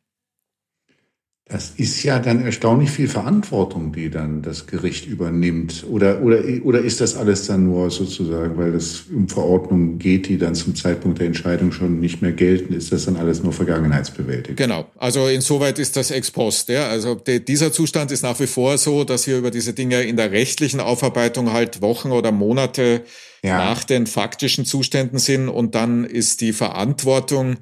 Das 1.46 1.74
ist 1.76 2.02
ja 2.04 2.20
dann 2.20 2.42
erstaunlich 2.42 2.90
viel 2.90 3.10
Verantwortung, 3.10 3.92
die 3.92 4.10
dann 4.10 4.42
das 4.42 4.66
Gericht 4.66 5.06
übernimmt. 5.06 5.84
Oder, 5.90 6.22
oder, 6.22 6.42
oder 6.64 6.80
ist 6.80 7.02
das 7.02 7.18
alles 7.18 7.48
dann 7.48 7.66
nur 7.66 7.92
sozusagen, 7.92 8.58
weil 8.58 8.74
es 8.74 9.08
um 9.14 9.28
Verordnungen 9.28 10.00
geht, 10.00 10.30
die 10.30 10.38
dann 10.38 10.56
zum 10.56 10.74
Zeitpunkt 10.74 11.20
der 11.20 11.28
Entscheidung 11.28 11.74
schon 11.74 12.00
nicht 12.00 12.22
mehr 12.22 12.32
gelten, 12.32 12.74
ist 12.74 12.94
das 12.94 13.06
dann 13.06 13.18
alles 13.18 13.44
nur 13.44 13.52
Vergangenheitsbewältigung? 13.52 14.56
Genau. 14.56 14.90
Also 14.98 15.28
insoweit 15.28 15.80
ist 15.80 15.98
das 15.98 16.12
ex 16.12 16.32
post. 16.32 16.70
Ja. 16.70 16.88
Also 16.88 17.16
de, 17.16 17.42
dieser 17.42 17.74
Zustand 17.74 18.12
ist 18.12 18.24
nach 18.24 18.40
wie 18.40 18.48
vor 18.48 18.78
so, 18.78 19.04
dass 19.04 19.28
wir 19.28 19.38
über 19.38 19.52
diese 19.52 19.74
Dinge 19.74 20.02
in 20.02 20.16
der 20.16 20.32
rechtlichen 20.32 20.80
Aufarbeitung 20.80 21.52
halt 21.52 21.82
Wochen 21.82 22.12
oder 22.12 22.32
Monate 22.32 23.02
ja. 23.44 23.58
nach 23.58 23.84
den 23.84 24.08
faktischen 24.08 24.64
Zuständen 24.64 25.20
sind 25.20 25.50
und 25.50 25.76
dann 25.76 26.06
ist 26.06 26.40
die 26.40 26.54
Verantwortung 26.54 27.58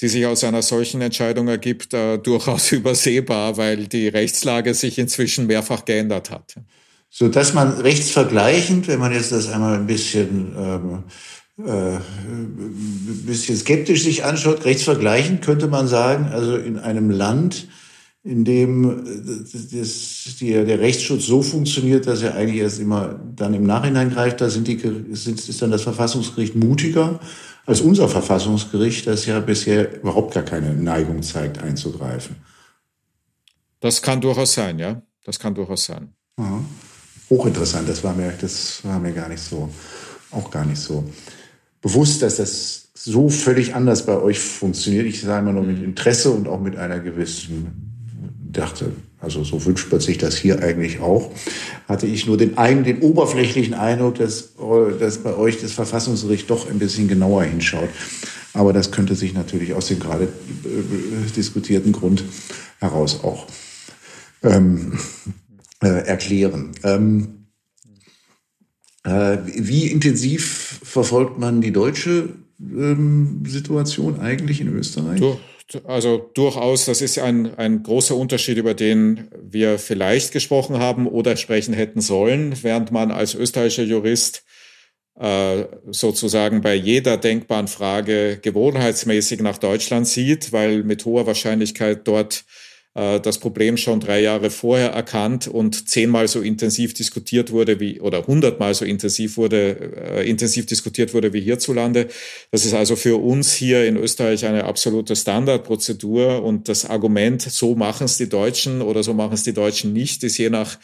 die 0.00 0.08
sich 0.08 0.26
aus 0.26 0.44
einer 0.44 0.62
solchen 0.62 1.00
Entscheidung 1.00 1.48
ergibt, 1.48 1.94
äh, 1.94 2.18
durchaus 2.18 2.72
übersehbar, 2.72 3.56
weil 3.56 3.86
die 3.86 4.08
Rechtslage 4.08 4.74
sich 4.74 4.98
inzwischen 4.98 5.46
mehrfach 5.46 5.84
geändert 5.84 6.30
hat. 6.30 6.56
So 7.08 7.28
dass 7.28 7.54
man 7.54 7.72
rechtsvergleichend, 7.80 8.88
wenn 8.88 8.98
man 8.98 9.12
jetzt 9.12 9.32
das 9.32 9.50
einmal 9.50 9.76
ein 9.76 9.86
bisschen, 9.86 10.54
ähm, 10.58 11.04
äh, 11.64 11.96
ein 11.96 13.22
bisschen 13.24 13.56
skeptisch 13.56 14.02
sich 14.02 14.24
anschaut, 14.24 14.64
rechtsvergleichend 14.64 15.42
könnte 15.42 15.68
man 15.68 15.88
sagen, 15.88 16.26
also 16.26 16.56
in 16.56 16.78
einem 16.78 17.10
Land, 17.10 17.68
in 18.22 18.44
dem 18.44 19.06
äh, 19.06 19.78
das, 19.78 20.36
die, 20.40 20.52
der 20.52 20.80
Rechtsschutz 20.80 21.24
so 21.24 21.40
funktioniert, 21.40 22.06
dass 22.06 22.20
er 22.20 22.34
eigentlich 22.34 22.60
erst 22.60 22.80
immer 22.80 23.18
dann 23.34 23.54
im 23.54 23.64
Nachhinein 23.64 24.10
greift, 24.10 24.42
da 24.42 24.50
sind 24.50 24.68
die, 24.68 24.78
sind, 25.12 25.48
ist 25.48 25.62
dann 25.62 25.70
das 25.70 25.82
Verfassungsgericht 25.82 26.54
mutiger 26.54 27.18
als 27.66 27.80
unser 27.80 28.08
Verfassungsgericht, 28.08 29.06
das 29.06 29.26
ja 29.26 29.40
bisher 29.40 30.00
überhaupt 30.00 30.34
gar 30.34 30.44
keine 30.44 30.72
Neigung 30.72 31.22
zeigt, 31.22 31.58
einzugreifen. 31.58 32.36
Das 33.80 34.00
kann 34.00 34.20
durchaus 34.20 34.54
sein, 34.54 34.78
ja. 34.78 35.02
Das 35.24 35.38
kann 35.38 35.54
durchaus 35.54 35.84
sein. 35.84 36.14
Aha. 36.36 36.64
Hochinteressant, 37.28 37.88
das 37.88 38.04
war 38.04 38.14
mir, 38.14 38.32
das 38.40 38.84
war 38.84 39.00
mir 39.00 39.12
gar 39.12 39.28
nicht 39.28 39.42
so, 39.42 39.68
auch 40.30 40.50
gar 40.50 40.64
nicht 40.64 40.80
so 40.80 41.04
bewusst, 41.80 42.22
dass 42.22 42.36
das 42.36 42.88
so 42.94 43.28
völlig 43.28 43.74
anders 43.74 44.06
bei 44.06 44.16
euch 44.16 44.38
funktioniert. 44.38 45.06
Ich 45.06 45.20
sage 45.20 45.42
immer 45.42 45.52
nur 45.52 45.64
mit 45.64 45.82
Interesse 45.82 46.30
und 46.30 46.46
auch 46.46 46.60
mit 46.60 46.76
einer 46.76 47.00
gewissen, 47.00 47.92
dachte, 48.52 48.92
also 49.20 49.44
so 49.44 49.64
wünscht 49.64 49.90
man 49.90 50.00
sich 50.00 50.18
das 50.18 50.36
hier 50.36 50.62
eigentlich 50.62 51.00
auch, 51.00 51.32
hatte 51.88 52.06
ich 52.06 52.26
nur 52.26 52.36
den, 52.36 52.58
einen, 52.58 52.84
den 52.84 53.00
oberflächlichen 53.00 53.74
Eindruck, 53.74 54.16
dass 54.16 54.54
dass 54.98 55.18
bei 55.18 55.34
euch 55.36 55.60
das 55.60 55.72
Verfassungsgericht 55.72 56.50
doch 56.50 56.68
ein 56.68 56.78
bisschen 56.78 57.08
genauer 57.08 57.44
hinschaut. 57.44 57.88
Aber 58.52 58.72
das 58.72 58.90
könnte 58.90 59.14
sich 59.14 59.34
natürlich 59.34 59.74
aus 59.74 59.88
dem 59.88 60.00
gerade 60.00 60.24
äh, 60.24 61.30
diskutierten 61.34 61.92
Grund 61.92 62.24
heraus 62.78 63.20
auch 63.22 63.46
ähm, 64.42 64.98
äh, 65.82 65.88
erklären. 65.88 66.72
Ähm, 66.82 67.46
äh, 69.04 69.38
wie 69.46 69.86
intensiv 69.86 70.80
verfolgt 70.82 71.38
man 71.38 71.60
die 71.60 71.72
deutsche 71.72 72.30
ähm, 72.60 73.42
Situation 73.46 74.20
eigentlich 74.20 74.60
in 74.60 74.68
Österreich? 74.68 75.20
Du, 75.20 75.38
also 75.84 76.30
durchaus, 76.34 76.84
das 76.84 77.02
ist 77.02 77.18
ein, 77.18 77.56
ein 77.56 77.82
großer 77.82 78.16
Unterschied, 78.16 78.56
über 78.58 78.74
den 78.74 79.28
wir 79.40 79.78
vielleicht 79.78 80.32
gesprochen 80.32 80.78
haben 80.78 81.06
oder 81.06 81.36
sprechen 81.36 81.74
hätten 81.74 82.00
sollen, 82.00 82.62
während 82.62 82.92
man 82.92 83.10
als 83.10 83.34
österreichischer 83.34 83.82
Jurist 83.82 84.44
äh, 85.18 85.64
sozusagen 85.90 86.60
bei 86.60 86.74
jeder 86.74 87.16
denkbaren 87.16 87.68
Frage 87.68 88.38
gewohnheitsmäßig 88.40 89.40
nach 89.40 89.58
Deutschland 89.58 90.06
sieht, 90.06 90.52
weil 90.52 90.84
mit 90.84 91.04
hoher 91.04 91.26
Wahrscheinlichkeit 91.26 92.06
dort 92.06 92.44
das 92.96 93.38
Problem 93.38 93.76
schon 93.76 94.00
drei 94.00 94.20
Jahre 94.20 94.48
vorher 94.48 94.90
erkannt 94.90 95.48
und 95.48 95.86
zehnmal 95.86 96.28
so 96.28 96.40
intensiv 96.40 96.94
diskutiert 96.94 97.52
wurde 97.52 97.78
wie 97.78 98.00
oder 98.00 98.26
hundertmal 98.26 98.72
so 98.72 98.86
intensiv 98.86 99.36
wurde 99.36 100.16
äh, 100.16 100.28
intensiv 100.28 100.64
diskutiert 100.64 101.12
wurde 101.12 101.34
wie 101.34 101.42
hierzulande. 101.42 102.08
Das 102.50 102.64
ist 102.64 102.72
also 102.72 102.96
für 102.96 103.20
uns 103.20 103.52
hier 103.52 103.84
in 103.86 103.98
Österreich 103.98 104.46
eine 104.46 104.64
absolute 104.64 105.14
Standardprozedur 105.14 106.42
und 106.42 106.70
das 106.70 106.86
Argument, 106.86 107.42
so 107.42 107.74
machen 107.74 108.04
es 108.04 108.16
die 108.16 108.30
Deutschen 108.30 108.80
oder 108.80 109.02
so 109.02 109.12
machen 109.12 109.34
es 109.34 109.42
die 109.42 109.52
Deutschen 109.52 109.92
nicht, 109.92 110.24
ist 110.24 110.38
je 110.38 110.48
nach 110.48 110.78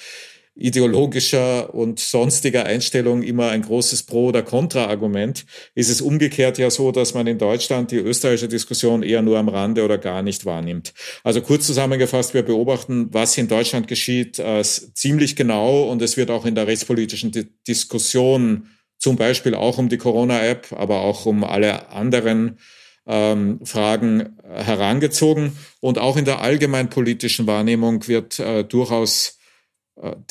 ideologischer 0.54 1.74
und 1.74 1.98
sonstiger 1.98 2.66
Einstellung 2.66 3.22
immer 3.22 3.48
ein 3.48 3.62
großes 3.62 4.02
Pro- 4.02 4.28
oder 4.28 4.42
Kontra-Argument, 4.42 5.46
ist 5.74 5.88
es 5.88 6.02
umgekehrt 6.02 6.58
ja 6.58 6.70
so, 6.70 6.92
dass 6.92 7.14
man 7.14 7.26
in 7.26 7.38
Deutschland 7.38 7.90
die 7.90 7.96
österreichische 7.96 8.48
Diskussion 8.48 9.02
eher 9.02 9.22
nur 9.22 9.38
am 9.38 9.48
Rande 9.48 9.82
oder 9.82 9.96
gar 9.96 10.22
nicht 10.22 10.44
wahrnimmt. 10.44 10.92
Also 11.24 11.40
kurz 11.40 11.66
zusammengefasst, 11.66 12.34
wir 12.34 12.42
beobachten, 12.42 13.08
was 13.12 13.38
in 13.38 13.48
Deutschland 13.48 13.88
geschieht, 13.88 14.38
äh, 14.38 14.62
ziemlich 14.62 15.36
genau 15.36 15.84
und 15.84 16.02
es 16.02 16.16
wird 16.16 16.30
auch 16.30 16.44
in 16.44 16.54
der 16.54 16.66
rechtspolitischen 16.66 17.30
Di 17.30 17.46
Diskussion 17.66 18.68
zum 18.98 19.16
Beispiel 19.16 19.54
auch 19.54 19.78
um 19.78 19.88
die 19.88 19.98
Corona-App, 19.98 20.72
aber 20.72 21.00
auch 21.00 21.26
um 21.26 21.42
alle 21.42 21.88
anderen 21.90 22.58
ähm, 23.06 23.58
Fragen 23.64 24.38
herangezogen. 24.48 25.56
Und 25.80 25.98
auch 25.98 26.16
in 26.16 26.24
der 26.24 26.40
allgemeinpolitischen 26.40 27.48
Wahrnehmung 27.48 28.06
wird 28.06 28.38
äh, 28.38 28.62
durchaus 28.62 29.38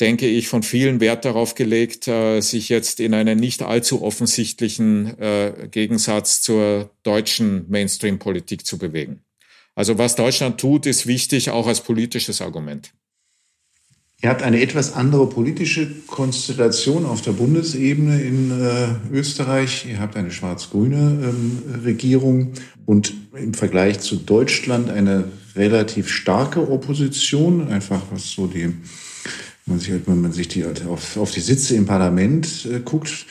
denke 0.00 0.26
ich, 0.26 0.48
von 0.48 0.62
vielen 0.62 1.00
Wert 1.00 1.24
darauf 1.24 1.54
gelegt, 1.54 2.08
äh, 2.08 2.40
sich 2.40 2.68
jetzt 2.68 3.00
in 3.00 3.14
einen 3.14 3.38
nicht 3.38 3.62
allzu 3.62 4.02
offensichtlichen 4.02 5.18
äh, 5.18 5.68
Gegensatz 5.70 6.42
zur 6.42 6.90
deutschen 7.04 7.66
Mainstream-Politik 7.68 8.66
zu 8.66 8.76
bewegen. 8.76 9.20
Also 9.74 9.98
was 9.98 10.16
Deutschland 10.16 10.60
tut, 10.60 10.86
ist 10.86 11.06
wichtig, 11.06 11.50
auch 11.50 11.66
als 11.66 11.80
politisches 11.80 12.42
Argument. 12.42 12.92
Ihr 14.20 14.28
habt 14.28 14.42
eine 14.42 14.60
etwas 14.60 14.92
andere 14.92 15.28
politische 15.28 15.90
Konstellation 16.06 17.06
auf 17.06 17.22
der 17.22 17.32
Bundesebene 17.32 18.22
in 18.22 18.50
äh, 18.50 19.16
Österreich. 19.16 19.86
Ihr 19.88 19.98
habt 19.98 20.16
eine 20.16 20.30
schwarz-grüne 20.30 20.96
ähm, 21.24 21.62
Regierung 21.84 22.52
und 22.86 23.14
im 23.36 23.54
Vergleich 23.54 23.98
zu 23.98 24.16
Deutschland 24.16 24.90
eine 24.90 25.24
relativ 25.56 26.08
starke 26.08 26.70
Opposition, 26.70 27.68
einfach 27.68 28.02
was 28.12 28.30
so 28.30 28.46
die 28.46 28.74
man 29.66 29.78
sich, 29.78 29.92
wenn 30.06 30.20
man 30.20 30.32
sich 30.32 30.48
die, 30.48 30.64
auf, 30.64 31.16
auf 31.16 31.30
die 31.30 31.40
Sitze 31.40 31.76
im 31.76 31.86
Parlament 31.86 32.66
äh, 32.66 32.80
guckt, 32.80 33.26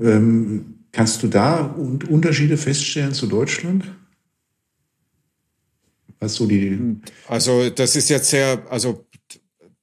ähm, 0.00 0.76
kannst 0.92 1.22
du 1.22 1.28
da 1.28 1.60
Unterschiede 2.08 2.56
feststellen 2.56 3.12
zu 3.12 3.26
Deutschland? 3.26 3.84
Was 6.20 6.34
so 6.34 6.46
die 6.46 6.96
also 7.28 7.68
das 7.68 7.96
ist 7.96 8.08
jetzt 8.08 8.30
sehr, 8.30 8.62
also 8.70 9.04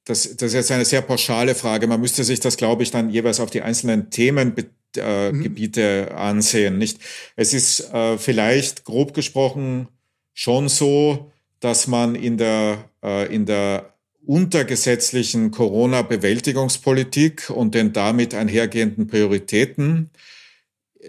das, 0.04 0.36
das 0.36 0.48
ist 0.48 0.54
jetzt 0.54 0.72
eine 0.72 0.84
sehr 0.84 1.02
pauschale 1.02 1.54
Frage. 1.54 1.86
Man 1.86 2.00
müsste 2.00 2.24
sich 2.24 2.40
das, 2.40 2.56
glaube 2.56 2.82
ich, 2.82 2.90
dann 2.90 3.10
jeweils 3.10 3.38
auf 3.38 3.50
die 3.50 3.62
einzelnen 3.62 4.10
Themengebiete 4.10 4.96
äh, 4.96 6.10
mhm. 6.10 6.16
ansehen. 6.16 6.78
Nicht? 6.78 6.98
Es 7.36 7.54
ist 7.54 7.92
äh, 7.92 8.18
vielleicht 8.18 8.84
grob 8.84 9.14
gesprochen 9.14 9.88
schon 10.34 10.68
so, 10.68 11.30
dass 11.60 11.86
man 11.86 12.16
in 12.16 12.38
der, 12.38 12.90
äh, 13.04 13.32
in 13.32 13.46
der 13.46 13.91
untergesetzlichen 14.24 15.50
Corona-Bewältigungspolitik 15.50 17.50
und 17.50 17.74
den 17.74 17.92
damit 17.92 18.34
einhergehenden 18.34 19.08
Prioritäten 19.08 20.10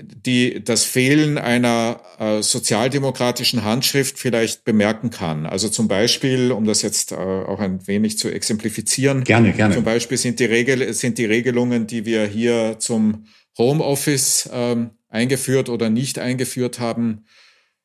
die 0.01 0.63
das 0.63 0.83
Fehlen 0.83 1.37
einer 1.37 2.01
äh, 2.17 2.41
sozialdemokratischen 2.41 3.63
Handschrift 3.63 4.17
vielleicht 4.17 4.63
bemerken 4.63 5.09
kann. 5.09 5.45
Also 5.45 5.69
zum 5.69 5.87
Beispiel, 5.87 6.51
um 6.51 6.65
das 6.65 6.81
jetzt 6.81 7.11
äh, 7.11 7.15
auch 7.15 7.59
ein 7.59 7.85
wenig 7.87 8.17
zu 8.17 8.29
exemplifizieren. 8.29 9.23
Gerne, 9.23 9.53
gerne. 9.53 9.75
Zum 9.75 9.83
Beispiel 9.83 10.17
sind 10.17 10.39
die, 10.39 10.45
Regel, 10.45 10.93
sind 10.93 11.17
die 11.17 11.25
Regelungen, 11.25 11.85
die 11.85 12.05
wir 12.05 12.25
hier 12.25 12.77
zum 12.79 13.25
Homeoffice 13.57 14.49
ähm, 14.51 14.91
eingeführt 15.09 15.69
oder 15.69 15.89
nicht 15.89 16.17
eingeführt 16.17 16.79
haben, 16.79 17.25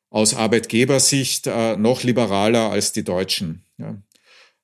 aus 0.09 0.33
Arbeitgebersicht 0.33 1.45
äh, 1.45 1.77
noch 1.77 2.03
liberaler 2.03 2.71
als 2.71 2.91
die 2.91 3.03
Deutschen. 3.03 3.65
Ja. 3.77 3.95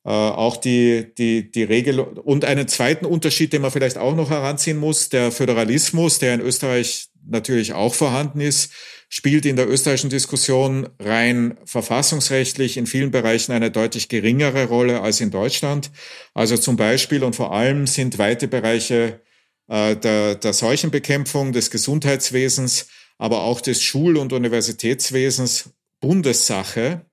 Äh, 0.05 0.09
auch 0.09 0.57
die, 0.57 1.15
die, 1.17 1.49
die 1.49 1.63
Regel 1.63 1.99
und 1.99 2.45
einen 2.45 2.67
zweiten 2.67 3.05
Unterschied, 3.05 3.53
den 3.53 3.63
man 3.63 3.71
vielleicht 3.71 3.97
auch 3.97 4.15
noch 4.15 4.29
heranziehen 4.29 4.77
muss, 4.77 5.09
der 5.09 5.31
Föderalismus, 5.31 6.19
der 6.19 6.35
in 6.35 6.41
Österreich 6.41 7.07
natürlich 7.27 7.73
auch 7.73 7.95
vorhanden 7.95 8.39
ist, 8.39 8.71
spielt 9.09 9.47
in 9.47 9.55
der 9.55 9.67
österreichischen 9.67 10.11
Diskussion 10.11 10.89
rein 10.99 11.57
verfassungsrechtlich 11.65 12.77
in 12.77 12.85
vielen 12.85 13.09
Bereichen 13.09 13.51
eine 13.51 13.71
deutlich 13.71 14.07
geringere 14.07 14.65
Rolle 14.65 15.01
als 15.01 15.21
in 15.21 15.31
Deutschland. 15.31 15.89
Also 16.35 16.55
zum 16.55 16.75
Beispiel 16.75 17.23
und 17.23 17.35
vor 17.35 17.53
allem 17.53 17.87
sind 17.87 18.19
weite 18.19 18.47
Bereiche 18.47 19.21
äh, 19.67 19.95
der, 19.95 20.35
der 20.35 20.53
Seuchenbekämpfung, 20.53 21.51
des 21.51 21.71
Gesundheitswesens, 21.71 22.89
aber 23.17 23.41
auch 23.41 23.59
des 23.59 23.81
Schul- 23.81 24.17
und 24.17 24.33
Universitätswesens 24.33 25.71
Bundessache. 25.99 27.05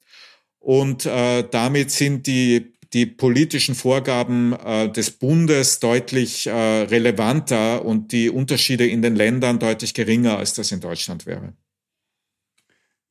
Und 0.59 1.07
äh, 1.07 1.44
damit 1.50 1.90
sind 1.90 2.26
die 2.26 2.71
die 2.92 3.07
politischen 3.07 3.74
Vorgaben 3.74 4.52
äh, 4.52 4.90
des 4.90 5.11
Bundes 5.11 5.81
deutlich 5.81 6.46
äh, 6.46 6.52
relevanter 6.52 7.85
und 7.85 8.12
die 8.12 8.28
Unterschiede 8.28 8.87
in 8.87 9.02
den 9.02 9.16
Ländern 9.16 9.59
deutlich 9.59 9.94
geringer, 9.94 10.38
als 10.38 10.55
das 10.55 10.72
in 10.72 10.81
Deutschland 10.81 11.26
wäre. 11.26 11.55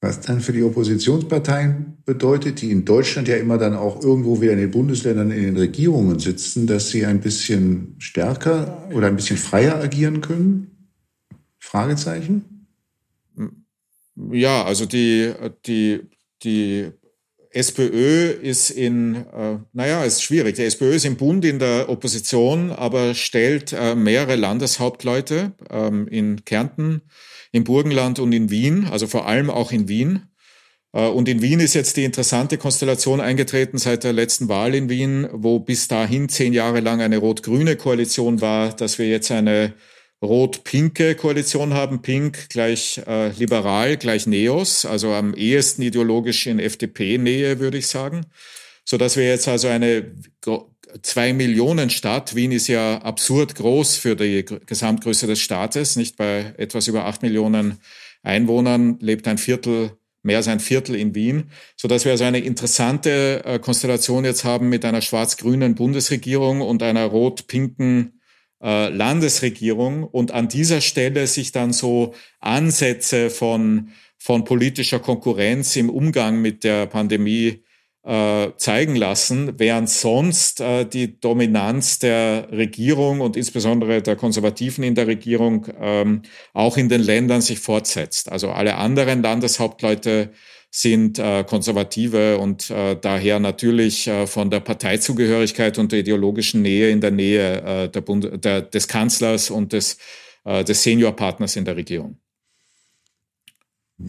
Was 0.04 0.22
dann 0.22 0.42
für 0.42 0.52
die 0.52 0.64
Oppositionsparteien 0.64 1.98
bedeutet, 2.06 2.62
die 2.62 2.72
in 2.72 2.86
Deutschland 2.86 3.28
ja 3.28 3.38
immer 3.38 3.60
dann 3.60 3.76
auch 3.76 4.04
irgendwo 4.04 4.42
wieder 4.42 4.54
in 4.54 4.60
den 4.60 4.72
Bundesländern 4.72 5.30
in 5.30 5.44
den 5.44 5.58
Regierungen 5.58 6.18
sitzen, 6.18 6.66
dass 6.66 6.90
sie 6.90 7.06
ein 7.06 7.22
bisschen 7.22 7.96
stärker 8.00 8.90
oder 8.94 9.08
ein 9.08 9.16
bisschen 9.16 9.38
freier 9.38 9.76
agieren 9.76 10.22
können? 10.22 10.90
Fragezeichen? 11.60 12.68
Ja, 14.32 14.64
also 14.64 14.88
die, 14.88 15.34
die, 15.68 16.02
die 16.44 16.92
SPÖ 17.54 18.30
ist 18.30 18.70
in, 18.70 19.16
äh, 19.16 19.58
naja, 19.74 20.04
ist 20.06 20.24
schwierig. 20.24 20.56
Die 20.56 20.64
SPÖ 20.64 20.96
ist 20.96 21.06
im 21.06 21.18
Bund 21.18 21.44
in 21.44 21.60
der 21.60 21.90
Opposition, 21.90 22.72
aber 22.72 23.14
stellt 23.14 23.74
äh, 23.74 23.94
mehrere 23.94 24.36
Landeshauptleute 24.38 25.52
ähm, 25.70 26.08
in 26.08 26.46
Kärnten, 26.46 27.02
im 27.52 27.66
Burgenland 27.66 28.20
und 28.20 28.32
in 28.32 28.50
Wien, 28.50 28.88
also 28.90 29.06
vor 29.08 29.28
allem 29.28 29.50
auch 29.50 29.74
in 29.74 29.90
Wien. 29.90 30.28
Äh, 30.94 31.08
und 31.08 31.28
in 31.28 31.42
Wien 31.42 31.60
ist 31.60 31.74
jetzt 31.74 31.98
die 31.98 32.06
interessante 32.06 32.58
Konstellation 32.58 33.20
eingetreten 33.20 33.78
seit 33.78 34.06
der 34.06 34.14
letzten 34.14 34.48
Wahl 34.48 34.74
in 34.74 34.90
Wien, 34.90 35.28
wo 35.34 35.60
bis 35.60 35.90
dahin 35.90 36.30
zehn 36.30 36.54
Jahre 36.54 36.80
lang 36.80 37.02
eine 37.02 37.18
rot-grüne 37.18 37.76
Koalition 37.76 38.40
war, 38.40 38.74
dass 38.74 38.98
wir 38.98 39.10
jetzt 39.10 39.30
eine 39.30 39.74
rot-pinke 40.22 41.16
Koalition 41.16 41.74
haben. 41.74 42.02
Pink 42.02 42.50
gleich 42.50 43.02
äh, 43.08 43.30
liberal, 43.32 43.98
gleich 43.98 44.28
Neos, 44.28 44.86
also 44.86 45.14
am 45.14 45.34
ehesten 45.34 45.82
ideologisch 45.82 46.48
in 46.48 46.60
FDP-Nähe, 46.60 47.60
würde 47.60 47.78
ich 47.78 47.88
sagen. 47.88 48.26
So 48.86 48.98
dass 48.98 49.16
wir 49.16 49.28
jetzt 49.28 49.48
also 49.48 49.68
eine 49.68 50.12
zwei 51.02 51.34
Millionen 51.34 51.90
Stadt, 51.90 52.36
Wien 52.36 52.52
ist 52.52 52.68
ja 52.68 52.98
absurd 52.98 53.56
groß 53.56 53.98
für 53.98 54.16
die 54.16 54.44
Gesamtgröße 54.44 55.28
des 55.28 55.40
Staates, 55.40 55.96
nicht 55.96 56.18
bei 56.18 56.54
etwas 56.58 56.88
über 56.88 57.06
acht 57.06 57.22
Millionen 57.22 57.80
Einwohnern 58.24 58.98
lebt 59.00 59.28
ein 59.28 59.38
Viertel 59.38 59.98
mehr 60.24 60.38
als 60.38 60.48
ein 60.48 60.60
Viertel 60.60 60.96
in 60.96 61.16
Wien, 61.16 61.50
so 61.76 61.88
dass 61.88 62.06
wir 62.06 62.12
also 62.12 62.26
eine 62.26 62.40
interessante 62.40 63.44
äh, 63.44 63.60
Konstellation 63.60 64.24
jetzt 64.24 64.44
haben 64.44 64.70
mit 64.70 64.86
einer 64.86 65.02
schwarz-grünen 65.02 65.74
Bundesregierung 65.74 66.62
und 66.62 66.84
einer 66.84 67.06
rot-pinken 67.06 68.21
äh, 68.62 68.90
Landesregierung 68.90 70.04
und 70.04 70.32
an 70.32 70.48
dieser 70.48 70.82
Stelle 70.82 71.28
sich 71.28 71.52
dann 71.52 71.74
so 71.74 72.14
Ansätze 72.40 73.30
von, 73.30 73.90
von 74.18 74.44
politischer 74.44 75.00
Konkurrenz 75.00 75.76
im 75.76 75.90
Umgang 75.90 76.42
mit 76.42 76.64
der 76.64 76.86
Pandemie 76.86 77.64
äh, 78.04 78.50
zeigen 78.58 78.96
lassen, 78.96 79.60
während 79.60 79.90
sonst 79.90 80.60
äh, 80.60 80.86
die 80.86 81.20
Dominanz 81.20 82.00
der 82.00 82.48
Regierung 82.52 83.22
und 83.22 83.38
insbesondere 83.38 84.02
der 84.02 84.16
Konservativen 84.16 84.84
in 84.84 84.96
der 84.96 85.08
Regierung 85.08 85.68
ähm, 85.80 86.24
auch 86.54 86.78
in 86.78 86.90
den 86.90 87.02
Ländern 87.02 87.42
sich 87.42 87.60
fortsetzt. 87.60 88.32
Also 88.32 88.50
alle 88.50 88.76
anderen 88.76 89.22
Landeshauptleute 89.22 90.32
sind 90.74 91.20
äh, 91.20 91.44
Konservative 91.44 92.38
und 92.38 92.70
äh, 92.70 92.96
daher 93.00 93.40
natürlich 93.40 94.08
äh, 94.08 94.26
von 94.26 94.50
der 94.50 94.62
Parteizugehörigkeit 94.62 95.78
und 95.78 95.92
der 95.92 96.00
ideologischen 96.00 96.62
Nähe 96.62 96.90
in 96.90 97.02
der 97.02 97.12
Nähe 97.12 97.62
äh, 97.62 97.90
der 97.90 98.02
Bund 98.02 98.44
der, 98.44 98.62
des 98.62 98.88
Kanzlers 98.88 99.50
und 99.50 99.74
des, 99.74 99.98
äh, 100.46 100.64
des 100.64 100.82
Seniorpartners 100.82 101.58
in 101.58 101.66
der 101.66 101.76
Regierung. 101.76 102.18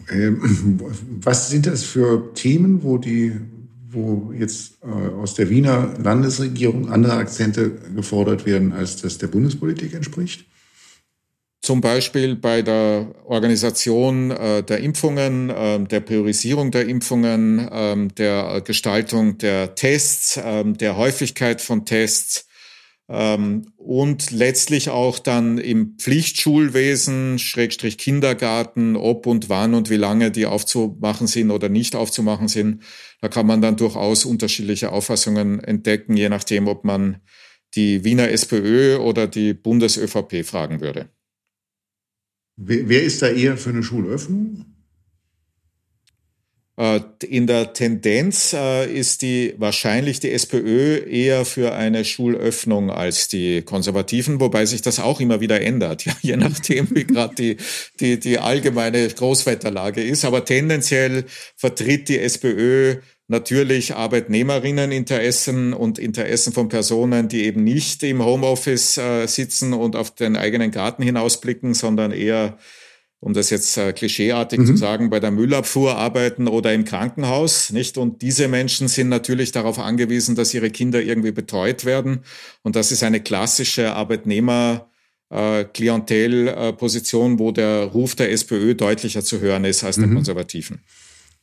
Ähm, 0.09 0.79
was 1.21 1.49
sind 1.49 1.67
das 1.67 1.83
für 1.83 2.33
Themen, 2.33 2.81
wo 2.81 2.97
die 2.97 3.33
wo 3.93 4.33
jetzt 4.35 4.79
äh, 4.81 4.87
aus 4.87 5.35
der 5.35 5.49
Wiener 5.49 5.93
Landesregierung 6.01 6.89
andere 6.89 7.13
Akzente 7.13 7.71
gefordert 7.95 8.45
werden, 8.45 8.73
als 8.73 9.01
das 9.01 9.19
der 9.19 9.27
Bundespolitik 9.27 9.93
entspricht? 9.93 10.45
Zum 11.63 11.79
Beispiel 11.79 12.35
bei 12.35 12.61
der 12.61 13.15
Organisation 13.25 14.31
äh, 14.31 14.63
der 14.63 14.81
Impfungen, 14.81 15.49
äh, 15.49 15.79
der 15.79 16.01
Priorisierung 16.01 16.71
der 16.71 16.89
Impfungen, 16.89 17.59
äh, 17.59 18.07
der 18.17 18.61
Gestaltung 18.65 19.37
der 19.37 19.73
Tests, 19.73 20.37
ähm, 20.43 20.77
der 20.77 20.97
Häufigkeit 20.97 21.61
von 21.61 21.85
Tests, 21.85 22.47
ähm, 23.07 23.71
und 23.77 24.31
letztlich 24.31 24.89
auch 24.89 25.19
dann 25.19 25.57
im 25.57 25.95
Pflichtschulwesen, 25.97 27.39
Schrägstrich 27.39 27.97
Kindergarten, 27.97 28.97
ob 28.97 29.25
und 29.25 29.47
wann 29.47 29.73
und 29.73 29.89
wie 29.89 29.95
lange 29.95 30.31
die 30.31 30.45
aufzumachen 30.45 31.27
sind 31.27 31.49
oder 31.49 31.69
nicht 31.69 31.95
aufzumachen 31.95 32.49
sind. 32.49 32.83
Da 33.21 33.29
kann 33.29 33.47
man 33.47 33.61
dann 33.61 33.77
durchaus 33.77 34.25
unterschiedliche 34.25 34.91
Auffassungen 34.91 35.63
entdecken, 35.63 36.17
je 36.17 36.27
nachdem, 36.27 36.67
ob 36.67 36.83
man 36.83 37.21
die 37.75 38.03
Wiener 38.03 38.29
SPÖ 38.29 38.97
oder 38.97 39.27
die 39.27 39.53
Bundes-ÖVP 39.53 40.45
fragen 40.45 40.81
würde. 40.81 41.09
Wer 42.55 43.03
ist 43.03 43.21
da 43.21 43.27
eher 43.27 43.57
für 43.57 43.71
eine 43.71 43.83
Schulöffnung? 43.83 44.72
Äh, 46.75 47.01
in 47.23 47.45
der 47.45 47.73
Tendenz 47.73 48.53
äh, 48.53 48.91
ist 48.91 49.21
die 49.21 49.53
wahrscheinlich 49.57 50.19
die 50.19 50.31
SPÖ 50.31 50.97
eher 51.07 51.45
für 51.45 51.73
eine 51.73 52.03
Schulöffnung 52.03 52.89
als 52.89 53.27
die 53.27 53.61
Konservativen, 53.61 54.39
wobei 54.39 54.65
sich 54.65 54.81
das 54.81 54.99
auch 54.99 55.19
immer 55.19 55.39
wieder 55.39 55.61
ändert, 55.61 56.05
ja, 56.05 56.13
je 56.21 56.35
nachdem, 56.35 56.87
wie 56.91 57.05
gerade 57.05 57.35
die, 57.35 57.57
die, 57.99 58.19
die 58.19 58.39
allgemeine 58.39 59.07
Großwetterlage 59.07 60.01
ist. 60.01 60.25
Aber 60.25 60.45
tendenziell 60.45 61.25
vertritt 61.55 62.09
die 62.09 62.19
SPÖ 62.19 62.97
natürlich 63.27 63.95
Arbeitnehmerinneninteressen 63.95 65.73
und 65.73 65.99
Interessen 65.99 66.53
von 66.53 66.69
Personen, 66.69 67.27
die 67.27 67.43
eben 67.43 67.63
nicht 67.63 68.01
im 68.01 68.23
Homeoffice 68.23 68.97
äh, 68.97 69.27
sitzen 69.27 69.73
und 69.73 69.95
auf 69.95 70.11
den 70.15 70.35
eigenen 70.35 70.71
Garten 70.71 71.03
hinausblicken, 71.03 71.75
sondern 71.75 72.11
eher 72.11 72.57
um 73.23 73.33
das 73.33 73.49
jetzt 73.49 73.77
äh, 73.77 73.93
klischeeartig 73.93 74.59
mhm. 74.59 74.65
zu 74.65 74.75
sagen, 74.75 75.09
bei 75.09 75.21
der 75.21 75.31
Müllabfuhr 75.31 75.95
arbeiten 75.95 76.49
oder 76.49 76.73
im 76.73 76.83
Krankenhaus, 76.83 77.71
nicht? 77.71 77.97
Und 77.97 78.21
diese 78.21 78.49
Menschen 78.49 78.89
sind 78.89 79.07
natürlich 79.07 79.53
darauf 79.53 79.79
angewiesen, 79.79 80.35
dass 80.35 80.53
ihre 80.53 80.69
Kinder 80.69 81.01
irgendwie 81.01 81.31
betreut 81.31 81.85
werden. 81.85 82.19
Und 82.63 82.75
das 82.75 82.91
ist 82.91 83.01
eine 83.01 83.21
klassische 83.21 83.95
Arbeitnehmer- 83.95 84.87
äh, 85.29 85.63
Klientelposition, 85.63 87.39
wo 87.39 87.51
der 87.51 87.85
Ruf 87.85 88.13
der 88.13 88.31
SPÖ 88.31 88.75
deutlicher 88.75 89.23
zu 89.23 89.39
hören 89.39 89.65
ist 89.65 89.83
als 89.83 89.97
mhm. 89.97 90.01
der 90.03 90.13
Konservativen. 90.13 90.81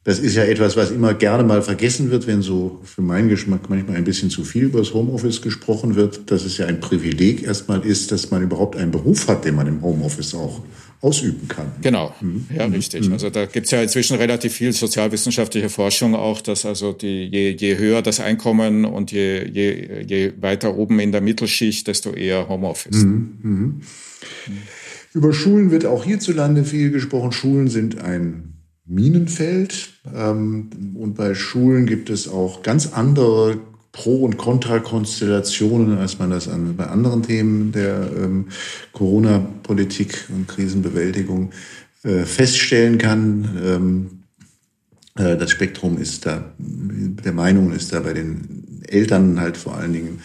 Das 0.05 0.19
ist 0.19 0.37
ja 0.37 0.45
etwas, 0.45 0.77
was 0.77 0.91
immer 0.91 1.13
gerne 1.13 1.43
mal 1.43 1.61
vergessen 1.61 2.11
wird, 2.11 2.27
wenn 2.27 2.41
so 2.41 2.81
für 2.85 3.03
meinen 3.03 3.29
Geschmack 3.29 3.69
manchmal 3.69 3.97
ein 3.97 4.05
bisschen 4.05 4.31
zu 4.31 4.45
viel 4.45 4.65
über 4.65 4.79
das 4.79 4.95
Homeoffice 4.95 5.43
gesprochen 5.43 5.97
wird, 5.97 6.31
dass 6.31 6.45
es 6.45 6.57
ja 6.57 6.67
ein 6.67 6.81
Privileg 6.81 7.43
erstmal 7.43 7.85
ist, 7.85 8.13
dass 8.13 8.31
man 8.31 8.43
überhaupt 8.43 8.77
einen 8.77 8.93
Beruf 8.93 9.27
hat, 9.29 9.45
den 9.45 9.57
man 9.57 9.67
im 9.67 9.83
Homeoffice 9.83 10.35
auch 10.35 10.63
ausüben 11.01 11.49
kann. 11.49 11.73
Genau, 11.81 12.15
mhm. 12.21 12.47
ja, 12.55 12.69
mhm. 12.69 12.75
richtig. 12.75 13.07
Mhm. 13.07 13.15
Also 13.15 13.31
da 13.31 13.47
gibt 13.47 13.67
es 13.67 13.73
ja 13.73 13.83
inzwischen 13.83 14.17
relativ 14.17 14.53
viel 14.53 14.73
sozialwissenschaftliche 14.73 15.69
Forschung 15.71 16.15
auch, 16.15 16.41
dass 16.41 16.67
also 16.67 16.93
die, 16.93 17.25
je, 17.25 17.51
je 17.51 17.79
höher 17.79 18.03
das 18.03 18.21
Einkommen 18.21 18.85
und 18.85 19.11
je, 19.11 19.47
je, 19.49 20.03
je 20.07 20.33
weiter 20.41 20.77
oben 20.77 21.01
in 21.01 21.13
der 21.13 21.21
Mittelschicht, 21.23 21.87
desto 21.87 22.13
eher 22.13 22.49
Homeoffice. 22.49 23.05
Mhm. 23.05 23.39
mhm. 23.43 23.81
Über 25.13 25.33
Schulen 25.33 25.73
wird 25.73 25.87
auch 25.87 26.05
hierzulande 26.05 26.65
viel 26.65 26.93
gesprochen. 26.93 27.33
Schulen 27.33 27.67
sind 27.67 28.01
ein 28.01 28.61
Minenfeld. 28.87 29.95
Ähm, 30.15 30.71
und 30.95 31.15
bei 31.15 31.35
Schulen 31.35 31.87
gibt 31.87 32.11
es 32.11 32.29
auch 32.29 32.63
ganz 32.63 32.93
andere 32.93 33.59
Pro- 33.93 34.25
und 34.25 34.37
Kontrakonstellationen, 34.37 35.99
als 35.99 36.19
man 36.19 36.31
das 36.31 36.49
an, 36.49 36.77
bei 36.77 36.87
anderen 36.87 37.23
Themen 37.23 37.73
der 37.73 38.09
ähm, 38.17 38.47
Corona-Politik 38.93 40.27
und 40.29 40.47
Krisenbewältigung 40.47 41.51
äh, 42.05 42.25
feststellen 42.25 42.99
kann. 42.99 43.59
Ähm, 43.65 44.11
äh, 45.17 45.37
das 45.37 45.51
Spektrum 45.51 45.99
ist 45.99 46.25
da, 46.25 46.53
der 46.59 47.33
Meinung 47.33 47.73
ist 47.73 47.93
da 47.93 48.01
bei 48.01 48.13
den 48.13 48.83
Eltern 48.87 49.41
halt 49.41 49.57
vor 49.57 49.77
allen 49.77 49.93
Dingen 49.93 50.21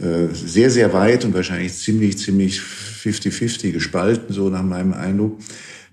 äh, 0.00 0.32
sehr, 0.32 0.70
sehr 0.70 0.92
weit 0.92 1.24
und 1.24 1.34
wahrscheinlich 1.34 1.74
ziemlich, 1.74 2.16
ziemlich 2.18 2.60
50-50 2.60 3.72
gespalten, 3.72 4.32
so 4.32 4.48
nach 4.48 4.62
meinem 4.62 4.92
Eindruck. 4.92 5.38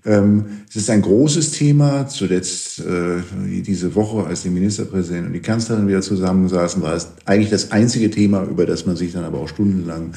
Ähm, 0.08 0.62
es 0.66 0.76
ist 0.76 0.88
ein 0.88 1.02
großes 1.02 1.50
Thema. 1.50 2.08
Zuletzt 2.08 2.80
äh, 2.80 3.20
diese 3.60 3.94
Woche, 3.94 4.26
als 4.26 4.42
die 4.42 4.48
Ministerpräsident 4.48 5.26
und 5.26 5.32
die 5.34 5.40
Kanzlerin 5.40 5.86
wieder 5.86 6.00
zusammensaßen, 6.00 6.80
war 6.80 6.94
es 6.94 7.08
eigentlich 7.26 7.50
das 7.50 7.72
einzige 7.72 8.10
Thema, 8.10 8.42
über 8.44 8.64
das 8.64 8.86
man 8.86 8.96
sich 8.96 9.12
dann 9.12 9.24
aber 9.24 9.38
auch 9.38 9.48
stundenlang 9.48 10.14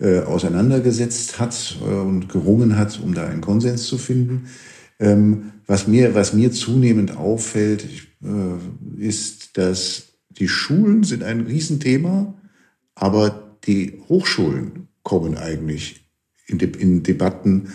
äh, 0.00 0.18
auseinandergesetzt 0.20 1.38
hat 1.38 1.78
äh, 1.80 1.84
und 1.84 2.28
gerungen 2.28 2.76
hat, 2.76 3.00
um 3.00 3.14
da 3.14 3.28
einen 3.28 3.40
Konsens 3.40 3.84
zu 3.84 3.98
finden. 3.98 4.46
Ähm, 4.98 5.52
was 5.64 5.86
mir, 5.86 6.16
was 6.16 6.32
mir 6.32 6.50
zunehmend 6.50 7.16
auffällt, 7.16 7.86
äh, 8.24 9.00
ist, 9.00 9.56
dass 9.56 10.08
die 10.30 10.48
Schulen 10.48 11.04
sind 11.04 11.22
ein 11.22 11.42
Riesenthema, 11.42 12.34
aber 12.96 13.56
die 13.64 14.00
Hochschulen 14.08 14.88
kommen 15.04 15.36
eigentlich 15.36 16.04
in, 16.48 16.58
De 16.58 16.68
in 16.76 17.04
Debatten 17.04 17.68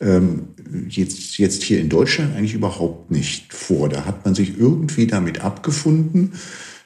ähm, 0.00 0.48
jetzt, 0.88 1.38
jetzt 1.38 1.62
hier 1.62 1.80
in 1.80 1.88
Deutschland 1.88 2.36
eigentlich 2.36 2.54
überhaupt 2.54 3.10
nicht 3.10 3.52
vor. 3.52 3.88
Da 3.88 4.04
hat 4.04 4.24
man 4.24 4.34
sich 4.34 4.58
irgendwie 4.58 5.06
damit 5.06 5.40
abgefunden, 5.42 6.32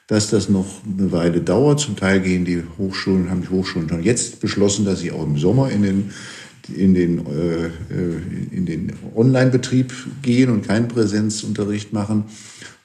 dass 0.07 0.31
das 0.31 0.49
noch 0.49 0.67
eine 0.87 1.13
Weile 1.13 1.41
dauert. 1.41 1.81
Zum 1.81 1.97
Teil 1.97 2.21
gehen 2.21 2.45
die 2.45 2.63
Hochschulen, 2.79 3.31
haben 3.31 3.43
die 3.43 3.49
Hochschulen 3.49 3.89
schon 3.89 4.03
jetzt 4.03 4.41
beschlossen, 4.41 4.85
dass 4.85 5.01
sie 5.01 5.13
auch 5.13 5.25
im 5.25 5.39
Sommer 5.39 5.71
in 5.71 5.83
den 5.83 6.11
in 6.69 6.95
den, 6.95 7.27
äh, 7.27 7.71
in 8.55 8.67
den 8.67 8.93
Online-Betrieb 9.15 9.93
gehen 10.23 10.51
und 10.51 10.67
keinen 10.67 10.89
Präsenzunterricht 10.89 11.93
machen. 11.93 12.25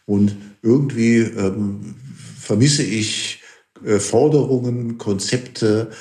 Und 0.05 0.35
irgendwie 0.61 1.17
ähm, 1.17 1.95
vermisse 2.39 2.83
ich 2.83 3.41
äh, 3.85 3.99
Forderungen, 3.99 4.97
Konzepte, 4.97 5.91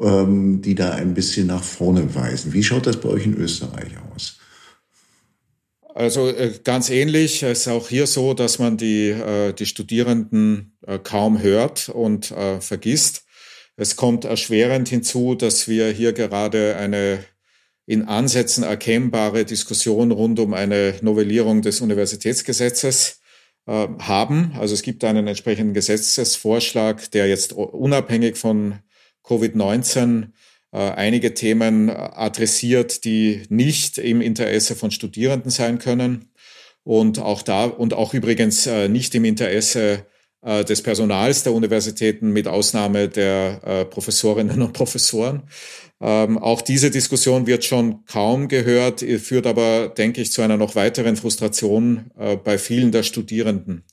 ähm, 0.00 0.62
die 0.62 0.74
da 0.74 0.92
ein 0.92 1.14
bisschen 1.14 1.46
nach 1.46 1.62
vorne 1.62 2.14
weisen. 2.14 2.52
Wie 2.52 2.64
schaut 2.64 2.86
das 2.86 2.98
bei 2.98 3.08
euch 3.08 3.26
in 3.26 3.36
Österreich 3.36 3.92
aus? 4.14 4.39
Also 5.94 6.28
äh, 6.28 6.52
ganz 6.62 6.90
ähnlich. 6.90 7.42
Es 7.42 7.60
ist 7.60 7.68
auch 7.68 7.88
hier 7.88 8.06
so, 8.06 8.34
dass 8.34 8.58
man 8.58 8.76
die, 8.76 9.08
äh, 9.10 9.52
die 9.52 9.66
Studierenden 9.66 10.76
äh, 10.86 10.98
kaum 10.98 11.42
hört 11.42 11.88
und 11.88 12.26
vergisst. 12.60 13.24
Es 13.76 13.96
kommt 13.96 14.24
erschwerend 14.24 14.88
hinzu, 14.88 15.34
dass 15.34 15.66
wir 15.68 15.90
hier 15.90 16.12
gerade 16.12 16.76
eine 16.76 17.24
in 17.86 18.06
Ansätzen 18.06 18.62
erkennbare 18.62 19.44
Diskussion 19.44 20.12
rund 20.12 20.38
um 20.38 20.54
eine 20.54 20.94
Novellierung 21.00 21.62
des 21.62 21.80
Universitätsgesetzes 21.80 23.20
haben. 23.66 24.52
Also 24.58 24.74
es 24.74 24.82
gibt 24.82 25.02
einen 25.02 25.26
entsprechenden 25.26 25.74
Gesetzesvorschlag, 25.74 27.10
der 27.12 27.28
jetzt 27.28 27.52
unabhängig 27.52 28.36
von 28.36 28.80
Covid-19 29.24 30.22
äh, 30.22 30.26
einige 30.78 31.34
Themen 31.34 31.88
äh, 31.88 31.92
adressiert, 31.92 33.04
die 33.04 33.42
nicht 33.48 33.98
im 33.98 34.20
Interesse 34.20 34.76
von 34.76 34.90
Studierenden 34.90 35.50
sein 35.50 35.78
können 35.78 36.30
und 36.84 37.18
auch 37.18 37.42
da 37.42 37.64
und 37.64 37.92
auch 37.92 38.14
übrigens 38.14 38.66
äh, 38.66 38.88
nicht 38.88 39.14
im 39.14 39.24
Interesse 39.24 40.06
des 40.42 40.80
Personals 40.80 41.42
der 41.42 41.52
Universitäten 41.52 42.30
mit 42.30 42.48
Ausnahme 42.48 43.10
der 43.10 43.86
Professorinnen 43.90 44.62
und 44.62 44.72
Professoren. 44.72 45.42
Ähm, 46.00 46.38
auch 46.38 46.62
diese 46.62 46.90
Diskussion 46.90 47.46
wird 47.46 47.62
schon 47.62 48.06
kaum 48.06 48.48
gehört, 48.48 49.00
führt 49.00 49.46
aber, 49.46 49.88
denke 49.90 50.22
ich, 50.22 50.32
zu 50.32 50.40
einer 50.40 50.56
noch 50.56 50.76
weiteren 50.76 51.16
Frustration 51.16 52.10
bei 52.42 52.56
vielen 52.56 52.90
der 52.90 53.02
Studierenden. 53.02 53.84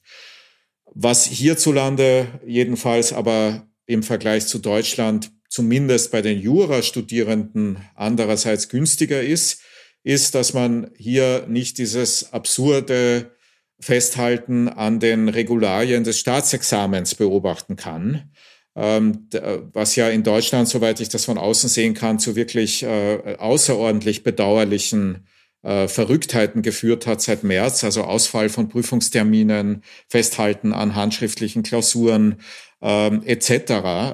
Was 0.95 1.25
hierzulande 1.25 2.27
jedenfalls 2.45 3.11
aber 3.11 3.67
im 3.85 4.01
Vergleich 4.01 4.47
zu 4.47 4.59
Deutschland 4.59 5.31
zumindest 5.49 6.11
bei 6.11 6.21
den 6.21 6.39
Jurastudierenden 6.39 7.77
andererseits 7.95 8.69
günstiger 8.69 9.21
ist, 9.21 9.61
ist, 10.03 10.35
dass 10.35 10.53
man 10.53 10.91
hier 10.97 11.45
nicht 11.47 11.77
dieses 11.77 12.31
absurde 12.33 13.31
Festhalten 13.79 14.69
an 14.69 14.99
den 14.99 15.29
Regularien 15.29 16.03
des 16.03 16.19
Staatsexamens 16.19 17.15
beobachten 17.15 17.75
kann, 17.75 18.31
ähm, 18.75 19.27
was 19.73 19.95
ja 19.95 20.09
in 20.09 20.23
Deutschland, 20.23 20.67
soweit 20.67 20.99
ich 20.99 21.09
das 21.09 21.25
von 21.25 21.37
außen 21.37 21.69
sehen 21.69 21.93
kann, 21.93 22.19
zu 22.19 22.35
wirklich 22.35 22.83
äh, 22.83 23.35
außerordentlich 23.37 24.23
bedauerlichen 24.23 25.27
äh, 25.63 25.87
Verrücktheiten 25.87 26.61
geführt 26.61 27.07
hat 27.07 27.21
seit 27.21 27.43
März, 27.43 27.83
also 27.83 28.03
Ausfall 28.03 28.49
von 28.49 28.69
Prüfungsterminen, 28.69 29.83
Festhalten 30.07 30.73
an 30.73 30.95
handschriftlichen 30.95 31.63
Klausuren 31.63 32.37
ähm, 32.81 33.23
etc. 33.25 33.51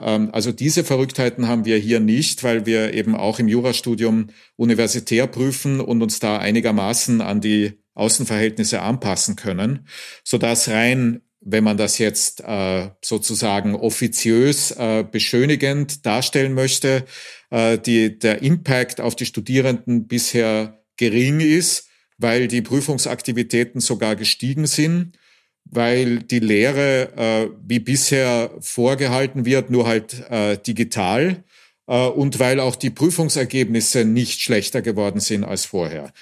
Ähm, 0.02 0.30
also 0.32 0.52
diese 0.52 0.84
Verrücktheiten 0.84 1.48
haben 1.48 1.66
wir 1.66 1.78
hier 1.78 2.00
nicht, 2.00 2.44
weil 2.44 2.66
wir 2.66 2.94
eben 2.94 3.16
auch 3.16 3.40
im 3.40 3.48
Jurastudium 3.48 4.28
universitär 4.56 5.28
prüfen 5.28 5.80
und 5.80 6.02
uns 6.02 6.20
da 6.20 6.38
einigermaßen 6.38 7.22
an 7.22 7.42
die 7.42 7.74
Außenverhältnisse 7.94 8.82
anpassen 8.82 9.36
können, 9.36 9.88
so 10.24 10.38
dass 10.38 10.70
rein 10.70 11.22
wenn 11.46 11.64
man 11.64 11.78
das 11.78 11.98
jetzt 11.98 12.42
äh, 12.42 12.90
sozusagen 13.04 13.76
offiziös 13.76 14.72
äh, 14.72 15.04
beschönigend 15.04 16.06
darstellen 16.06 16.54
möchte, 16.54 17.06
äh, 17.50 17.78
die, 17.78 18.18
der 18.18 18.42
Impact 18.42 19.02
auf 19.02 19.16
die 19.16 19.26
Studierenden 19.26 20.08
bisher 20.08 20.83
gering 21.04 21.42
ist, 21.42 21.90
weil 22.18 22.48
die 22.48 22.62
Prüfungsaktivitäten 22.62 23.82
sogar 23.82 24.16
gestiegen 24.16 24.68
sind, 24.68 25.18
weil 25.66 26.20
die 26.20 26.40
Lehre 26.40 27.14
äh, 27.18 27.50
wie 27.66 27.80
bisher 27.80 28.52
vorgehalten 28.62 29.46
wird, 29.46 29.70
nur 29.70 29.86
halt 29.86 30.30
äh, 30.30 30.58
digital 30.58 31.44
äh, 31.88 32.08
und 32.08 32.40
weil 32.40 32.60
auch 32.60 32.78
die 32.78 32.90
Prüfungsergebnisse 32.90 34.06
nicht 34.06 34.42
schlechter 34.42 34.82
geworden 34.82 35.20
sind 35.20 35.44
als 35.44 35.66
vorher. 35.66 36.14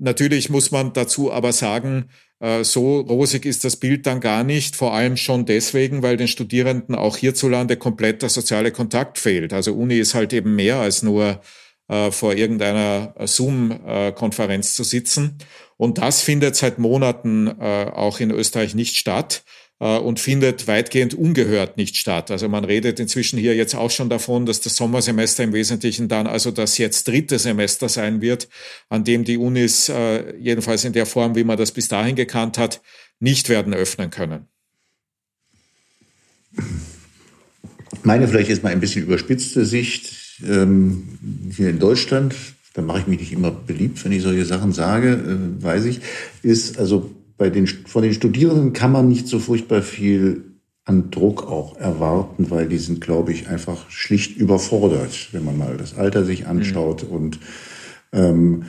Natürlich 0.00 0.50
muss 0.50 0.70
man 0.70 0.92
dazu 0.92 1.32
aber 1.32 1.52
sagen, 1.52 2.06
äh, 2.40 2.64
so 2.64 3.00
rosig 3.00 3.46
ist 3.46 3.64
das 3.64 3.76
Bild 3.76 4.06
dann 4.06 4.20
gar 4.20 4.42
nicht, 4.42 4.74
vor 4.74 4.94
allem 4.94 5.16
schon 5.16 5.46
deswegen, 5.46 6.02
weil 6.02 6.16
den 6.16 6.28
Studierenden 6.28 6.94
auch 6.94 7.16
hierzulande 7.16 7.76
komplett 7.76 8.22
der 8.22 8.30
soziale 8.30 8.72
Kontakt 8.72 9.18
fehlt. 9.18 9.52
Also 9.52 9.74
Uni 9.74 9.98
ist 9.98 10.14
halt 10.14 10.32
eben 10.32 10.56
mehr 10.56 10.76
als 10.76 11.02
nur 11.02 11.40
äh, 11.88 12.10
vor 12.10 12.34
irgendeiner 12.34 13.14
Zoom-Konferenz 13.24 14.74
zu 14.74 14.84
sitzen. 14.84 15.38
Und 15.76 15.98
das 15.98 16.22
findet 16.22 16.56
seit 16.56 16.78
Monaten 16.78 17.48
äh, 17.48 17.90
auch 17.92 18.20
in 18.20 18.30
Österreich 18.30 18.74
nicht 18.74 18.96
statt 18.96 19.44
äh, 19.78 19.98
und 19.98 20.20
findet 20.20 20.66
weitgehend 20.66 21.14
ungehört 21.14 21.76
nicht 21.76 21.96
statt. 21.96 22.30
Also 22.30 22.48
man 22.48 22.64
redet 22.64 22.98
inzwischen 22.98 23.38
hier 23.38 23.54
jetzt 23.54 23.74
auch 23.74 23.90
schon 23.90 24.08
davon, 24.08 24.46
dass 24.46 24.60
das 24.60 24.76
Sommersemester 24.76 25.44
im 25.44 25.52
Wesentlichen 25.52 26.08
dann 26.08 26.26
also 26.26 26.50
das 26.50 26.78
jetzt 26.78 27.08
dritte 27.08 27.38
Semester 27.38 27.88
sein 27.88 28.20
wird, 28.20 28.48
an 28.88 29.04
dem 29.04 29.24
die 29.24 29.36
Unis 29.36 29.88
äh, 29.88 30.36
jedenfalls 30.38 30.84
in 30.84 30.92
der 30.92 31.06
Form, 31.06 31.36
wie 31.36 31.44
man 31.44 31.58
das 31.58 31.72
bis 31.72 31.88
dahin 31.88 32.16
gekannt 32.16 32.58
hat, 32.58 32.80
nicht 33.20 33.48
werden 33.48 33.74
öffnen 33.74 34.10
können. 34.10 34.48
Meine 38.02 38.28
vielleicht 38.28 38.48
jetzt 38.48 38.62
mal 38.62 38.72
ein 38.72 38.80
bisschen 38.80 39.04
überspitzte 39.04 39.66
Sicht 39.66 40.25
ähm, 40.44 41.18
hier 41.50 41.70
in 41.70 41.78
Deutschland, 41.78 42.34
da 42.74 42.82
mache 42.82 43.00
ich 43.00 43.06
mich 43.06 43.20
nicht 43.20 43.32
immer 43.32 43.50
beliebt, 43.50 44.04
wenn 44.04 44.12
ich 44.12 44.22
solche 44.22 44.44
Sachen 44.44 44.72
sage, 44.72 45.12
äh, 45.12 45.62
weiß 45.62 45.84
ich, 45.86 46.00
ist 46.42 46.78
also 46.78 47.10
bei 47.38 47.50
den, 47.50 47.66
von 47.66 48.02
den 48.02 48.14
Studierenden 48.14 48.72
kann 48.72 48.92
man 48.92 49.08
nicht 49.08 49.28
so 49.28 49.38
furchtbar 49.38 49.82
viel 49.82 50.44
an 50.84 51.10
Druck 51.10 51.42
auch 51.44 51.76
erwarten, 51.78 52.50
weil 52.50 52.68
die 52.68 52.78
sind, 52.78 53.00
glaube 53.00 53.32
ich, 53.32 53.48
einfach 53.48 53.90
schlicht 53.90 54.36
überfordert, 54.36 55.28
wenn 55.32 55.44
man 55.44 55.58
mal 55.58 55.76
das 55.76 55.96
Alter 55.96 56.24
sich 56.24 56.46
anschaut 56.46 57.04
mhm. 57.04 57.14
und 57.14 57.38
ähm, 58.12 58.62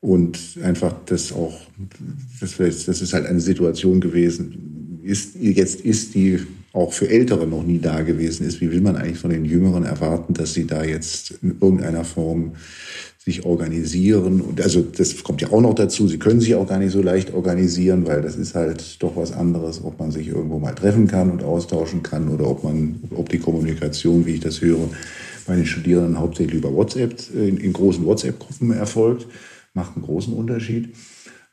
und 0.00 0.58
einfach 0.62 0.94
das 1.06 1.32
auch, 1.32 1.58
das, 2.38 2.56
das 2.58 3.00
ist 3.00 3.14
halt 3.14 3.24
eine 3.24 3.40
Situation 3.40 4.02
gewesen, 4.02 5.00
ist 5.02 5.34
jetzt 5.34 5.80
ist 5.80 6.14
die 6.14 6.40
auch 6.74 6.92
für 6.92 7.08
Ältere 7.08 7.46
noch 7.46 7.62
nie 7.62 7.78
da 7.78 8.02
gewesen 8.02 8.46
ist. 8.46 8.60
Wie 8.60 8.70
will 8.70 8.80
man 8.80 8.96
eigentlich 8.96 9.18
von 9.18 9.30
den 9.30 9.44
Jüngeren 9.44 9.84
erwarten, 9.84 10.34
dass 10.34 10.52
sie 10.52 10.66
da 10.66 10.84
jetzt 10.84 11.38
in 11.42 11.56
irgendeiner 11.60 12.04
Form 12.04 12.52
sich 13.24 13.46
organisieren. 13.46 14.42
Und 14.42 14.60
also 14.60 14.82
das 14.82 15.24
kommt 15.24 15.40
ja 15.40 15.50
auch 15.50 15.62
noch 15.62 15.74
dazu. 15.74 16.06
Sie 16.08 16.18
können 16.18 16.40
sich 16.40 16.54
auch 16.56 16.68
gar 16.68 16.78
nicht 16.78 16.92
so 16.92 17.00
leicht 17.00 17.32
organisieren, 17.32 18.06
weil 18.06 18.20
das 18.20 18.36
ist 18.36 18.54
halt 18.54 19.02
doch 19.02 19.16
was 19.16 19.32
anderes, 19.32 19.82
ob 19.82 19.98
man 19.98 20.10
sich 20.10 20.28
irgendwo 20.28 20.58
mal 20.58 20.74
treffen 20.74 21.06
kann 21.06 21.30
und 21.30 21.42
austauschen 21.42 22.02
kann 22.02 22.28
oder 22.28 22.46
ob 22.46 22.64
man, 22.64 22.96
ob 23.14 23.30
die 23.30 23.38
Kommunikation, 23.38 24.26
wie 24.26 24.34
ich 24.34 24.40
das 24.40 24.60
höre, 24.60 24.90
bei 25.46 25.56
den 25.56 25.64
Studierenden 25.64 26.18
hauptsächlich 26.18 26.56
über 26.56 26.74
WhatsApp, 26.74 27.14
in, 27.34 27.56
in 27.56 27.72
großen 27.72 28.04
WhatsApp-Gruppen 28.04 28.72
erfolgt, 28.72 29.26
macht 29.72 29.96
einen 29.96 30.04
großen 30.04 30.34
Unterschied. 30.34 30.94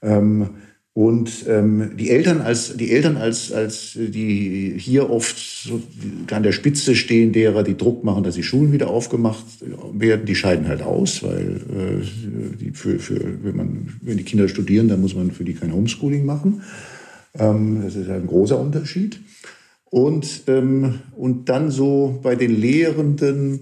Ähm, 0.01 0.49
und 0.93 1.45
ähm, 1.47 1.91
die 1.97 2.09
Eltern 2.09 2.41
als 2.41 2.75
die 2.75 2.91
Eltern 2.91 3.15
als 3.15 3.53
als 3.53 3.93
die 3.95 4.73
hier 4.77 5.09
oft 5.09 5.37
so 5.37 5.81
an 6.31 6.43
der 6.43 6.51
Spitze 6.51 6.95
stehen, 6.95 7.31
derer 7.31 7.63
die 7.63 7.77
Druck 7.77 8.03
machen, 8.03 8.23
dass 8.23 8.35
die 8.35 8.43
Schulen 8.43 8.73
wieder 8.73 8.89
aufgemacht 8.89 9.45
werden, 9.93 10.25
die 10.25 10.35
scheiden 10.35 10.67
halt 10.67 10.81
aus, 10.81 11.23
weil 11.23 11.61
äh, 11.69 12.57
die 12.59 12.71
für, 12.71 12.99
für 12.99 13.21
wenn 13.41 13.55
man 13.55 13.99
wenn 14.01 14.17
die 14.17 14.25
Kinder 14.25 14.49
studieren, 14.49 14.89
dann 14.89 14.99
muss 14.99 15.15
man 15.15 15.31
für 15.31 15.45
die 15.45 15.53
kein 15.53 15.73
Homeschooling 15.73 16.25
machen. 16.25 16.61
Ähm, 17.39 17.83
das 17.83 17.95
ist 17.95 18.09
halt 18.09 18.23
ein 18.23 18.27
großer 18.27 18.59
Unterschied. 18.59 19.21
Und 19.85 20.43
ähm, 20.47 20.99
und 21.15 21.47
dann 21.47 21.71
so 21.71 22.19
bei 22.21 22.35
den 22.35 22.59
Lehrenden 22.59 23.61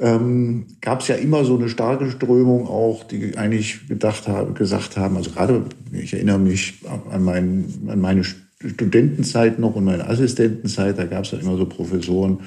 ähm, 0.00 0.66
gab 0.80 1.00
es 1.00 1.08
ja 1.08 1.14
immer 1.14 1.44
so 1.44 1.56
eine 1.56 1.68
starke 1.68 2.10
Strömung 2.10 2.66
auch, 2.66 3.04
die 3.04 3.36
eigentlich 3.36 3.88
gedacht 3.88 4.28
haben, 4.28 4.54
gesagt 4.54 4.96
haben, 4.96 5.16
also 5.16 5.30
gerade, 5.30 5.64
ich 5.92 6.12
erinnere 6.12 6.38
mich 6.38 6.80
an, 7.10 7.24
mein, 7.24 7.64
an 7.88 8.00
meine 8.00 8.22
Studentenzeit 8.24 9.58
noch 9.58 9.74
und 9.74 9.84
meine 9.84 10.08
Assistentenzeit, 10.08 10.98
da 10.98 11.04
gab 11.04 11.24
es 11.24 11.30
ja 11.30 11.38
immer 11.38 11.56
so 11.56 11.66
Professoren, 11.66 12.40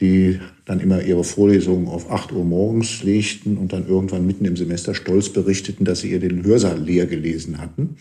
die 0.00 0.40
dann 0.64 0.80
immer 0.80 1.02
ihre 1.02 1.22
Vorlesungen 1.22 1.86
auf 1.86 2.10
8 2.10 2.32
Uhr 2.32 2.44
morgens 2.44 3.02
legten 3.04 3.56
und 3.56 3.72
dann 3.72 3.86
irgendwann 3.86 4.26
mitten 4.26 4.44
im 4.44 4.56
Semester 4.56 4.94
stolz 4.94 5.28
berichteten, 5.28 5.84
dass 5.84 6.00
sie 6.00 6.10
ihr 6.10 6.20
den 6.20 6.44
Hörsaal 6.44 6.80
leer 6.80 7.06
gelesen 7.06 7.60
hatten. 7.60 7.96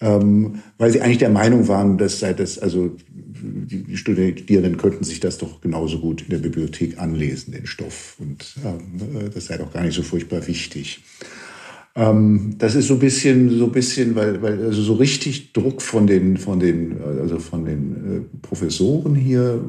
Ähm, 0.00 0.62
weil 0.78 0.90
sie 0.90 1.02
eigentlich 1.02 1.18
der 1.18 1.30
Meinung 1.30 1.68
waren, 1.68 1.98
dass 1.98 2.20
sei 2.20 2.32
das, 2.32 2.58
also 2.58 2.96
die 3.42 3.96
Studierenden 3.96 4.76
könnten 4.76 5.04
sich 5.04 5.20
das 5.20 5.38
doch 5.38 5.60
genauso 5.60 5.98
gut 5.98 6.22
in 6.22 6.30
der 6.30 6.38
Bibliothek 6.38 6.98
anlesen, 6.98 7.52
den 7.52 7.66
Stoff. 7.66 8.16
Und 8.18 8.54
äh, 8.64 9.28
das 9.30 9.46
sei 9.46 9.58
doch 9.58 9.72
gar 9.72 9.82
nicht 9.82 9.94
so 9.94 10.02
furchtbar 10.02 10.46
wichtig. 10.46 11.02
Ähm, 11.96 12.54
das 12.58 12.76
ist 12.76 12.86
so 12.86 12.94
ein 12.94 13.00
bisschen, 13.00 13.58
so 13.58 13.64
ein 13.64 13.72
bisschen, 13.72 14.14
weil, 14.14 14.40
weil 14.42 14.64
also 14.64 14.80
so 14.82 14.94
richtig 14.94 15.52
Druck 15.52 15.82
von 15.82 16.06
den, 16.06 16.36
von 16.36 16.60
den, 16.60 17.00
also 17.02 17.38
von 17.38 17.64
den 17.64 17.90
äh, 17.92 18.38
Professoren 18.42 19.14
hier 19.14 19.60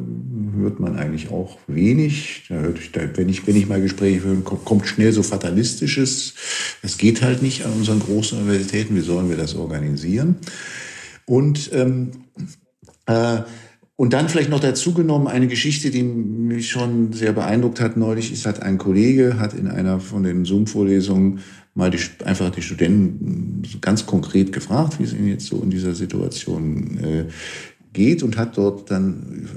hört 0.58 0.80
man 0.80 0.98
eigentlich 0.98 1.32
auch 1.32 1.58
wenig. 1.68 2.44
Da 2.50 2.56
hört 2.56 2.78
da, 2.96 3.02
wenn 3.16 3.30
ich, 3.30 3.48
wenn 3.48 3.56
ich 3.56 3.68
mal 3.68 3.82
Gespräche 3.82 4.24
höre, 4.24 4.42
kommt 4.44 4.86
schnell 4.88 5.12
so 5.12 5.24
fatalistisches. 5.24 6.36
Es 6.84 6.98
geht 6.98 7.22
halt 7.22 7.42
nicht 7.42 7.66
an 7.66 7.74
unseren 7.74 8.00
großen 8.00 8.38
Universitäten. 8.38 8.96
Wie 8.96 9.02
sollen 9.02 9.30
wir 9.30 9.38
das 9.38 9.56
organisieren? 9.56 10.36
Und 11.26 11.72
ähm, 11.74 12.12
äh, 13.08 13.40
und 14.02 14.14
dann 14.14 14.30
vielleicht 14.30 14.50
noch 14.50 14.60
dazu 14.60 14.96
genommen 14.96 15.28
eine 15.28 15.48
Geschichte, 15.48 15.92
die 15.92 16.02
mich 16.02 16.72
schon 16.72 17.14
sehr 17.14 17.34
beeindruckt 17.34 17.80
hat 17.80 17.98
neulich. 17.98 18.32
Es 18.32 18.48
hat 18.48 18.60
ein 18.60 18.80
Kollege, 18.80 19.38
hat 19.38 19.54
in 19.54 19.68
einer 19.68 20.00
von 20.00 20.24
den 20.24 20.44
Zoom-Vorlesungen 20.44 21.42
mal 21.74 21.90
die, 21.90 22.00
einfach 22.26 22.50
die 22.50 22.62
Studenten 22.62 23.64
ganz 23.82 24.06
konkret 24.06 24.52
gefragt, 24.52 25.00
wie 25.00 25.04
es 25.04 25.14
ihnen 25.14 25.30
jetzt 25.30 25.48
so 25.48 25.62
in 25.62 25.70
dieser 25.70 25.96
Situation 25.96 26.98
äh, 26.98 27.26
geht 27.94 28.24
und 28.24 28.38
hat 28.38 28.58
dort 28.58 28.90
dann 28.92 29.48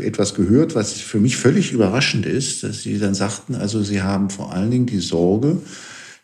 etwas 0.00 0.34
gehört, 0.34 0.74
was 0.74 0.94
für 0.94 1.20
mich 1.20 1.36
völlig 1.36 1.72
überraschend 1.72 2.26
ist, 2.26 2.62
dass 2.62 2.82
sie 2.82 2.98
dann 2.98 3.14
sagten, 3.14 3.54
also 3.54 3.82
sie 3.82 4.02
haben 4.02 4.30
vor 4.30 4.52
allen 4.52 4.70
Dingen 4.70 4.86
die 4.86 4.98
Sorge, 4.98 5.58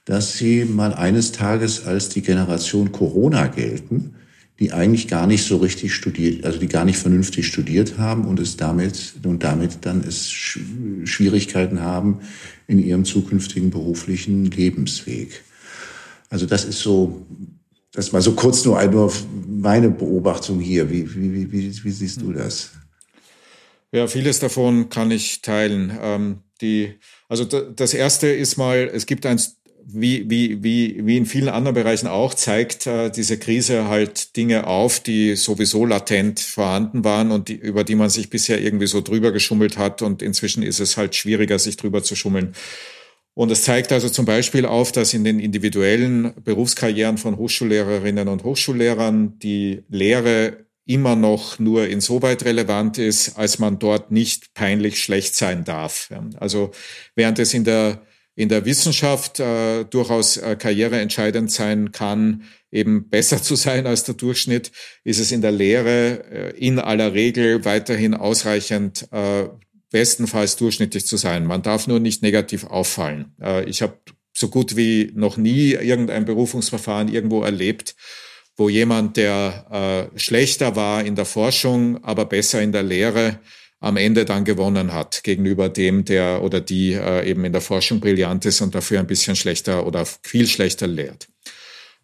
dass 0.04 0.36
sie 0.36 0.64
mal 0.64 0.94
eines 0.94 1.32
Tages 1.32 1.84
als 1.84 2.08
die 2.08 2.22
Generation 2.22 2.90
Corona 2.90 3.46
gelten 3.46 4.14
die 4.60 4.74
eigentlich 4.74 5.08
gar 5.08 5.26
nicht 5.26 5.44
so 5.44 5.56
richtig 5.56 5.94
studiert, 5.94 6.44
also 6.44 6.58
die 6.58 6.68
gar 6.68 6.84
nicht 6.84 6.98
vernünftig 6.98 7.46
studiert 7.46 7.96
haben 7.96 8.26
und 8.26 8.38
es 8.38 8.58
damit 8.58 9.14
und 9.24 9.42
damit 9.42 9.78
dann 9.86 10.04
es 10.06 10.30
Schwierigkeiten 10.30 11.80
haben 11.80 12.18
in 12.70 12.78
ihrem 12.78 13.04
zukünftigen 13.04 13.70
beruflichen 13.70 14.46
Lebensweg. 14.46 15.42
Also 16.28 16.46
das 16.46 16.64
ist 16.64 16.78
so, 16.78 17.26
das 17.92 18.12
mal 18.12 18.22
so 18.22 18.32
kurz 18.32 18.64
nur, 18.64 18.78
nur 18.78 19.12
meine 19.48 19.90
Beobachtung 19.90 20.60
hier. 20.60 20.88
Wie, 20.88 21.12
wie, 21.14 21.52
wie, 21.52 21.84
wie 21.84 21.90
siehst 21.90 22.22
du 22.22 22.32
das? 22.32 22.70
Ja, 23.92 24.06
vieles 24.06 24.38
davon 24.38 24.88
kann 24.88 25.10
ich 25.10 25.42
teilen. 25.42 25.98
Ähm, 26.00 26.38
die, 26.60 26.94
also 27.28 27.44
das 27.44 27.92
erste 27.92 28.28
ist 28.28 28.56
mal, 28.56 28.88
es 28.92 29.06
gibt 29.06 29.26
ein 29.26 29.40
wie, 29.92 30.28
wie, 30.28 30.62
wie, 30.62 31.06
wie 31.06 31.16
in 31.16 31.26
vielen 31.26 31.48
anderen 31.48 31.74
Bereichen 31.74 32.06
auch, 32.06 32.34
zeigt 32.34 32.86
äh, 32.86 33.10
diese 33.10 33.38
Krise 33.38 33.88
halt 33.88 34.36
Dinge 34.36 34.66
auf, 34.66 35.00
die 35.00 35.36
sowieso 35.36 35.86
latent 35.86 36.40
vorhanden 36.40 37.04
waren 37.04 37.30
und 37.30 37.48
die, 37.48 37.54
über 37.54 37.84
die 37.84 37.94
man 37.94 38.10
sich 38.10 38.30
bisher 38.30 38.60
irgendwie 38.60 38.86
so 38.86 39.00
drüber 39.00 39.32
geschummelt 39.32 39.78
hat. 39.78 40.02
Und 40.02 40.22
inzwischen 40.22 40.62
ist 40.62 40.80
es 40.80 40.96
halt 40.96 41.14
schwieriger, 41.14 41.58
sich 41.58 41.76
drüber 41.76 42.02
zu 42.02 42.16
schummeln. 42.16 42.54
Und 43.34 43.50
es 43.50 43.62
zeigt 43.62 43.92
also 43.92 44.08
zum 44.08 44.24
Beispiel 44.24 44.66
auf, 44.66 44.92
dass 44.92 45.14
in 45.14 45.24
den 45.24 45.40
individuellen 45.40 46.34
Berufskarrieren 46.42 47.16
von 47.16 47.36
Hochschullehrerinnen 47.36 48.28
und 48.28 48.44
Hochschullehrern 48.44 49.38
die 49.38 49.82
Lehre 49.88 50.66
immer 50.84 51.14
noch 51.14 51.58
nur 51.58 51.86
insoweit 51.86 52.44
relevant 52.44 52.98
ist, 52.98 53.38
als 53.38 53.60
man 53.60 53.78
dort 53.78 54.10
nicht 54.10 54.54
peinlich 54.54 55.00
schlecht 55.00 55.36
sein 55.36 55.64
darf. 55.64 56.10
Also 56.38 56.72
während 57.14 57.38
es 57.38 57.54
in 57.54 57.64
der 57.64 58.02
in 58.40 58.48
der 58.48 58.64
Wissenschaft 58.64 59.38
äh, 59.38 59.84
durchaus 59.84 60.38
äh, 60.38 60.56
karriereentscheidend 60.56 61.52
sein 61.52 61.92
kann, 61.92 62.44
eben 62.72 63.10
besser 63.10 63.42
zu 63.42 63.54
sein 63.54 63.86
als 63.86 64.04
der 64.04 64.14
Durchschnitt, 64.14 64.72
ist 65.04 65.20
es 65.20 65.30
in 65.30 65.42
der 65.42 65.52
Lehre 65.52 66.24
äh, 66.30 66.58
in 66.58 66.78
aller 66.78 67.12
Regel 67.12 67.66
weiterhin 67.66 68.14
ausreichend, 68.14 69.06
äh, 69.12 69.44
bestenfalls 69.90 70.56
durchschnittlich 70.56 71.06
zu 71.06 71.18
sein. 71.18 71.44
Man 71.44 71.60
darf 71.60 71.86
nur 71.86 72.00
nicht 72.00 72.22
negativ 72.22 72.64
auffallen. 72.64 73.34
Äh, 73.42 73.68
ich 73.68 73.82
habe 73.82 73.98
so 74.32 74.48
gut 74.48 74.74
wie 74.74 75.12
noch 75.14 75.36
nie 75.36 75.72
irgendein 75.72 76.24
Berufungsverfahren 76.24 77.12
irgendwo 77.12 77.42
erlebt, 77.42 77.94
wo 78.56 78.70
jemand, 78.70 79.18
der 79.18 80.10
äh, 80.14 80.18
schlechter 80.18 80.76
war 80.76 81.04
in 81.04 81.14
der 81.14 81.26
Forschung, 81.26 82.02
aber 82.04 82.24
besser 82.24 82.62
in 82.62 82.72
der 82.72 82.84
Lehre, 82.84 83.38
am 83.80 83.96
Ende 83.96 84.24
dann 84.24 84.44
gewonnen 84.44 84.92
hat 84.92 85.24
gegenüber 85.24 85.68
dem, 85.68 86.04
der 86.04 86.42
oder 86.42 86.60
die 86.60 86.92
äh, 86.92 87.28
eben 87.28 87.44
in 87.44 87.52
der 87.52 87.62
Forschung 87.62 88.00
brillant 88.00 88.44
ist 88.44 88.60
und 88.60 88.74
dafür 88.74 89.00
ein 89.00 89.06
bisschen 89.06 89.36
schlechter 89.36 89.86
oder 89.86 90.04
viel 90.06 90.46
schlechter 90.46 90.86
lehrt. 90.86 91.28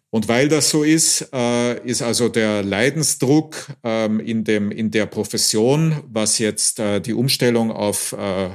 Und 0.09 0.27
weil 0.27 0.47
das 0.47 0.69
so 0.69 0.83
ist, 0.83 1.29
äh, 1.33 1.85
ist 1.85 2.01
also 2.01 2.29
der 2.29 2.63
Leidensdruck 2.63 3.67
ähm, 3.83 4.19
in, 4.19 4.43
dem, 4.43 4.71
in 4.71 4.89
der 4.89 5.05
Profession, 5.05 6.01
was 6.07 6.39
jetzt 6.39 6.79
äh, 6.79 7.01
die 7.01 7.13
Umstellung 7.13 7.71
auf 7.71 8.13
äh, 8.13 8.49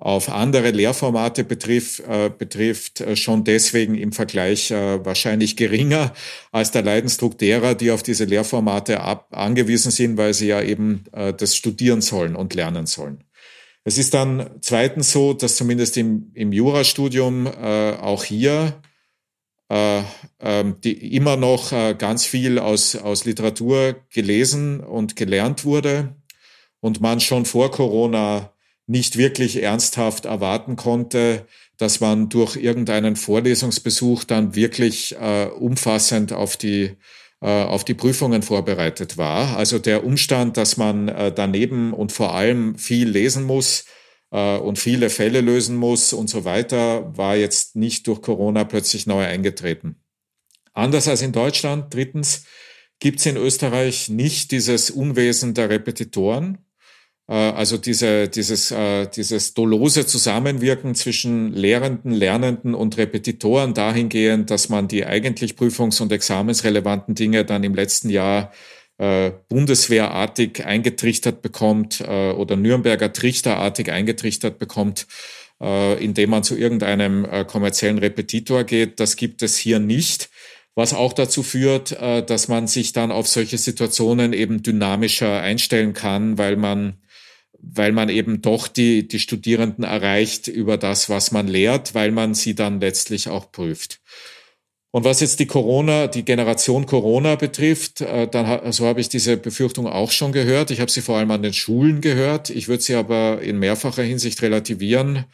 auf 0.00 0.30
andere 0.30 0.70
Lehrformate 0.70 1.44
betrifft, 1.44 2.00
äh, 2.00 2.30
betrifft 2.36 3.00
äh, 3.00 3.16
schon 3.16 3.44
deswegen 3.44 3.94
im 3.94 4.12
Vergleich 4.12 4.70
äh, 4.70 5.04
wahrscheinlich 5.04 5.56
geringer 5.56 6.14
als 6.52 6.70
der 6.70 6.82
Leidensdruck 6.82 7.36
derer, 7.38 7.74
die 7.74 7.90
auf 7.90 8.02
diese 8.02 8.24
Lehrformate 8.24 9.00
ab, 9.00 9.28
angewiesen 9.32 9.92
sind, 9.92 10.16
weil 10.16 10.32
sie 10.32 10.48
ja 10.48 10.62
eben 10.62 11.04
äh, 11.12 11.34
das 11.34 11.54
studieren 11.54 12.00
sollen 12.00 12.34
und 12.34 12.54
lernen 12.54 12.86
sollen. 12.86 13.24
Es 13.84 13.98
ist 13.98 14.14
dann 14.14 14.50
zweitens 14.62 15.12
so, 15.12 15.34
dass 15.34 15.56
zumindest 15.56 15.96
im, 15.96 16.32
im 16.34 16.52
Jurastudium 16.52 17.46
äh, 17.46 17.92
auch 17.92 18.24
hier 18.24 18.80
äh, 19.70 20.02
ähm, 20.40 20.80
die 20.82 21.14
immer 21.14 21.36
noch 21.36 21.72
äh, 21.72 21.94
ganz 21.94 22.24
viel 22.24 22.58
aus, 22.58 22.96
aus 22.96 23.24
Literatur 23.24 23.96
gelesen 24.12 24.80
und 24.80 25.14
gelernt 25.14 25.64
wurde 25.64 26.16
und 26.80 27.00
man 27.00 27.20
schon 27.20 27.44
vor 27.44 27.70
Corona 27.70 28.52
nicht 28.90 29.16
wirklich 29.16 29.62
ernsthaft 29.62 30.24
erwarten 30.24 30.74
konnte, 30.74 31.46
dass 31.76 32.00
man 32.00 32.28
durch 32.28 32.56
irgendeinen 32.56 33.14
Vorlesungsbesuch 33.14 34.24
dann 34.24 34.56
wirklich 34.56 35.14
äh, 35.16 35.46
umfassend 35.46 36.32
auf 36.32 36.56
die 36.56 36.96
äh, 37.40 37.46
auf 37.46 37.84
die 37.84 37.94
Prüfungen 37.94 38.42
vorbereitet 38.42 39.16
war. 39.16 39.56
Also 39.56 39.78
der 39.78 40.04
Umstand, 40.04 40.56
dass 40.56 40.76
man 40.76 41.06
äh, 41.08 41.32
daneben 41.32 41.94
und 41.94 42.10
vor 42.10 42.34
allem 42.34 42.76
viel 42.76 43.08
lesen 43.08 43.44
muss 43.44 43.84
äh, 44.32 44.56
und 44.56 44.80
viele 44.80 45.08
Fälle 45.08 45.40
lösen 45.40 45.76
muss 45.76 46.12
und 46.12 46.28
so 46.28 46.44
weiter, 46.44 47.16
war 47.16 47.36
jetzt 47.36 47.76
nicht 47.76 48.08
durch 48.08 48.20
Corona 48.20 48.64
plötzlich 48.64 49.06
neu 49.06 49.24
eingetreten. 49.24 50.02
Anders 50.72 51.06
als 51.06 51.22
in 51.22 51.32
Deutschland, 51.32 51.94
drittens, 51.94 52.44
gibt 52.98 53.20
es 53.20 53.26
in 53.26 53.36
Österreich 53.36 54.08
nicht 54.08 54.50
dieses 54.50 54.90
Unwesen 54.90 55.54
der 55.54 55.70
Repetitoren. 55.70 56.58
Äh, 57.30 57.34
also 57.34 57.78
diese, 57.78 58.28
dieses, 58.28 58.72
äh, 58.72 59.06
dieses 59.06 59.54
dolose 59.54 60.04
Zusammenwirken 60.04 60.94
zwischen 60.94 61.54
Lehrenden, 61.54 62.12
Lernenden 62.12 62.74
und 62.74 62.98
Repetitoren 62.98 63.72
dahingehend, 63.72 64.50
dass 64.50 64.68
man 64.68 64.88
die 64.88 65.06
eigentlich 65.06 65.54
prüfungs- 65.54 66.02
und 66.02 66.12
examensrelevanten 66.12 67.14
Dinge 67.14 67.44
dann 67.44 67.62
im 67.62 67.74
letzten 67.74 68.10
Jahr 68.10 68.52
äh, 68.98 69.30
bundeswehrartig 69.48 70.66
eingetrichtert 70.66 71.40
bekommt 71.40 72.02
oder 72.02 72.56
Nürnberger 72.56 73.12
Trichterartig 73.12 73.90
eingetrichtert 73.90 74.58
bekommt, 74.58 75.06
indem 75.58 76.30
man 76.30 76.42
zu 76.42 76.56
irgendeinem 76.56 77.26
kommerziellen 77.46 77.98
Repetitor 77.98 78.64
geht. 78.64 79.00
Das 79.00 79.16
gibt 79.16 79.42
es 79.42 79.56
hier 79.56 79.78
nicht 79.78 80.28
was 80.76 80.94
auch 80.94 81.12
dazu 81.12 81.42
führt, 81.42 81.92
dass 82.00 82.48
man 82.48 82.66
sich 82.66 82.92
dann 82.92 83.10
auf 83.10 83.26
solche 83.26 83.58
Situationen 83.58 84.32
eben 84.32 84.62
dynamischer 84.62 85.40
einstellen 85.40 85.92
kann, 85.92 86.38
weil 86.38 86.56
man 86.56 86.96
weil 87.62 87.92
man 87.92 88.08
eben 88.08 88.42
doch 88.42 88.68
die, 88.68 89.06
die 89.06 89.18
Studierenden 89.18 89.84
erreicht 89.84 90.48
über 90.48 90.76
das, 90.76 91.08
was 91.08 91.32
man 91.32 91.48
lehrt, 91.48 91.94
weil 91.94 92.10
man 92.10 92.34
sie 92.34 92.54
dann 92.54 92.80
letztlich 92.80 93.28
auch 93.28 93.52
prüft. 93.52 94.00
Und 94.92 95.04
was 95.04 95.20
jetzt 95.20 95.38
die 95.38 95.46
Corona, 95.46 96.08
die 96.08 96.24
Generation 96.24 96.84
Corona 96.84 97.36
betrifft, 97.36 98.00
äh, 98.00 98.26
dann 98.26 98.72
so 98.72 98.86
habe 98.86 99.00
ich 99.00 99.08
diese 99.08 99.36
Befürchtung 99.36 99.86
auch 99.86 100.10
schon 100.10 100.32
gehört. 100.32 100.72
Ich 100.72 100.80
habe 100.80 100.90
sie 100.90 101.00
vor 101.00 101.16
allem 101.16 101.30
an 101.30 101.42
den 101.42 101.52
Schulen 101.52 102.00
gehört. 102.00 102.50
Ich 102.50 102.66
würde 102.66 102.82
sie 102.82 102.96
aber 102.96 103.40
in 103.40 103.58
mehrfacher 103.58 104.02
Hinsicht 104.02 104.42
relativieren. 104.42 105.26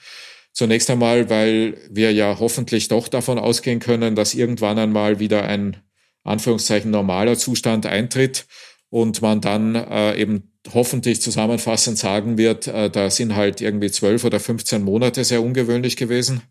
Zunächst 0.52 0.90
einmal, 0.90 1.30
weil 1.30 1.78
wir 1.90 2.12
ja 2.12 2.38
hoffentlich 2.38 2.88
doch 2.88 3.08
davon 3.08 3.38
ausgehen 3.38 3.78
können, 3.78 4.14
dass 4.14 4.34
irgendwann 4.34 4.78
einmal 4.78 5.20
wieder 5.20 5.44
ein 5.44 5.78
Anführungszeichen 6.24 6.90
normaler 6.90 7.38
Zustand 7.38 7.86
eintritt 7.86 8.46
und 8.90 9.22
man 9.22 9.40
dann 9.40 9.74
äh, 9.74 10.20
eben 10.20 10.52
hoffentlich 10.74 11.20
zusammenfassend 11.20 11.98
sagen 11.98 12.38
wird, 12.38 12.66
äh, 12.66 12.90
da 12.90 13.10
sind 13.10 13.34
halt 13.36 13.60
irgendwie 13.60 13.90
zwölf 13.90 14.24
oder 14.24 14.40
15 14.40 14.82
Monate 14.82 15.24
sehr 15.24 15.42
ungewöhnlich 15.42 15.96
gewesen. 15.96 16.42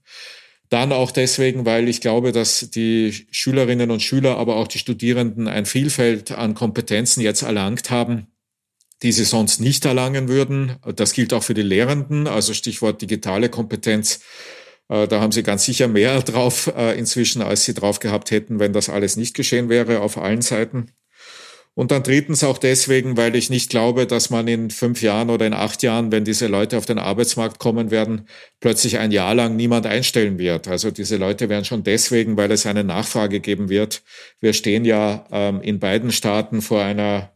Dann 0.69 0.91
auch 0.91 1.11
deswegen, 1.11 1.65
weil 1.65 1.87
ich 1.87 2.01
glaube, 2.01 2.31
dass 2.31 2.71
die 2.71 3.27
Schülerinnen 3.29 3.91
und 3.91 4.01
Schüler, 4.01 4.37
aber 4.37 4.55
auch 4.55 4.67
die 4.67 4.79
Studierenden 4.79 5.47
ein 5.47 5.65
Vielfalt 5.65 6.31
an 6.31 6.55
Kompetenzen 6.55 7.21
jetzt 7.21 7.43
erlangt 7.43 7.91
haben, 7.91 8.27
die 9.03 9.11
sie 9.11 9.25
sonst 9.25 9.61
nicht 9.61 9.85
erlangen 9.85 10.27
würden. 10.27 10.77
Das 10.95 11.13
gilt 11.13 11.33
auch 11.33 11.43
für 11.43 11.53
die 11.53 11.61
Lehrenden, 11.61 12.27
also 12.27 12.53
Stichwort 12.53 13.01
digitale 13.01 13.49
Kompetenz. 13.49 14.21
Äh, 14.89 15.07
da 15.07 15.21
haben 15.21 15.31
sie 15.31 15.43
ganz 15.43 15.65
sicher 15.65 15.87
mehr 15.87 16.21
drauf 16.23 16.71
äh, 16.75 16.97
inzwischen, 16.97 17.41
als 17.41 17.65
sie 17.65 17.73
drauf 17.73 17.99
gehabt 17.99 18.31
hätten, 18.31 18.59
wenn 18.59 18.73
das 18.73 18.89
alles 18.89 19.17
nicht 19.17 19.35
geschehen 19.35 19.69
wäre 19.69 19.99
auf 19.99 20.17
allen 20.17 20.41
Seiten. 20.41 20.91
Und 21.77 21.91
dann 21.91 22.03
drittens 22.03 22.41
auch 22.45 22.57
deswegen, 22.57 23.17
weil 23.17 23.35
ich 23.35 23.49
nicht 23.49 23.69
glaube, 23.69 24.07
dass 24.07 24.29
man 24.29 24.47
in 24.47 24.69
fünf 24.69 25.01
Jahren 25.01 25.29
oder 25.29 25.45
in 25.45 25.53
acht 25.53 25.83
Jahren, 25.83 26.09
wenn 26.09 26.23
diese 26.23 26.47
Leute 26.47 26.77
auf 26.77 26.85
den 26.85 26.97
Arbeitsmarkt 26.97 27.59
kommen 27.59 27.91
werden, 27.91 28.29
plötzlich 28.61 28.97
ein 28.97 29.11
Jahr 29.11 29.35
lang 29.35 29.57
niemand 29.57 29.85
einstellen 29.85 30.39
wird. 30.39 30.69
Also 30.69 30.89
diese 30.89 31.17
Leute 31.17 31.49
werden 31.49 31.65
schon 31.65 31.83
deswegen, 31.83 32.37
weil 32.37 32.49
es 32.51 32.65
eine 32.65 32.85
Nachfrage 32.85 33.41
geben 33.41 33.67
wird. 33.67 34.03
Wir 34.39 34.53
stehen 34.53 34.85
ja 34.85 35.27
ähm, 35.31 35.61
in 35.61 35.79
beiden 35.79 36.13
Staaten 36.13 36.61
vor 36.61 36.81
einer, 36.81 37.33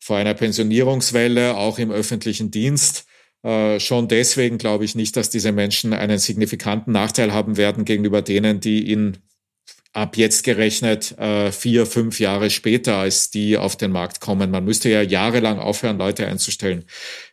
vor 0.00 0.16
einer 0.16 0.32
Pensionierungswelle, 0.32 1.54
auch 1.58 1.78
im 1.78 1.90
öffentlichen 1.90 2.50
Dienst. 2.50 3.04
Äh, 3.42 3.78
schon 3.78 4.08
deswegen 4.08 4.56
glaube 4.56 4.86
ich 4.86 4.94
nicht, 4.94 5.16
dass 5.18 5.28
diese 5.28 5.52
Menschen 5.52 5.92
einen 5.92 6.18
signifikanten 6.18 6.94
Nachteil 6.94 7.34
haben 7.34 7.58
werden 7.58 7.84
gegenüber 7.84 8.22
denen, 8.22 8.58
die 8.60 8.90
in 8.90 9.18
ab 9.92 10.16
jetzt 10.16 10.44
gerechnet 10.44 11.18
äh, 11.18 11.52
vier, 11.52 11.84
fünf 11.84 12.18
Jahre 12.18 12.48
später, 12.48 12.96
als 12.96 13.30
die 13.30 13.58
auf 13.58 13.76
den 13.76 13.92
Markt 13.92 14.20
kommen. 14.20 14.50
Man 14.50 14.64
müsste 14.64 14.88
ja 14.88 15.02
jahrelang 15.02 15.58
aufhören, 15.58 15.98
Leute 15.98 16.26
einzustellen. 16.26 16.84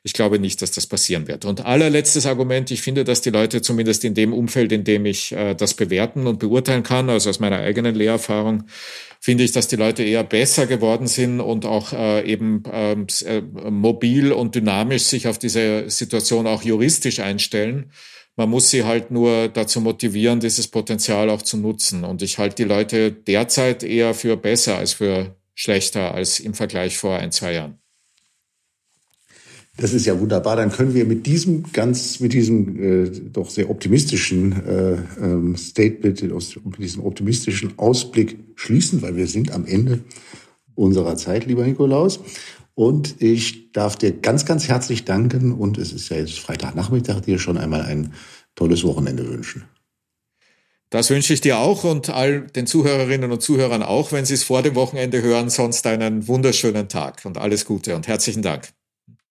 Ich 0.04 0.12
glaube 0.12 0.40
nicht, 0.40 0.62
dass 0.62 0.72
das 0.72 0.86
passieren 0.86 1.28
wird. 1.28 1.46
Und 1.46 1.66
allerletztes 1.66 2.26
Argument, 2.26 2.70
ich 2.72 2.82
finde, 2.82 3.06
dass 3.06 3.22
die 3.22 3.30
Leute 3.30 3.62
zumindest 3.62 4.04
in 4.04 4.14
dem 4.14 4.34
Umfeld, 4.34 4.74
in 4.74 4.84
dem 4.84 5.06
ich 5.06 5.32
äh, 5.32 5.56
das 5.56 5.74
bewerten 5.74 6.28
und 6.28 6.40
beurteilen 6.40 6.84
kann, 6.84 7.10
also 7.10 7.30
aus 7.30 7.40
meiner 7.40 7.60
eigenen 7.60 7.96
Lehrerfahrung, 7.96 8.66
finde 9.22 9.46
ich, 9.46 9.54
dass 9.54 9.70
die 9.70 9.78
Leute 9.78 10.04
eher 10.04 10.24
besser 10.26 10.68
geworden 10.68 11.08
sind 11.08 11.40
und 11.40 11.66
auch 11.66 11.94
äh, 11.94 12.30
eben 12.30 12.64
ähm, 12.72 13.08
äh, 13.26 13.42
mobil 13.70 14.34
und 14.34 14.56
dynamisch 14.56 15.04
sich 15.04 15.28
auf 15.28 15.38
diese 15.38 15.90
Situation 15.90 16.46
auch 16.46 16.64
juristisch 16.64 17.20
einstellen 17.20 17.92
man 18.40 18.50
muss 18.50 18.70
sie 18.70 18.86
halt 18.86 19.12
nur 19.12 19.50
dazu 19.50 19.82
motivieren, 19.82 20.40
dieses 20.40 20.70
Potenzial 20.70 21.30
auch 21.30 21.42
zu 21.42 21.58
nutzen. 21.58 22.06
Und 22.06 22.22
ich 22.22 22.38
halte 22.38 22.64
die 22.64 22.70
Leute 22.70 23.12
derzeit 23.12 23.84
eher 23.84 24.14
für 24.14 24.38
besser 24.38 24.78
als 24.78 24.94
für 24.94 25.36
schlechter 25.56 26.14
als 26.14 26.40
im 26.40 26.54
Vergleich 26.54 26.98
vor 26.98 27.18
ein, 27.18 27.34
zwei 27.34 27.56
Jahren. 27.56 27.80
Das 29.76 29.94
ist 29.94 30.06
ja 30.06 30.18
wunderbar. 30.18 30.56
Dann 30.56 30.72
können 30.72 30.94
wir 30.94 31.04
mit 31.04 31.26
diesem 31.26 31.64
ganz, 31.74 32.22
mit 32.22 32.32
diesem 32.32 32.82
äh, 32.82 33.10
doch 33.10 33.50
sehr 33.50 33.70
optimistischen 33.70 34.54
äh, 34.66 34.94
ähm, 35.22 35.58
Statement, 35.58 36.22
mit 36.24 36.80
diesem 36.80 37.04
optimistischen 37.04 37.78
Ausblick 37.78 38.40
schließen, 38.56 39.02
weil 39.02 39.18
wir 39.18 39.28
sind 39.28 39.52
am 39.52 39.66
Ende 39.66 40.00
unserer 40.76 41.18
Zeit, 41.18 41.46
lieber 41.46 41.66
Nikolaus. 41.66 42.22
Und 42.80 43.22
ich 43.22 43.74
darf 43.74 43.98
dir 43.98 44.14
ganz, 44.14 44.46
ganz 44.46 44.70
herzlich 44.70 45.04
danken. 45.04 45.52
Und 45.52 45.78
es 45.78 45.92
ist 45.92 46.08
ja 46.08 46.16
jetzt 46.16 46.40
Freitagnachmittag, 46.40 47.20
dir 47.20 47.38
schon 47.38 47.58
einmal 47.58 47.82
ein 47.82 48.14
tolles 48.56 48.86
Wochenende 48.86 49.28
wünschen. 49.28 49.66
Das 50.90 51.10
wünsche 51.10 51.34
ich 51.34 51.42
dir 51.42 51.60
auch 51.60 51.84
und 51.84 52.10
all 52.10 52.48
den 52.48 52.68
Zuhörerinnen 52.68 53.34
und 53.34 53.42
Zuhörern 53.42 53.84
auch, 53.84 54.14
wenn 54.14 54.24
sie 54.24 54.36
es 54.36 54.46
vor 54.46 54.62
dem 54.62 54.76
Wochenende 54.76 55.22
hören. 55.22 55.50
Sonst 55.50 55.86
einen 55.88 56.30
wunderschönen 56.30 56.88
Tag 56.88 57.26
und 57.26 57.38
alles 57.38 57.66
Gute 57.66 57.98
und 57.98 58.08
herzlichen 58.08 58.44
Dank. 58.44 58.70